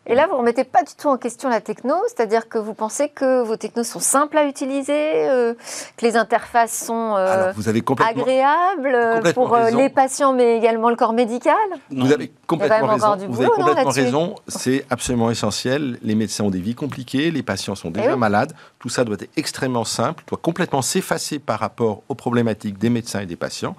Et 0.09 0.15
là, 0.15 0.27
vous 0.27 0.35
ne 0.35 0.39
remettez 0.39 0.63
pas 0.63 0.85
du 0.85 0.95
tout 0.95 1.09
en 1.09 1.17
question 1.17 1.49
la 1.49 1.61
techno, 1.61 1.95
c'est-à-dire 2.07 2.49
que 2.49 2.59
vous 2.59 2.75
pensez 2.75 3.09
que 3.09 3.43
vos 3.43 3.57
technos 3.57 3.83
sont 3.83 3.99
simples 3.99 4.39
à 4.39 4.45
utiliser, 4.47 5.29
euh, 5.29 5.55
que 5.97 6.07
les 6.07 6.17
interfaces 6.17 6.87
sont 6.87 7.17
euh, 7.17 7.53
agréables 7.99 8.95
euh, 8.95 9.33
pour 9.33 9.57
les 9.57 9.89
patients, 9.89 10.33
mais 10.33 10.57
également 10.57 10.91
le 10.91 10.97
corps 10.97 11.13
médical 11.13 11.57
Vous 11.91 12.13
avez 12.13 12.31
complètement 12.47 12.87
raison. 12.87 13.17
Vous 13.29 13.41
avez 13.43 13.51
complètement 13.51 13.91
raison. 13.91 14.35
C'est 14.47 14.85
absolument 14.91 15.31
essentiel. 15.31 15.99
Les 16.03 16.15
médecins 16.15 16.45
ont 16.45 16.51
des 16.51 16.61
vies 16.61 16.77
compliquées, 16.77 17.33
les 17.33 17.43
patients 17.43 17.75
sont 17.75 17.91
déjà 17.91 18.13
eh 18.13 18.17
malades. 18.17 18.53
Tout 18.79 18.89
ça 18.89 19.03
doit 19.03 19.17
être 19.19 19.31
extrêmement 19.37 19.85
simple, 19.85 20.23
doit 20.29 20.39
complètement 20.41 20.83
s'effacer 20.83 21.41
par 21.41 21.59
rapport 21.59 22.03
aux 22.09 22.15
problématiques 22.15 22.79
des 22.79 22.91
médecins 22.91 23.21
et 23.21 23.27
des 23.27 23.37
patients. 23.37 23.75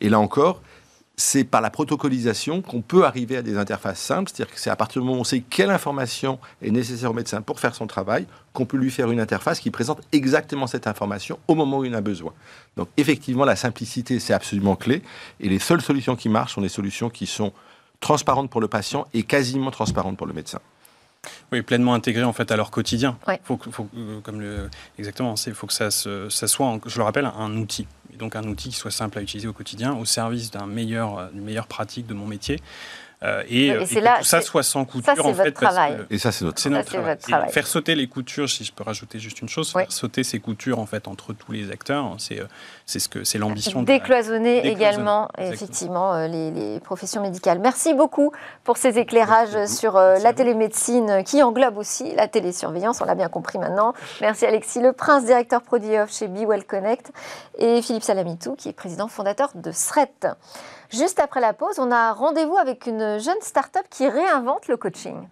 Et 0.00 0.08
là 0.08 0.18
encore, 0.20 0.62
c'est 1.16 1.44
par 1.44 1.62
la 1.62 1.70
protocolisation 1.70 2.60
qu'on 2.60 2.82
peut 2.82 3.04
arriver 3.04 3.38
à 3.38 3.42
des 3.42 3.56
interfaces 3.56 4.00
simples, 4.00 4.30
c'est-à-dire 4.30 4.54
que 4.54 4.60
c'est 4.60 4.68
à 4.68 4.76
partir 4.76 5.00
du 5.00 5.06
moment 5.06 5.18
où 5.18 5.22
on 5.22 5.24
sait 5.24 5.40
quelle 5.40 5.70
information 5.70 6.38
est 6.60 6.70
nécessaire 6.70 7.10
au 7.10 7.14
médecin 7.14 7.40
pour 7.40 7.58
faire 7.58 7.74
son 7.74 7.86
travail, 7.86 8.26
qu'on 8.52 8.66
peut 8.66 8.76
lui 8.76 8.90
faire 8.90 9.10
une 9.10 9.20
interface 9.20 9.58
qui 9.58 9.70
présente 9.70 10.02
exactement 10.12 10.66
cette 10.66 10.86
information 10.86 11.38
au 11.48 11.54
moment 11.54 11.78
où 11.78 11.84
il 11.84 11.94
en 11.94 11.98
a 11.98 12.02
besoin. 12.02 12.34
Donc 12.76 12.88
effectivement, 12.98 13.46
la 13.46 13.56
simplicité, 13.56 14.20
c'est 14.20 14.34
absolument 14.34 14.76
clé, 14.76 15.02
et 15.40 15.48
les 15.48 15.58
seules 15.58 15.80
solutions 15.80 16.16
qui 16.16 16.28
marchent 16.28 16.54
sont 16.54 16.60
des 16.60 16.68
solutions 16.68 17.08
qui 17.08 17.26
sont 17.26 17.52
transparentes 18.00 18.50
pour 18.50 18.60
le 18.60 18.68
patient 18.68 19.06
et 19.14 19.22
quasiment 19.22 19.70
transparentes 19.70 20.18
pour 20.18 20.26
le 20.26 20.34
médecin. 20.34 20.60
Oui, 21.52 21.62
pleinement 21.62 21.94
intégrées 21.94 22.24
en 22.24 22.32
fait 22.32 22.50
à 22.50 22.56
leur 22.56 22.70
quotidien. 22.70 23.18
Faut, 23.44 23.58
faut, 23.70 23.88
euh, 23.96 24.20
comme 24.20 24.40
le, 24.40 24.70
exactement, 24.98 25.34
il 25.46 25.54
faut 25.54 25.66
que 25.66 25.72
ça, 25.72 25.90
ça 25.90 26.48
soit, 26.48 26.78
je 26.86 26.98
le 26.98 27.04
rappelle, 27.04 27.30
un 27.38 27.56
outil 27.56 27.86
donc 28.16 28.34
un 28.34 28.44
outil 28.44 28.70
qui 28.70 28.76
soit 28.76 28.90
simple 28.90 29.18
à 29.18 29.22
utiliser 29.22 29.46
au 29.46 29.52
quotidien, 29.52 29.94
au 29.94 30.04
service 30.04 30.50
d'un 30.50 30.66
meilleur, 30.66 31.30
d'une 31.32 31.44
meilleure 31.44 31.66
pratique 31.66 32.06
de 32.06 32.14
mon 32.14 32.26
métier. 32.26 32.60
Euh, 33.22 33.42
et, 33.48 33.70
euh, 33.70 33.84
que 33.86 34.18
tout 34.18 34.24
ça 34.24 34.42
soit 34.42 34.62
sans 34.62 34.84
couture 34.84 35.24
en 35.24 35.32
fait. 35.32 35.54
et 36.10 36.18
ça 36.18 36.32
c'est 36.32 36.44
notre, 36.68 36.84
travail. 37.16 37.50
Faire 37.50 37.66
sauter 37.66 37.94
les 37.94 38.08
coutures, 38.08 38.48
si 38.48 38.62
je 38.62 38.72
peux 38.74 38.84
rajouter 38.84 39.18
juste 39.18 39.40
une 39.40 39.48
chose, 39.48 39.72
faire 39.72 39.90
sauter 39.90 40.22
ces 40.22 40.38
coutures 40.38 40.78
en 40.78 40.84
fait 40.84 41.08
entre 41.08 41.32
tous 41.32 41.50
les 41.52 41.70
acteurs, 41.70 42.14
c'est 42.18 42.40
euh, 42.40 42.46
c'est 42.84 42.98
ce 42.98 43.08
que 43.08 43.24
c'est 43.24 43.38
l'ambition. 43.38 43.82
Décloisonner 43.82 44.66
également 44.66 45.30
effectivement 45.38 46.26
les, 46.26 46.78
professions 46.80 47.22
médicales. 47.22 47.58
Merci 47.58 47.94
beaucoup 47.94 48.32
pour 48.64 48.76
ces 48.76 48.98
éclairages 48.98 49.66
sur 49.66 49.94
la 49.94 50.32
télémédecine 50.34 51.24
qui 51.24 51.42
englobe 51.42 51.78
aussi 51.78 52.14
la 52.14 52.28
télésurveillance. 52.28 53.00
On 53.00 53.06
l'a 53.06 53.14
bien 53.14 53.28
compris 53.28 53.58
maintenant. 53.58 53.94
Merci 54.20 54.44
Alexis 54.44 54.80
Le 54.80 54.92
Prince, 54.92 55.24
directeur 55.24 55.62
produit 55.62 55.94
chez 56.08 56.28
Be 56.28 56.46
Well 56.46 56.64
Connect, 56.64 57.12
et 57.58 57.80
Philippe 57.80 58.04
Salamitou 58.04 58.56
qui 58.56 58.68
est 58.68 58.74
président 58.74 59.08
fondateur 59.08 59.50
de 59.54 59.72
SRET. 59.72 60.36
Juste 60.90 61.18
après 61.18 61.40
la 61.40 61.52
pause, 61.52 61.78
on 61.78 61.90
a 61.90 62.12
rendez-vous 62.12 62.56
avec 62.56 62.86
une 62.86 63.18
jeune 63.18 63.40
start-up 63.40 63.86
qui 63.90 64.08
réinvente 64.08 64.68
le 64.68 64.76
coaching. 64.76 65.28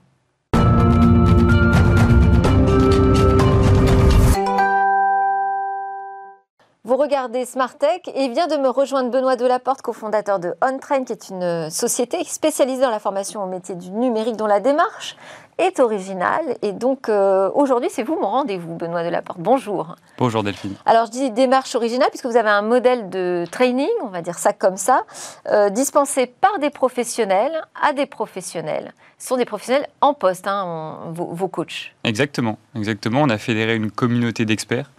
Vous 6.86 6.98
regardez 6.98 7.46
Smartech 7.46 8.10
et 8.14 8.28
vient 8.28 8.46
de 8.46 8.56
me 8.56 8.68
rejoindre 8.68 9.10
Benoît 9.10 9.36
Delaporte, 9.36 9.80
cofondateur 9.80 10.38
de 10.38 10.52
OnTrain, 10.60 11.04
qui 11.04 11.12
est 11.12 11.30
une 11.30 11.70
société 11.70 12.22
spécialisée 12.24 12.82
dans 12.82 12.90
la 12.90 12.98
formation 12.98 13.42
au 13.42 13.46
métier 13.46 13.74
du 13.74 13.90
numérique 13.90 14.36
dont 14.36 14.46
la 14.46 14.60
démarche 14.60 15.16
est 15.56 15.80
originale. 15.80 16.58
Et 16.60 16.72
donc 16.72 17.08
euh, 17.08 17.48
aujourd'hui, 17.54 17.88
c'est 17.90 18.02
vous 18.02 18.16
mon 18.16 18.28
rendez-vous, 18.28 18.74
Benoît 18.74 19.02
Delaporte. 19.02 19.40
Bonjour. 19.40 19.96
Bonjour 20.18 20.42
Delphine. 20.42 20.74
Alors 20.84 21.06
je 21.06 21.12
dis 21.12 21.30
démarche 21.30 21.74
originale 21.74 22.10
puisque 22.10 22.26
vous 22.26 22.36
avez 22.36 22.50
un 22.50 22.60
modèle 22.60 23.08
de 23.08 23.46
training, 23.50 23.88
on 24.02 24.08
va 24.08 24.20
dire 24.20 24.38
ça 24.38 24.52
comme 24.52 24.76
ça, 24.76 25.04
euh, 25.50 25.70
dispensé 25.70 26.26
par 26.26 26.58
des 26.58 26.68
professionnels 26.68 27.62
à 27.82 27.94
des 27.94 28.04
professionnels. 28.04 28.92
Ce 29.18 29.28
sont 29.28 29.38
des 29.38 29.46
professionnels 29.46 29.88
en 30.02 30.12
poste, 30.12 30.46
hein, 30.46 30.98
vos, 31.12 31.32
vos 31.32 31.48
coachs. 31.48 31.94
Exactement, 32.04 32.58
exactement. 32.76 33.22
On 33.22 33.30
a 33.30 33.38
fédéré 33.38 33.74
une 33.74 33.90
communauté 33.90 34.44
d'experts 34.44 34.90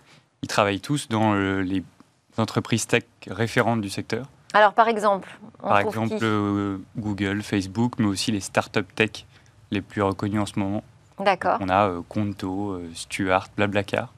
ils 0.46 0.48
travaillent 0.48 0.80
tous 0.80 1.08
dans 1.10 1.34
les 1.34 1.84
entreprises 2.38 2.86
tech 2.86 3.04
référentes 3.28 3.82
du 3.82 3.90
secteur. 3.90 4.28
Alors, 4.56 4.72
par 4.72 4.88
exemple 4.88 5.28
Par 5.60 5.80
exemple, 5.80 6.16
euh, 6.22 6.78
Google, 6.98 7.42
Facebook, 7.42 7.96
mais 7.98 8.06
aussi 8.06 8.32
les 8.32 8.40
startups 8.40 8.86
tech 8.96 9.26
les 9.70 9.82
plus 9.82 10.02
reconnus 10.02 10.40
en 10.40 10.46
ce 10.46 10.58
moment. 10.58 10.82
D'accord. 11.20 11.58
On 11.60 11.68
a 11.68 11.90
euh, 11.90 12.02
Conto, 12.08 12.72
euh, 12.72 12.90
Stuart, 12.94 13.48
Blablacar. 13.58 14.14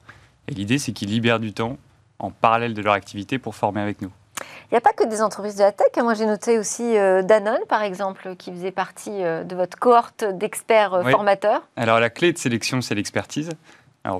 Et 0.46 0.54
l'idée, 0.54 0.78
c'est 0.78 0.92
qu'ils 0.92 1.08
libèrent 1.08 1.40
du 1.40 1.52
temps 1.52 1.76
en 2.20 2.30
parallèle 2.30 2.72
de 2.72 2.82
leur 2.82 2.92
activité 2.92 3.40
pour 3.40 3.56
former 3.56 3.80
avec 3.80 4.00
nous. 4.00 4.12
Il 4.70 4.74
n'y 4.74 4.78
a 4.78 4.80
pas 4.80 4.92
que 4.92 5.04
des 5.08 5.22
entreprises 5.22 5.56
de 5.56 5.62
la 5.62 5.72
tech. 5.72 5.88
Hein. 5.96 6.04
Moi, 6.04 6.14
j'ai 6.14 6.26
noté 6.26 6.58
aussi 6.58 6.94
Danone, 6.94 7.64
par 7.68 7.82
exemple, 7.82 8.36
qui 8.36 8.52
faisait 8.52 8.70
partie 8.70 9.22
de 9.22 9.56
votre 9.56 9.76
cohorte 9.78 10.24
d'experts 10.24 11.02
formateurs. 11.10 11.62
Alors, 11.74 11.98
la 11.98 12.10
clé 12.10 12.32
de 12.32 12.38
sélection, 12.38 12.80
c'est 12.80 12.94
l'expertise. 12.94 13.50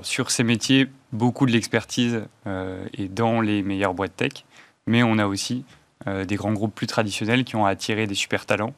Sur 0.03 0.29
ces 0.29 0.43
métiers, 0.43 0.87
beaucoup 1.11 1.45
de 1.45 1.51
l'expertise 1.51 2.21
euh, 2.45 2.85
est 2.97 3.07
dans 3.07 3.41
les 3.41 3.63
meilleures 3.63 3.93
boîtes 3.93 4.15
tech, 4.15 4.45
mais 4.85 5.03
on 5.03 5.17
a 5.17 5.25
aussi 5.25 5.65
euh, 6.07 6.25
des 6.25 6.35
grands 6.35 6.53
groupes 6.53 6.73
plus 6.73 6.87
traditionnels 6.87 7.43
qui 7.43 7.55
ont 7.55 7.65
attiré 7.65 8.05
des 8.05 8.15
super 8.15 8.45
talents. 8.45 8.73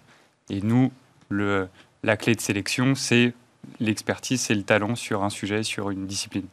Et 0.49 0.61
nous, 0.61 0.91
la 1.29 2.17
clé 2.17 2.35
de 2.35 2.41
sélection, 2.41 2.95
c'est 2.95 3.33
l'expertise, 3.79 4.41
c'est 4.41 4.55
le 4.55 4.63
talent 4.63 4.95
sur 4.95 5.23
un 5.23 5.29
sujet, 5.29 5.63
sur 5.63 5.91
une 5.91 6.07
discipline. 6.07 6.47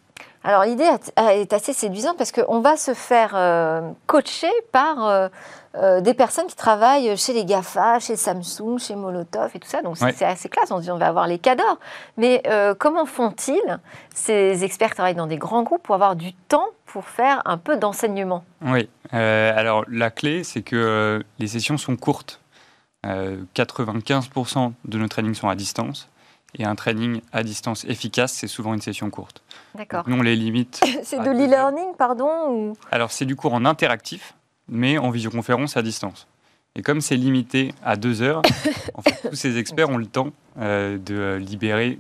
Alors 0.45 0.65
l'idée 0.65 0.89
est 1.17 1.53
assez 1.53 1.73
séduisante 1.73 2.17
parce 2.17 2.33
qu'on 2.33 2.61
va 2.61 2.77
se 2.77 2.95
faire 2.95 3.33
euh, 3.35 3.91
coacher 4.07 4.51
par 4.73 5.07
euh, 5.07 5.29
euh, 5.75 6.01
des 6.01 6.15
personnes 6.15 6.47
qui 6.47 6.57
travaillent 6.57 7.17
chez 7.17 7.33
les 7.33 7.45
GAFA, 7.45 7.99
chez 7.99 8.17
Samsung, 8.17 8.79
chez 8.79 8.95
Molotov 8.95 9.51
et 9.55 9.59
tout 9.59 9.69
ça. 9.69 9.83
Donc 9.83 9.97
c'est 9.97 10.05
Ouais. 10.07 10.15
c'est 10.17 10.25
assez 10.25 10.49
classe, 10.49 10.71
on 10.71 10.79
se 10.79 10.83
dit 10.85 10.91
on 10.91 10.97
va 10.97 11.09
avoir 11.09 11.27
les 11.27 11.39
cadors. 11.39 11.79
Mais 12.17 12.43
euh, 12.47 12.75
comment 12.79 13.05
font-ils, 13.05 13.79
ces 14.15 14.65
experts 14.65 14.95
travaillent 14.95 15.15
dans 15.17 15.27
des 15.27 15.39
grands 15.39 15.65
groupes, 15.65 15.83
pour 15.83 15.95
avoir 15.95 16.17
du 16.17 16.33
temps 16.33 16.69
pour 16.87 17.05
faire 17.05 17.43
un 17.45 17.59
peu 17.59 17.77
d'enseignement? 17.77 18.45
Oui, 18.63 18.89
euh, 19.13 19.53
alors 19.55 19.85
la 19.89 20.11
clé, 20.11 20.45
c'est 20.45 20.63
que 20.63 20.77
euh, 20.77 21.23
les 21.39 21.49
sessions 21.49 21.77
sont 21.77 21.97
courtes. 21.97 22.41
Euh, 23.07 23.37
95% 23.55 24.73
de 24.85 24.99
nos 24.99 25.09
trainings 25.09 25.35
sont 25.35 25.49
à 25.49 25.55
distance. 25.55 26.09
Et 26.55 26.65
un 26.65 26.75
training 26.75 27.21
à 27.33 27.43
distance 27.43 27.85
efficace, 27.85 28.33
c'est 28.33 28.47
souvent 28.47 28.73
une 28.73 28.81
session 28.81 29.11
courte. 29.11 29.43
D'accord. 29.75 30.05
Nous, 30.07 30.17
on 30.17 30.23
les 30.23 30.37
limite. 30.37 30.81
C'est 31.03 31.19
de 31.19 31.31
l'e-learning, 31.31 31.95
pardon 31.99 32.31
ou... 32.49 32.77
Alors, 32.91 33.13
c'est 33.13 33.27
du 33.27 33.37
cours 33.37 33.53
en 33.53 33.65
interactif, 33.65 34.35
mais 34.67 34.99
en 34.99 35.11
visioconférence 35.11 35.77
à 35.77 35.83
distance. 35.83 36.27
Et 36.75 36.83
comme 36.83 37.01
c'est 37.01 37.17
limité 37.17 37.75
à 37.85 37.97
deux 37.97 38.23
heures, 38.23 38.43
en 38.95 39.03
fait, 39.03 39.29
tous 39.29 39.37
ces 39.37 39.59
experts 39.59 39.91
ont 39.91 39.99
le 39.99 40.07
temps 40.07 40.31
euh, 40.59 40.97
de 40.99 41.37
libérer 41.37 41.99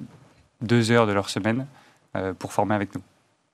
deux 0.60 0.90
heures 0.90 1.06
de 1.06 1.12
leur 1.12 1.28
semaine 1.30 1.66
euh, 2.16 2.32
pour 2.32 2.52
former 2.52 2.74
avec 2.74 2.94
nous. 2.94 3.02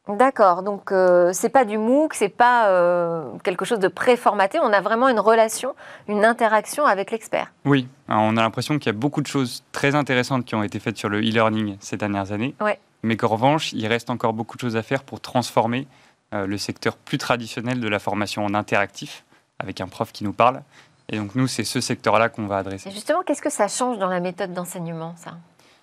D'accord, 0.07 0.63
donc 0.63 0.93
euh, 0.93 1.31
c'est 1.33 1.49
pas 1.49 1.65
du 1.65 1.79
MOOC, 1.79 2.13
c'est 2.13 2.29
pas 2.29 2.69
euh, 2.69 3.25
quelque 3.43 3.65
chose 3.65 3.79
de 3.79 3.89
préformaté, 3.89 4.59
on 4.61 4.71
a 4.73 4.83
vraiment 4.83 5.09
une 5.09 5.19
relation, 5.19 5.75
une 6.09 6.27
interaction 6.27 6.85
avec 6.85 7.11
l'expert. 7.11 7.53
Oui, 7.65 7.89
alors, 8.09 8.23
on 8.25 8.37
a 8.37 8.43
l'impression 8.43 8.79
qu'il 8.79 8.87
y 8.93 8.95
a 8.95 8.99
beaucoup 8.99 9.23
de 9.23 9.27
choses 9.27 9.65
très 9.73 9.95
intéressantes 9.95 10.45
qui 10.45 10.55
ont 10.55 10.63
été 10.63 10.79
faites 10.79 10.99
sur 10.99 11.09
le 11.09 11.21
e-learning 11.21 11.79
ces 11.81 11.97
dernières 11.97 12.33
années, 12.33 12.55
Ouais. 12.61 12.79
mais 13.03 13.17
qu'en 13.17 13.29
revanche, 13.29 13.73
il 13.73 13.87
reste 13.87 14.11
encore 14.11 14.35
beaucoup 14.35 14.57
de 14.57 14.61
choses 14.61 14.77
à 14.77 14.83
faire 14.83 15.05
pour 15.05 15.21
transformer 15.21 15.89
euh, 16.35 16.47
le 16.47 16.59
secteur 16.59 16.97
plus 16.99 17.17
traditionnel 17.17 17.81
de 17.81 17.89
la 17.89 17.99
formation 17.99 18.45
en 18.45 18.53
interactif, 18.53 19.25
avec 19.59 19.81
un 19.81 19.89
prof 19.89 20.13
qui 20.13 20.25
nous 20.25 20.35
parle. 20.35 20.61
Et 21.09 21.17
donc 21.17 21.35
nous, 21.35 21.47
c'est 21.47 21.65
ce 21.65 21.81
secteur-là 21.81 22.29
qu'on 22.29 22.47
va 22.47 22.59
adresser. 22.59 22.91
Et 22.91 22.93
justement, 22.93 23.23
qu'est-ce 23.23 23.41
que 23.43 23.51
ça 23.51 23.69
change 23.69 23.99
dans 23.99 24.09
la 24.09 24.21
méthode 24.21 24.53
d'enseignement, 24.53 25.15
ça? 25.17 25.33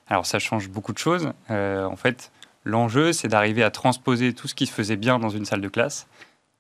Alors 0.08 0.28
ça 0.28 0.38
change 0.38 0.70
beaucoup 0.70 0.94
de 0.94 0.98
choses. 1.00 1.32
Euh, 1.50 1.86
en 1.86 1.96
fait, 1.96 2.32
l'enjeu, 2.64 3.14
c'est 3.14 3.28
d'arriver 3.28 3.64
à 3.64 3.72
transposer 3.72 4.34
tout 4.34 4.48
ce 4.48 4.56
qui 4.56 4.66
se 4.66 4.74
faisait 4.74 4.98
bien 4.98 5.20
dans 5.20 5.30
une 5.30 5.46
salle 5.46 5.62
de 5.62 5.70
classe 5.70 6.08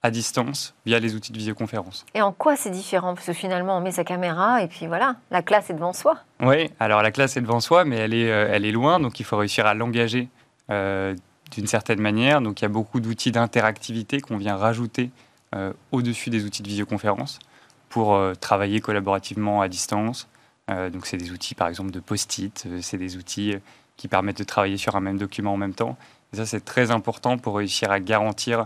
à 0.03 0.09
distance 0.09 0.73
via 0.85 0.99
les 0.99 1.15
outils 1.15 1.31
de 1.31 1.37
visioconférence. 1.37 2.05
Et 2.15 2.21
en 2.21 2.31
quoi 2.31 2.55
c'est 2.55 2.71
différent? 2.71 3.13
Parce 3.13 3.27
que 3.27 3.33
finalement, 3.33 3.77
on 3.77 3.81
met 3.81 3.91
sa 3.91 4.03
caméra 4.03 4.63
et 4.63 4.67
puis 4.67 4.87
voilà, 4.87 5.17
la 5.29 5.41
classe 5.41 5.69
est 5.69 5.73
devant 5.73 5.93
soi. 5.93 6.17
Oui, 6.39 6.71
alors 6.79 7.03
la 7.03 7.11
classe 7.11 7.37
est 7.37 7.41
devant 7.41 7.59
soi, 7.59 7.85
mais 7.85 7.97
elle 7.97 8.13
est, 8.13 8.31
euh, 8.31 8.49
elle 8.51 8.65
est 8.65 8.71
loin, 8.71 8.99
donc 8.99 9.19
il 9.19 9.25
faut 9.25 9.37
réussir 9.37 9.67
à 9.67 9.73
l'engager 9.73 10.29
euh, 10.71 11.15
d'une 11.51 11.67
certaine 11.67 12.01
manière. 12.01 12.41
Donc 12.41 12.61
il 12.61 12.63
y 12.63 12.65
a 12.65 12.69
beaucoup 12.69 12.99
d'outils 12.99 13.31
d'interactivité 13.31 14.21
qu'on 14.21 14.37
vient 14.37 14.55
rajouter 14.55 15.11
euh, 15.53 15.71
au-dessus 15.91 16.31
des 16.31 16.45
outils 16.45 16.63
de 16.63 16.67
visioconférence 16.67 17.37
pour 17.89 18.17
travailler 18.39 18.79
collaborativement 18.79 19.61
à 19.61 19.67
distance. 19.67 20.29
Donc 20.69 21.05
c'est 21.05 21.17
des 21.17 21.31
outils 21.31 21.55
par 21.55 21.67
exemple 21.67 21.91
de 21.91 21.99
post-it, 21.99 22.65
c'est 22.79 22.95
des 22.95 23.17
outils 23.17 23.57
qui 24.01 24.07
permettent 24.07 24.39
de 24.39 24.43
travailler 24.43 24.77
sur 24.77 24.95
un 24.95 24.99
même 24.99 25.19
document 25.19 25.53
en 25.53 25.57
même 25.57 25.75
temps. 25.75 25.95
Et 26.33 26.37
ça 26.37 26.47
c'est 26.47 26.65
très 26.65 26.89
important 26.89 27.37
pour 27.37 27.57
réussir 27.57 27.91
à 27.91 27.99
garantir 27.99 28.65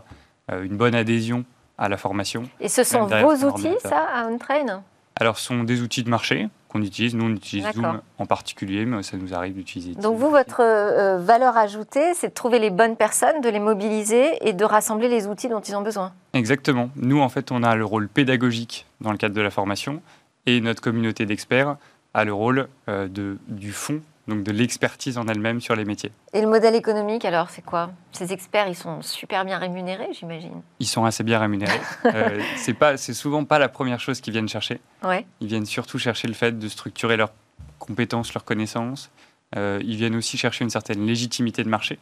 euh, 0.49 0.63
une 0.63 0.77
bonne 0.77 0.95
adhésion 0.95 1.43
à 1.77 1.89
la 1.89 1.97
formation. 1.97 2.43
Et 2.61 2.69
ce 2.69 2.85
sont 2.85 3.05
vos 3.05 3.35
outils, 3.43 3.75
ça, 3.83 4.05
à 4.13 4.27
OnTrain 4.27 4.81
Alors, 5.19 5.37
ce 5.37 5.47
sont 5.47 5.65
des 5.65 5.81
outils 5.81 6.03
de 6.03 6.09
marché 6.09 6.47
qu'on 6.69 6.81
utilise. 6.81 7.15
Nous, 7.15 7.25
on 7.25 7.35
utilise. 7.35 7.67
Zoom 7.73 7.99
en 8.17 8.25
particulier, 8.25 8.85
mais 8.85 9.03
ça 9.03 9.17
nous 9.17 9.33
arrive 9.33 9.55
d'utiliser. 9.55 9.95
Donc 9.95 10.17
vous, 10.17 10.29
votre 10.29 10.61
euh, 10.61 11.17
valeur 11.17 11.57
ajoutée, 11.57 12.13
c'est 12.13 12.29
de 12.29 12.33
trouver 12.33 12.59
les 12.59 12.69
bonnes 12.69 12.95
personnes, 12.95 13.41
de 13.41 13.49
les 13.49 13.59
mobiliser 13.59 14.37
et 14.47 14.53
de 14.53 14.63
rassembler 14.63 15.09
les 15.09 15.27
outils 15.27 15.49
dont 15.49 15.59
ils 15.59 15.75
ont 15.75 15.81
besoin. 15.81 16.13
Exactement. 16.31 16.89
Nous, 16.95 17.19
en 17.19 17.27
fait, 17.27 17.51
on 17.51 17.61
a 17.61 17.75
le 17.75 17.83
rôle 17.83 18.07
pédagogique 18.07 18.85
dans 19.01 19.11
le 19.11 19.17
cadre 19.17 19.35
de 19.35 19.41
la 19.41 19.51
formation 19.51 20.01
et 20.45 20.61
notre 20.61 20.81
communauté 20.81 21.25
d'experts 21.25 21.75
a 22.13 22.23
le 22.23 22.31
rôle 22.31 22.69
euh, 22.87 23.09
de, 23.09 23.37
du 23.49 23.73
fond, 23.73 23.99
donc 24.27 24.43
de 24.43 24.51
l'expertise 24.51 25.17
en 25.17 25.27
elle-même 25.27 25.61
sur 25.61 25.75
les 25.75 25.85
métiers. 25.85 26.11
Et 26.33 26.41
le 26.41 26.47
modèle 26.47 26.75
économique, 26.75 27.25
alors, 27.25 27.49
c'est 27.49 27.63
quoi? 27.63 27.91
Ces 28.11 28.33
experts, 28.33 28.67
ils 28.67 28.75
sont 28.75 29.01
super 29.01 29.45
bien 29.45 29.57
rémunérés, 29.57 30.09
j'imagine. 30.13 30.61
Ils 30.79 30.87
sont 30.87 31.05
assez 31.05 31.23
bien 31.23 31.39
rémunérés. 31.39 31.79
euh, 32.05 32.41
c'est 32.57 32.73
pas, 32.73 32.97
c'est 32.97 33.13
souvent 33.13 33.45
pas 33.45 33.59
la 33.59 33.69
première 33.69 33.99
chose 33.99 34.21
qu'ils 34.21 34.33
viennent 34.33 34.49
chercher. 34.49 34.81
Ouais. 35.03 35.25
Ils 35.41 35.47
viennent 35.47 35.65
surtout 35.65 35.99
chercher 35.99 36.27
le 36.27 36.33
fait 36.33 36.57
de 36.57 36.67
structurer 36.67 37.17
leurs 37.17 37.33
compétences, 37.77 38.33
leurs 38.33 38.45
connaissances. 38.45 39.11
Euh, 39.55 39.79
ils 39.83 39.95
viennent 39.95 40.15
aussi 40.15 40.37
chercher 40.37 40.63
une 40.63 40.69
certaine 40.69 41.05
légitimité 41.05 41.63
de 41.63 41.69
marché. 41.69 41.99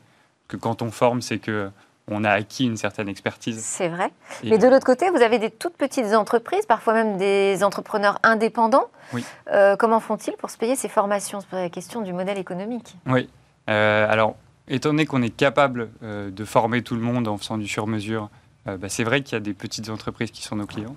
Que 0.47 0.57
quand 0.57 0.81
on 0.81 0.91
forme, 0.91 1.21
c'est 1.21 1.39
que 1.39 1.69
on 2.09 2.23
a 2.23 2.31
acquis 2.31 2.65
une 2.65 2.77
certaine 2.77 3.07
expertise. 3.07 3.59
C'est 3.63 3.87
vrai. 3.87 4.11
Et- 4.43 4.49
Mais 4.49 4.57
de 4.57 4.67
l'autre 4.67 4.85
côté, 4.85 5.09
vous 5.09 5.21
avez 5.21 5.39
des 5.39 5.49
toutes 5.49 5.75
petites 5.77 6.13
entreprises, 6.13 6.65
parfois 6.65 6.93
même 6.93 7.17
des 7.17 7.63
entrepreneurs 7.63 8.19
indépendants. 8.23 8.89
Oui. 9.13 9.23
Euh, 9.51 9.75
comment 9.77 9.99
font-ils 9.99 10.35
pour 10.35 10.49
se 10.49 10.57
payer 10.57 10.75
ces 10.75 10.89
formations? 10.89 11.39
C'est 11.49 11.55
la 11.55 11.69
question 11.69 12.01
du 12.01 12.11
modèle 12.11 12.37
économique. 12.37 12.95
Oui. 13.07 13.29
Euh, 13.69 14.05
alors, 14.11 14.35
étant 14.67 14.89
donné 14.89 15.05
qu'on 15.05 15.21
est 15.21 15.29
capable 15.35 15.89
euh, 16.03 16.29
de 16.29 16.43
former 16.45 16.81
tout 16.81 16.95
le 16.95 17.01
monde 17.01 17.27
en 17.27 17.37
faisant 17.37 17.57
du 17.57 17.67
sur-mesure, 17.67 18.29
bah, 18.65 18.87
c'est 18.87 19.03
vrai 19.03 19.21
qu'il 19.21 19.33
y 19.33 19.37
a 19.37 19.41
des 19.41 19.53
petites 19.53 19.89
entreprises 19.89 20.31
qui 20.31 20.41
sont 20.41 20.55
nos 20.55 20.65
clients. 20.65 20.95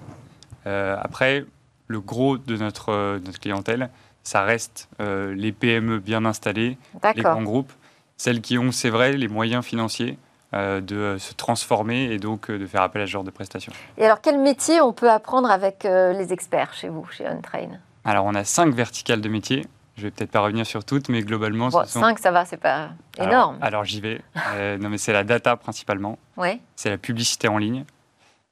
Après, 0.65 1.45
le 1.89 2.01
gros 2.01 2.39
de 2.39 2.57
notre, 2.57 2.91
euh, 2.91 3.19
notre 3.25 3.39
clientèle, 3.41 3.91
ça 4.25 4.43
reste 4.43 4.89
les 4.99 5.53
PME 5.53 6.01
bien 6.01 6.25
installées, 6.25 6.79
les 7.15 7.23
grands 7.23 7.43
groupes, 7.43 7.73
celles 8.17 8.41
qui 8.41 8.59
ont, 8.59 8.73
c'est 8.73 8.91
vrai, 8.91 9.13
les 9.13 9.29
moyens 9.29 9.65
financiers 9.65 10.19
de 10.53 10.97
euh, 10.97 11.19
se 11.19 11.35
transformer 11.35 12.05
et 12.13 12.19
donc 12.19 12.51
euh, 12.51 12.59
de 12.59 12.67
faire 12.67 12.83
appel 12.83 13.03
à 13.03 13.07
ce 13.07 13.11
genre 13.11 13.25
de 13.25 13.31
prestations. 13.31 13.73
Et 13.99 14.05
alors, 14.05 14.21
quel 14.21 14.39
métier 14.39 14.81
on 14.81 14.93
peut 14.93 15.11
apprendre 15.11 15.51
avec 15.51 15.85
euh, 15.85 16.13
les 16.13 16.33
experts 16.33 16.73
chez 16.75 16.89
vous, 16.89 17.07
chez 17.11 17.29
OnTrain? 17.29 17.79
Alors, 18.05 18.25
on 18.25 18.35
a 18.35 18.45
cinq 18.45 18.73
verticales 18.75 19.21
de 19.21 19.29
métiers. 19.29 19.67
Je 19.97 20.03
vais 20.03 20.11
peut-être 20.11 20.31
pas 20.31 20.41
revenir 20.41 20.67
sur 20.67 20.85
toutes, 20.85 21.09
mais 21.09 21.23
globalement, 21.23 21.69
Bon, 21.69 21.83
ce 21.85 21.93
sont... 21.93 22.01
5, 22.01 22.19
ça 22.19 22.31
va, 22.31 22.45
c'est 22.45 22.59
pas 22.59 22.91
énorme. 23.19 23.59
Alors, 23.63 23.85
j'y 23.85 24.01
vais. 24.01 24.21
Euh, 24.55 24.77
non, 24.79 24.91
mais 24.91 24.99
c'est 24.99 25.13
la 25.13 25.25
data 25.25 25.57
principalement. 25.57 26.19
Ouais. 26.37 26.61
c'est 26.77 26.91
la 26.91 26.99
publicité 26.99 27.49
en 27.49 27.57
ligne, 27.59 27.85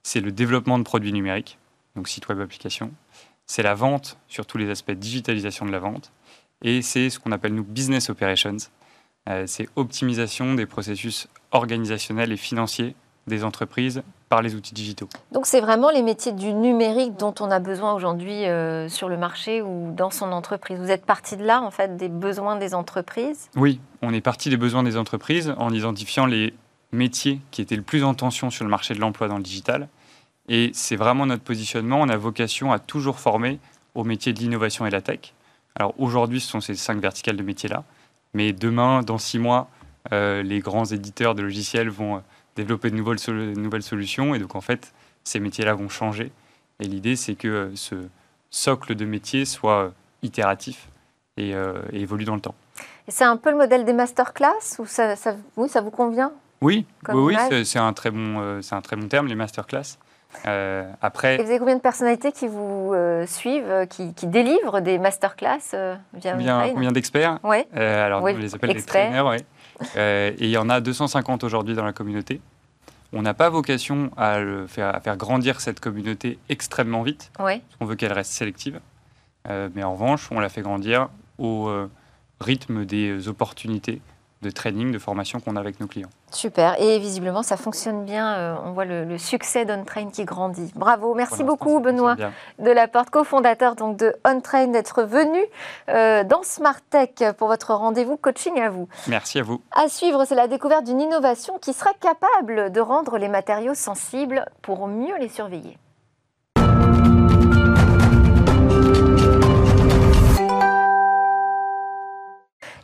c'est 0.02 0.20
le 0.20 0.33
développement 0.33 0.78
de 0.78 0.85
produits 0.85 1.12
numériques, 1.12 1.59
donc 1.96 2.09
site 2.09 2.28
web 2.28 2.40
application, 2.40 2.90
c'est 3.46 3.62
la 3.62 3.74
vente 3.74 4.16
sur 4.26 4.46
tous 4.46 4.57
les 4.59 4.70
aspects 4.70 4.90
de 4.90 4.94
digitalisation 4.94 5.66
de 5.66 5.70
la 5.70 5.78
vente, 5.78 6.12
et 6.62 6.80
c'est 6.80 7.11
ce 7.11 7.18
qu'on 7.18 7.30
appelle 7.33 7.54
nous 7.54 7.64
business 7.64 8.09
operations, 8.11 8.57
Euh, 8.57 8.59
c'est 9.46 9.68
optimisation 9.76 10.54
des 10.54 10.66
processus 10.66 11.28
organisationnels 11.52 12.32
et 12.32 12.37
financiers 12.37 12.94
des 13.26 13.44
entreprises 13.44 14.02
par 14.28 14.42
les 14.42 14.54
outils 14.54 14.74
digitaux. 14.74 15.08
Donc, 15.32 15.46
c'est 15.46 15.60
vraiment 15.60 15.90
les 15.90 16.02
métiers 16.02 16.32
du 16.32 16.52
numérique 16.52 17.16
dont 17.16 17.34
on 17.40 17.50
a 17.50 17.58
besoin 17.58 17.94
aujourd'hui 17.94 18.46
euh, 18.46 18.88
sur 18.88 19.08
le 19.08 19.16
marché 19.16 19.62
ou 19.62 19.92
dans 19.92 20.10
son 20.10 20.32
entreprise. 20.32 20.78
Vous 20.78 20.90
êtes 20.90 21.06
parti 21.06 21.37
de 21.37 21.44
là, 21.44 21.62
en 21.62 21.70
fait, 21.70 21.96
des 21.96 22.08
besoins 22.08 22.56
des 22.56 22.74
entreprises? 22.74 23.48
Oui, 23.56 23.80
on 24.02 24.12
est 24.12 24.20
parti 24.20 24.50
des 24.50 24.56
besoins 24.56 24.82
des 24.82 24.96
entreprises 24.96 25.54
en 25.56 25.72
identifiant 25.72 26.26
les 26.26 26.54
métiers 26.92 27.40
qui 27.50 27.62
étaient 27.62 27.76
le 27.76 27.82
plus 27.82 28.04
en 28.04 28.14
tension 28.14 28.50
sur 28.50 28.64
le 28.64 28.70
marché 28.70 28.94
de 28.94 29.00
l'emploi 29.00 29.28
dans 29.28 29.37
le 29.37 29.42
digital. 29.42 29.88
Et 30.48 30.70
c'est 30.74 30.96
vraiment 30.96 31.26
notre 31.26 31.42
positionnement. 31.42 32.00
On 32.00 32.08
a 32.08 32.16
vocation 32.16 32.72
à 32.72 32.78
toujours 32.78 33.18
former 33.18 33.58
aux 33.94 34.04
métiers 34.04 34.32
de 34.32 34.40
l'innovation 34.40 34.84
et 34.84 34.90
de 34.90 34.94
la 34.94 35.00
tech. 35.00 35.32
Alors 35.76 35.94
aujourd'hui, 35.98 36.40
ce 36.40 36.48
sont 36.48 36.60
ces 36.60 36.74
cinq 36.74 37.00
verticales 37.00 37.37
de 37.37 37.42
métiers-là. 37.42 37.84
Mais 38.35 38.53
demain, 38.53 39.03
dans 39.03 39.18
six 39.18 39.38
mois, 39.38 39.68
euh, 40.12 40.42
les 40.42 40.61
grands 40.61 40.85
éditeurs 40.85 41.35
de 41.35 41.42
logiciels 41.42 41.88
vont 41.88 42.16
euh, 42.16 42.20
développer 42.57 42.90
de 42.90 42.97
nouvelles, 42.97 43.18
sol- 43.18 43.55
de 43.55 43.61
nouvelles 43.61 43.83
solutions. 43.83 44.35
Et 44.35 44.38
donc, 44.38 44.55
en 44.55 44.61
fait, 44.61 44.92
ces 45.25 45.40
métiers-là 45.40 45.75
vont 45.75 45.88
changer. 45.88 46.31
Et 46.81 46.85
l'idée, 46.85 47.16
c'est 47.16 47.35
que 47.37 47.49
euh, 47.49 47.70
ce 47.77 47.94
socle 48.51 48.94
de 48.94 49.05
métiers 49.05 49.44
soit 49.44 49.92
itératif 50.23 50.88
et, 51.37 51.51
et 51.51 52.01
évolue 52.01 52.25
dans 52.25 52.35
le 52.37 52.40
temps. 52.40 52.55
Et 53.09 53.11
c'est 53.11 53.25
un 53.25 53.37
peu 53.37 53.51
le 53.51 53.57
modèle 53.57 53.85
des 53.85 53.92
masterclass 53.92 54.79
ou 54.79 54.87
ça, 54.87 55.17
ça- 55.17 55.35
oui, 55.56 55.69
ça 55.69 55.81
vous 55.81 55.90
convient? 55.90 56.33
Oui, 56.61 56.87
oui, 57.08 57.35
c'est- 57.65 57.79
un 57.79 57.92
très 57.92 58.11
bon, 58.11 58.63
c'est 58.63 58.75
un 58.75 58.81
très 58.81 58.96
bon 58.96 59.08
terme, 59.08 59.27
les 59.27 59.35
masterclass. 59.35 59.98
Euh, 60.46 60.88
Et 60.90 60.94
après, 61.02 61.37
vous 61.37 61.44
avez 61.44 61.58
combien 61.58 61.76
de 61.76 61.80
personnalités 61.80 62.32
qui 62.32 62.48
vous 62.48 62.92
euh, 62.92 63.26
suivent, 63.26 63.70
euh, 63.70 63.87
qui, 63.87 64.14
qui 64.14 64.26
délivrent 64.26 64.80
des 64.80 64.98
masterclass 64.98 65.58
euh, 65.74 65.96
via 66.12 66.32
combien, 66.32 66.58
OnTrain 66.58 66.72
combien 66.74 66.92
d'experts 66.92 67.38
Ouais. 67.42 67.66
Alors, 67.74 68.22
on 68.22 68.26
les 68.26 68.54
appelle 68.54 68.74
des 68.74 68.82
trainers, 68.82 69.26
ouais. 69.26 69.40
Et 69.96 70.44
il 70.44 70.50
y 70.50 70.58
en 70.58 70.68
a 70.68 70.80
250 70.80 71.44
aujourd'hui 71.44 71.74
dans 71.74 71.85
la 71.85 71.92
communauté. 71.92 72.40
On 73.12 73.22
n'a 73.22 73.35
pas 73.35 73.48
vocation 73.48 74.10
à, 74.16 74.40
le 74.40 74.66
faire, 74.66 74.94
à 74.94 75.00
faire 75.00 75.16
grandir 75.16 75.60
cette 75.60 75.80
communauté 75.80 76.38
extrêmement 76.48 77.02
vite. 77.02 77.30
Ouais. 77.38 77.62
On 77.80 77.85
veut 77.85 77.94
qu'elle 77.94 78.12
reste 78.12 78.32
sélective. 78.32 78.80
Mais 79.48 79.82
en 79.82 79.92
revanche, 79.92 80.28
on 80.30 80.40
la 80.40 80.48
fait 80.48 80.62
grandir 80.62 81.08
au 81.38 81.70
rythme 82.40 82.85
des 82.85 83.28
opportunités 83.28 84.00
de 84.42 84.50
training, 84.50 84.92
de 84.92 84.98
formation 84.98 85.40
qu'on 85.40 85.56
a 85.56 85.60
avec 85.60 85.80
nos 85.80 85.87
clients. 85.87 86.10
Super. 86.35 86.80
Et 86.80 86.98
visiblement, 86.98 87.42
ça 87.42 87.56
fonctionne 87.56 88.04
bien. 88.04 88.35
Euh, 88.35 88.56
on 88.64 88.72
voit 88.72 88.85
le, 88.85 89.18
succès 89.18 89.64
d'OnTrain 89.64 90.10
qui 90.10 90.24
grandit. 90.24 90.72
Bravo. 90.74 91.14
Merci 91.14 91.44
beaucoup, 91.44 91.80
Benoît 91.80 92.16
Delaporte, 92.58 93.10
cofondateur 93.10 93.76
donc, 93.76 93.96
de 93.96 94.14
OnTrain, 94.24 94.68
d'être 94.68 95.02
venu 95.02 95.40
euh, 95.88 96.24
dans 96.24 96.42
Smart 96.42 96.80
Tech 96.90 97.32
pour 97.38 97.48
votre 97.48 97.72
rendez-vous 97.74 98.16
coaching 98.16 98.60
à 98.60 98.70
vous. 98.70 98.88
Merci 99.06 99.38
à 99.38 99.42
vous. 99.42 99.60
À 99.72 99.88
suivre, 99.88 100.24
c'est 100.24 100.35
la 100.35 100.48
découverte 100.48 100.85
d'une 100.85 101.00
innovation 101.00 101.58
qui 101.58 101.72
sera 101.72 101.90
capable 102.00 102.72
de 102.72 102.80
rendre 102.80 103.18
les 103.18 103.28
matériaux 103.28 103.74
sensibles 103.74 104.44
pour 104.62 104.88
mieux 104.88 105.16
les 105.18 105.28
surveiller. 105.28 105.78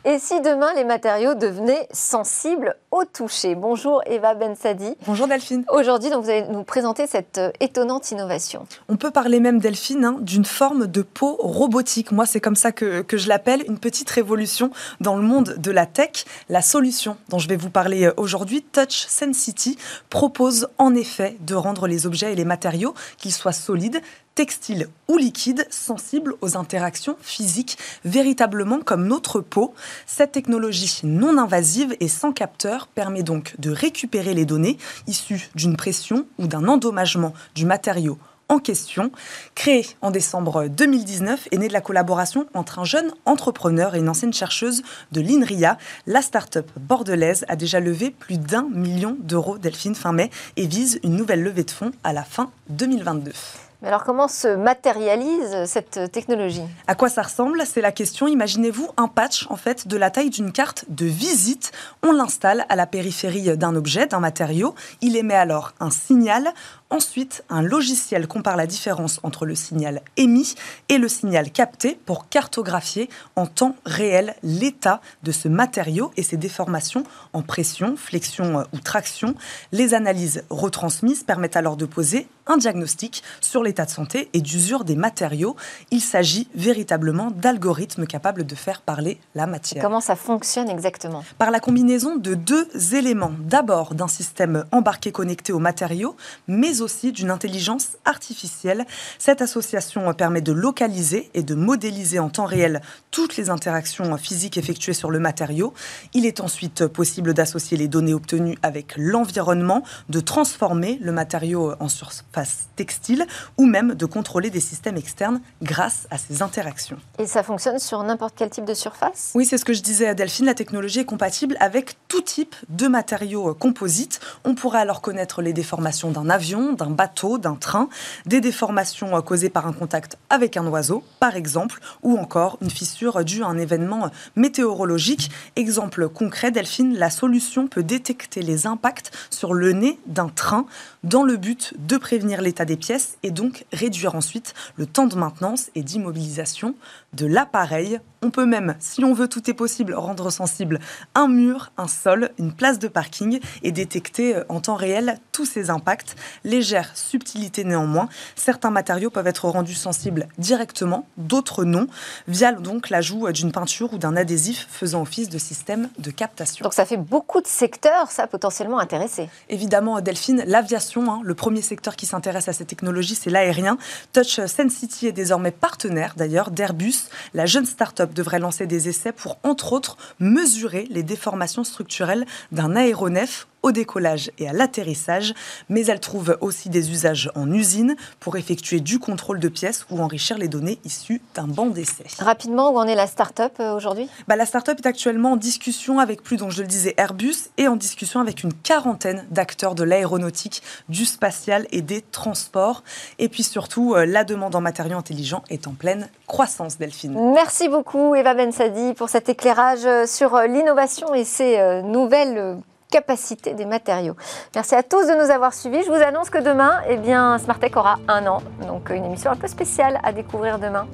Et 0.03 0.17
si 0.17 0.41
demain 0.41 0.73
les 0.75 0.83
matériaux 0.83 1.35
devenaient 1.35 1.87
sensibles 1.91 2.75
au 2.89 3.05
toucher 3.05 3.53
Bonjour 3.53 4.01
Eva 4.07 4.33
Bensadi. 4.33 4.95
Bonjour 5.05 5.27
Delphine. 5.27 5.63
Aujourd'hui, 5.71 6.09
vous 6.09 6.27
allez 6.27 6.47
nous 6.49 6.63
présenter 6.63 7.05
cette 7.05 7.37
euh, 7.37 7.51
étonnante 7.59 8.09
innovation. 8.09 8.65
On 8.89 8.95
peut 8.95 9.11
parler 9.11 9.39
même, 9.39 9.59
Delphine, 9.59 10.03
hein, 10.03 10.17
d'une 10.19 10.43
forme 10.43 10.87
de 10.87 11.03
peau 11.03 11.35
robotique. 11.37 12.11
Moi, 12.11 12.25
c'est 12.25 12.39
comme 12.39 12.55
ça 12.55 12.71
que, 12.71 13.03
que 13.03 13.15
je 13.15 13.29
l'appelle, 13.29 13.63
une 13.67 13.77
petite 13.77 14.09
révolution 14.09 14.71
dans 15.01 15.15
le 15.15 15.21
monde 15.21 15.55
de 15.59 15.69
la 15.69 15.85
tech. 15.85 16.25
La 16.49 16.63
solution 16.63 17.15
dont 17.29 17.37
je 17.37 17.47
vais 17.47 17.55
vous 17.55 17.69
parler 17.69 18.05
euh, 18.05 18.13
aujourd'hui, 18.17 18.63
Touch 18.63 19.05
Sensity, 19.07 19.77
propose 20.09 20.67
en 20.79 20.95
effet 20.95 21.37
de 21.41 21.53
rendre 21.53 21.85
les 21.85 22.07
objets 22.07 22.33
et 22.33 22.35
les 22.35 22.45
matériaux, 22.45 22.95
qu'ils 23.19 23.33
soient 23.33 23.51
solides, 23.51 24.01
textile 24.41 24.87
ou 25.07 25.17
liquide 25.17 25.67
sensible 25.69 26.33
aux 26.41 26.57
interactions 26.57 27.15
physiques, 27.21 27.77
véritablement 28.03 28.79
comme 28.79 29.05
notre 29.05 29.39
peau. 29.39 29.75
Cette 30.07 30.31
technologie 30.31 31.01
non 31.03 31.37
invasive 31.37 31.95
et 31.99 32.07
sans 32.07 32.31
capteur 32.31 32.87
permet 32.87 33.21
donc 33.21 33.53
de 33.59 33.69
récupérer 33.69 34.33
les 34.33 34.45
données 34.45 34.79
issues 35.05 35.51
d'une 35.53 35.77
pression 35.77 36.25
ou 36.39 36.47
d'un 36.47 36.67
endommagement 36.67 37.35
du 37.53 37.67
matériau 37.67 38.17
en 38.49 38.57
question. 38.57 39.11
Créée 39.53 39.85
en 40.01 40.09
décembre 40.09 40.65
2019 40.67 41.49
est 41.51 41.57
née 41.59 41.67
de 41.67 41.73
la 41.73 41.81
collaboration 41.81 42.47
entre 42.55 42.79
un 42.79 42.83
jeune 42.83 43.13
entrepreneur 43.25 43.93
et 43.93 43.99
une 43.99 44.09
ancienne 44.09 44.33
chercheuse 44.33 44.81
de 45.11 45.21
l'INRIA. 45.21 45.77
La 46.07 46.23
start-up 46.23 46.67
bordelaise 46.79 47.45
a 47.47 47.55
déjà 47.55 47.79
levé 47.79 48.09
plus 48.09 48.39
d'un 48.39 48.67
million 48.73 49.15
d'euros, 49.19 49.59
Delphine, 49.59 49.93
fin 49.93 50.13
mai, 50.13 50.31
et 50.57 50.65
vise 50.65 50.99
une 51.03 51.15
nouvelle 51.15 51.43
levée 51.43 51.63
de 51.63 51.69
fonds 51.69 51.91
à 52.03 52.11
la 52.11 52.23
fin 52.23 52.49
2022. 52.69 53.33
Mais 53.81 53.87
alors 53.87 54.03
comment 54.03 54.27
se 54.27 54.47
matérialise 54.47 55.65
cette 55.65 56.11
technologie? 56.11 56.61
À 56.85 56.93
quoi 56.93 57.09
ça 57.09 57.23
ressemble? 57.23 57.63
C'est 57.65 57.81
la 57.81 57.91
question. 57.91 58.27
Imaginez-vous 58.27 58.89
un 58.95 59.07
patch 59.07 59.47
en 59.49 59.55
fait 59.55 59.87
de 59.87 59.97
la 59.97 60.11
taille 60.11 60.29
d'une 60.29 60.51
carte 60.51 60.85
de 60.89 61.07
visite. 61.07 61.71
On 62.03 62.11
l'installe 62.11 62.65
à 62.69 62.75
la 62.75 62.85
périphérie 62.85 63.57
d'un 63.57 63.75
objet, 63.75 64.05
d'un 64.05 64.19
matériau. 64.19 64.75
Il 65.01 65.15
émet 65.15 65.33
alors 65.33 65.73
un 65.79 65.89
signal. 65.89 66.53
Ensuite, 66.91 67.45
un 67.49 67.61
logiciel 67.61 68.27
compare 68.27 68.57
la 68.57 68.67
différence 68.67 69.21
entre 69.23 69.45
le 69.45 69.55
signal 69.55 70.01
émis 70.17 70.55
et 70.89 70.97
le 70.97 71.07
signal 71.07 71.49
capté 71.49 71.97
pour 72.05 72.27
cartographier 72.27 73.09
en 73.37 73.47
temps 73.47 73.77
réel 73.85 74.35
l'état 74.43 74.99
de 75.23 75.31
ce 75.31 75.47
matériau 75.47 76.11
et 76.17 76.23
ses 76.23 76.35
déformations 76.35 77.05
en 77.31 77.43
pression, 77.43 77.95
flexion 77.95 78.59
euh, 78.59 78.63
ou 78.73 78.79
traction. 78.79 79.35
Les 79.71 79.93
analyses 79.93 80.43
retransmises 80.49 81.23
permettent 81.23 81.55
alors 81.55 81.77
de 81.77 81.85
poser 81.85 82.27
un 82.47 82.57
diagnostic 82.57 83.23
sur 83.39 83.63
l'état 83.63 83.85
de 83.85 83.89
santé 83.89 84.29
et 84.33 84.41
d'usure 84.41 84.83
des 84.83 84.95
matériaux. 84.95 85.55
Il 85.91 86.01
s'agit 86.01 86.49
véritablement 86.55 87.31
d'algorithmes 87.31 88.05
capables 88.05 88.45
de 88.45 88.55
faire 88.55 88.81
parler 88.81 89.19
la 89.35 89.47
matière. 89.47 89.81
comment 89.81 90.01
ça 90.01 90.17
fonctionne 90.17 90.69
exactement? 90.69 91.23
Par 91.37 91.51
la 91.51 91.61
combinaison 91.61 92.17
de 92.17 92.33
deux 92.33 92.67
éléments. 92.93 93.31
D'abord 93.39 93.95
d'un 93.95 94.09
système 94.09 94.65
embarqué 94.71 95.13
connecté 95.13 95.53
aux 95.53 95.59
matériaux, 95.59 96.17
mais 96.47 96.80
aussi 96.81 97.11
d'une 97.11 97.31
intelligence 97.31 97.97
artificielle. 98.05 98.85
Cette 99.19 99.41
association 99.41 100.13
permet 100.13 100.41
de 100.41 100.51
localiser 100.51 101.29
et 101.33 101.43
de 101.43 101.55
modéliser 101.55 102.19
en 102.19 102.29
temps 102.29 102.45
réel 102.45 102.81
toutes 103.11 103.37
les 103.37 103.49
interactions 103.49 104.17
physiques 104.17 104.57
effectuées 104.57 104.93
sur 104.93 105.11
le 105.11 105.19
matériau. 105.19 105.73
Il 106.13 106.25
est 106.25 106.39
ensuite 106.39 106.87
possible 106.87 107.33
d'associer 107.33 107.77
les 107.77 107.87
données 107.87 108.13
obtenues 108.13 108.57
avec 108.63 108.93
l'environnement, 108.97 109.83
de 110.09 110.19
transformer 110.19 110.97
le 111.01 111.11
matériau 111.11 111.73
en 111.79 111.89
surface 111.89 112.69
textile 112.75 113.25
ou 113.57 113.65
même 113.65 113.95
de 113.95 114.05
contrôler 114.05 114.49
des 114.49 114.59
systèmes 114.59 114.97
externes 114.97 115.41
grâce 115.61 116.07
à 116.09 116.17
ces 116.17 116.41
interactions. 116.41 116.97
Et 117.19 117.27
ça 117.27 117.43
fonctionne 117.43 117.79
sur 117.79 118.03
n'importe 118.03 118.35
quel 118.37 118.49
type 118.49 118.65
de 118.65 118.73
surface? 118.73 119.31
Oui, 119.35 119.45
c'est 119.45 119.57
ce 119.57 119.65
que 119.65 119.73
je 119.73 119.81
disais 119.81 120.07
à 120.07 120.13
Delphine. 120.13 120.45
La 120.45 120.53
technologie 120.53 120.99
est 120.99 121.05
compatible 121.05 121.57
avec 121.59 121.95
tout 122.07 122.21
type 122.21 122.55
de 122.69 122.87
matériaux 122.87 123.53
composites. 123.53 124.19
On 124.43 124.55
pourrait 124.55 124.79
alors 124.79 125.01
connaître 125.01 125.41
les 125.41 125.53
déformations 125.53 126.11
d'un 126.11 126.29
avion, 126.29 126.70
d'un 126.73 126.89
bateau, 126.89 127.37
d'un 127.37 127.55
train, 127.55 127.89
des 128.25 128.41
déformations 128.41 129.15
euh, 129.15 129.21
causées 129.21 129.49
par 129.49 129.67
un 129.67 129.73
contact 129.73 130.17
avec 130.29 130.57
un 130.57 130.65
oiseau, 130.67 131.03
par 131.19 131.35
exemple, 131.35 131.79
ou 132.03 132.17
encore 132.17 132.57
une 132.61 132.69
fissure 132.69 133.23
due 133.23 133.43
à 133.43 133.47
un 133.47 133.57
événement 133.57 134.09
météorologique. 134.35 135.31
Exemple 135.55 136.09
concret, 136.09 136.51
Delphine, 136.51 136.97
la 136.97 137.09
solution 137.09 137.67
peut 137.67 137.83
détecter 137.83 138.41
les 138.41 138.67
impacts 138.67 139.11
sur 139.29 139.53
le 139.53 139.71
nez 139.73 139.99
d'un 140.07 140.29
train 140.29 140.65
dans 141.03 141.23
le 141.23 141.37
but 141.37 141.73
de 141.79 141.97
prévenir 141.97 142.41
l'état 142.41 142.65
des 142.65 142.77
pièces 142.77 143.17
et 143.23 143.31
donc 143.31 143.65
réduire 143.73 144.15
ensuite 144.15 144.53
le 144.75 144.85
temps 144.85 145.07
de 145.07 145.15
maintenance 145.15 145.69
et 145.75 145.83
d'immobilisation 145.83 146.75
de 147.13 147.25
l'appareil. 147.25 147.99
On 148.21 148.29
peut 148.29 148.45
même, 148.45 148.75
si 148.79 149.03
on 149.03 149.13
veut, 149.13 149.27
tout 149.27 149.49
est 149.49 149.55
possible, 149.55 149.95
rendre 149.95 150.29
sensible 150.29 150.79
un 151.15 151.27
mur, 151.27 151.71
un 151.77 151.87
sol, 151.87 152.29
une 152.37 152.53
place 152.53 152.77
de 152.77 152.87
parking 152.87 153.39
et 153.63 153.71
détecter 153.71 154.35
euh, 154.35 154.43
en 154.47 154.61
temps 154.61 154.75
réel 154.75 155.17
tous 155.31 155.45
ces 155.45 155.69
impacts. 155.69 156.15
Légère 156.61 156.91
subtilité 156.95 157.63
néanmoins, 157.63 158.07
certains 158.35 158.69
matériaux 158.69 159.09
peuvent 159.09 159.25
être 159.25 159.49
rendus 159.49 159.73
sensibles 159.73 160.27
directement, 160.37 161.07
d'autres 161.17 161.63
non, 161.63 161.87
via 162.27 162.51
donc 162.51 162.91
l'ajout 162.91 163.31
d'une 163.31 163.51
peinture 163.51 163.93
ou 163.93 163.97
d'un 163.97 164.15
adhésif 164.15 164.67
faisant 164.69 165.01
office 165.01 165.27
de 165.27 165.39
système 165.39 165.89
de 165.97 166.11
captation. 166.11 166.61
Donc 166.61 166.75
ça 166.75 166.85
fait 166.85 166.97
beaucoup 166.97 167.41
de 167.41 167.47
secteurs, 167.47 168.11
ça 168.11 168.27
potentiellement 168.27 168.77
intéressé. 168.77 169.27
Évidemment, 169.49 170.01
Delphine, 170.01 170.43
l'aviation, 170.45 171.11
hein, 171.11 171.21
le 171.23 171.33
premier 171.33 171.63
secteur 171.63 171.95
qui 171.95 172.05
s'intéresse 172.05 172.47
à 172.47 172.53
cette 172.53 172.67
technologie, 172.67 173.15
c'est 173.15 173.31
l'aérien. 173.31 173.79
Touch 174.13 174.39
Sensity 174.45 175.07
est 175.07 175.13
désormais 175.13 175.49
partenaire 175.49 176.13
d'ailleurs 176.15 176.51
d'Airbus 176.51 177.09
la 177.33 177.47
jeune 177.47 177.65
start-up 177.65 178.13
devrait 178.13 178.37
lancer 178.37 178.67
des 178.67 178.87
essais 178.87 179.13
pour, 179.13 179.39
entre 179.41 179.73
autres, 179.73 179.97
mesurer 180.19 180.87
les 180.91 181.01
déformations 181.01 181.63
structurelles 181.63 182.27
d'un 182.51 182.75
aéronef 182.75 183.47
au 183.63 183.71
décollage 183.71 184.31
et 184.39 184.47
à 184.47 184.53
l'atterrissage, 184.53 185.33
mais 185.69 185.85
elle 185.85 185.99
trouve 185.99 186.37
aussi 186.41 186.69
des 186.69 186.91
usages 186.91 187.31
en 187.35 187.51
usine 187.51 187.95
pour 188.19 188.37
effectuer 188.37 188.79
du 188.79 188.99
contrôle 188.99 189.39
de 189.39 189.47
pièces 189.49 189.85
ou 189.89 190.01
enrichir 190.01 190.37
les 190.37 190.47
données 190.47 190.79
issues 190.83 191.21
d'un 191.35 191.47
banc 191.47 191.67
d'essai. 191.67 192.05
Rapidement, 192.19 192.71
où 192.71 192.77
en 192.77 192.87
est 192.87 192.95
la 192.95 193.07
start-up 193.07 193.53
euh, 193.59 193.75
aujourd'hui? 193.75 194.09
Bah, 194.27 194.35
La 194.35 194.45
start-up 194.45 194.79
est 194.83 194.87
actuellement 194.87 195.33
en 195.33 195.37
discussion 195.37 195.99
avec 195.99 196.23
plus, 196.23 196.37
donc 196.37 196.51
je 196.51 196.61
le 196.61 196.67
disais, 196.67 196.93
Airbus 196.97 197.49
et 197.57 197.67
en 197.67 197.75
discussion 197.75 198.19
avec 198.19 198.43
une 198.43 198.53
quarantaine 198.53 199.25
d'acteurs 199.29 199.75
de 199.75 199.83
l'aéronautique, 199.83 200.63
du 200.89 201.05
spatial 201.05 201.67
et 201.71 201.81
des 201.81 202.01
transports. 202.01 202.83
Et 203.19 203.29
puis 203.29 203.43
surtout, 203.43 203.93
euh, 203.93 204.05
la 204.05 204.23
demande 204.23 204.55
en 204.55 204.61
matériaux 204.61 204.97
intelligents 204.97 205.43
est 205.49 205.67
en 205.67 205.73
pleine 205.73 206.09
croissance, 206.27 206.77
Delphine. 206.77 207.33
Merci 207.33 207.69
beaucoup, 207.69 208.15
Eva 208.15 208.33
Bensadi, 208.33 208.93
pour 208.93 209.09
cet 209.09 209.29
éclairage 209.29 209.85
euh, 209.85 210.05
sur 210.05 210.39
l'innovation 210.41 211.13
et 211.13 211.25
ces 211.25 211.81
nouvelles 211.83 212.57
capacité 212.91 213.55
des 213.55 213.65
matériaux. 213.65 214.15
Merci 214.53 214.75
à 214.75 214.83
tous 214.83 215.07
de 215.07 215.13
nous 215.13 215.31
avoir 215.31 215.53
suivis. 215.53 215.81
Je 215.83 215.89
vous 215.89 216.03
annonce 216.03 216.29
que 216.29 216.37
demain, 216.37 216.81
eh 216.87 216.97
bien, 216.97 217.37
aura 217.75 217.97
un 218.07 218.27
an, 218.27 218.43
donc 218.67 218.89
une 218.91 219.05
émission 219.05 219.31
un 219.31 219.35
peu 219.35 219.47
spéciale 219.47 219.99
à 220.03 220.11
découvrir 220.11 220.59
demain. 220.59 220.85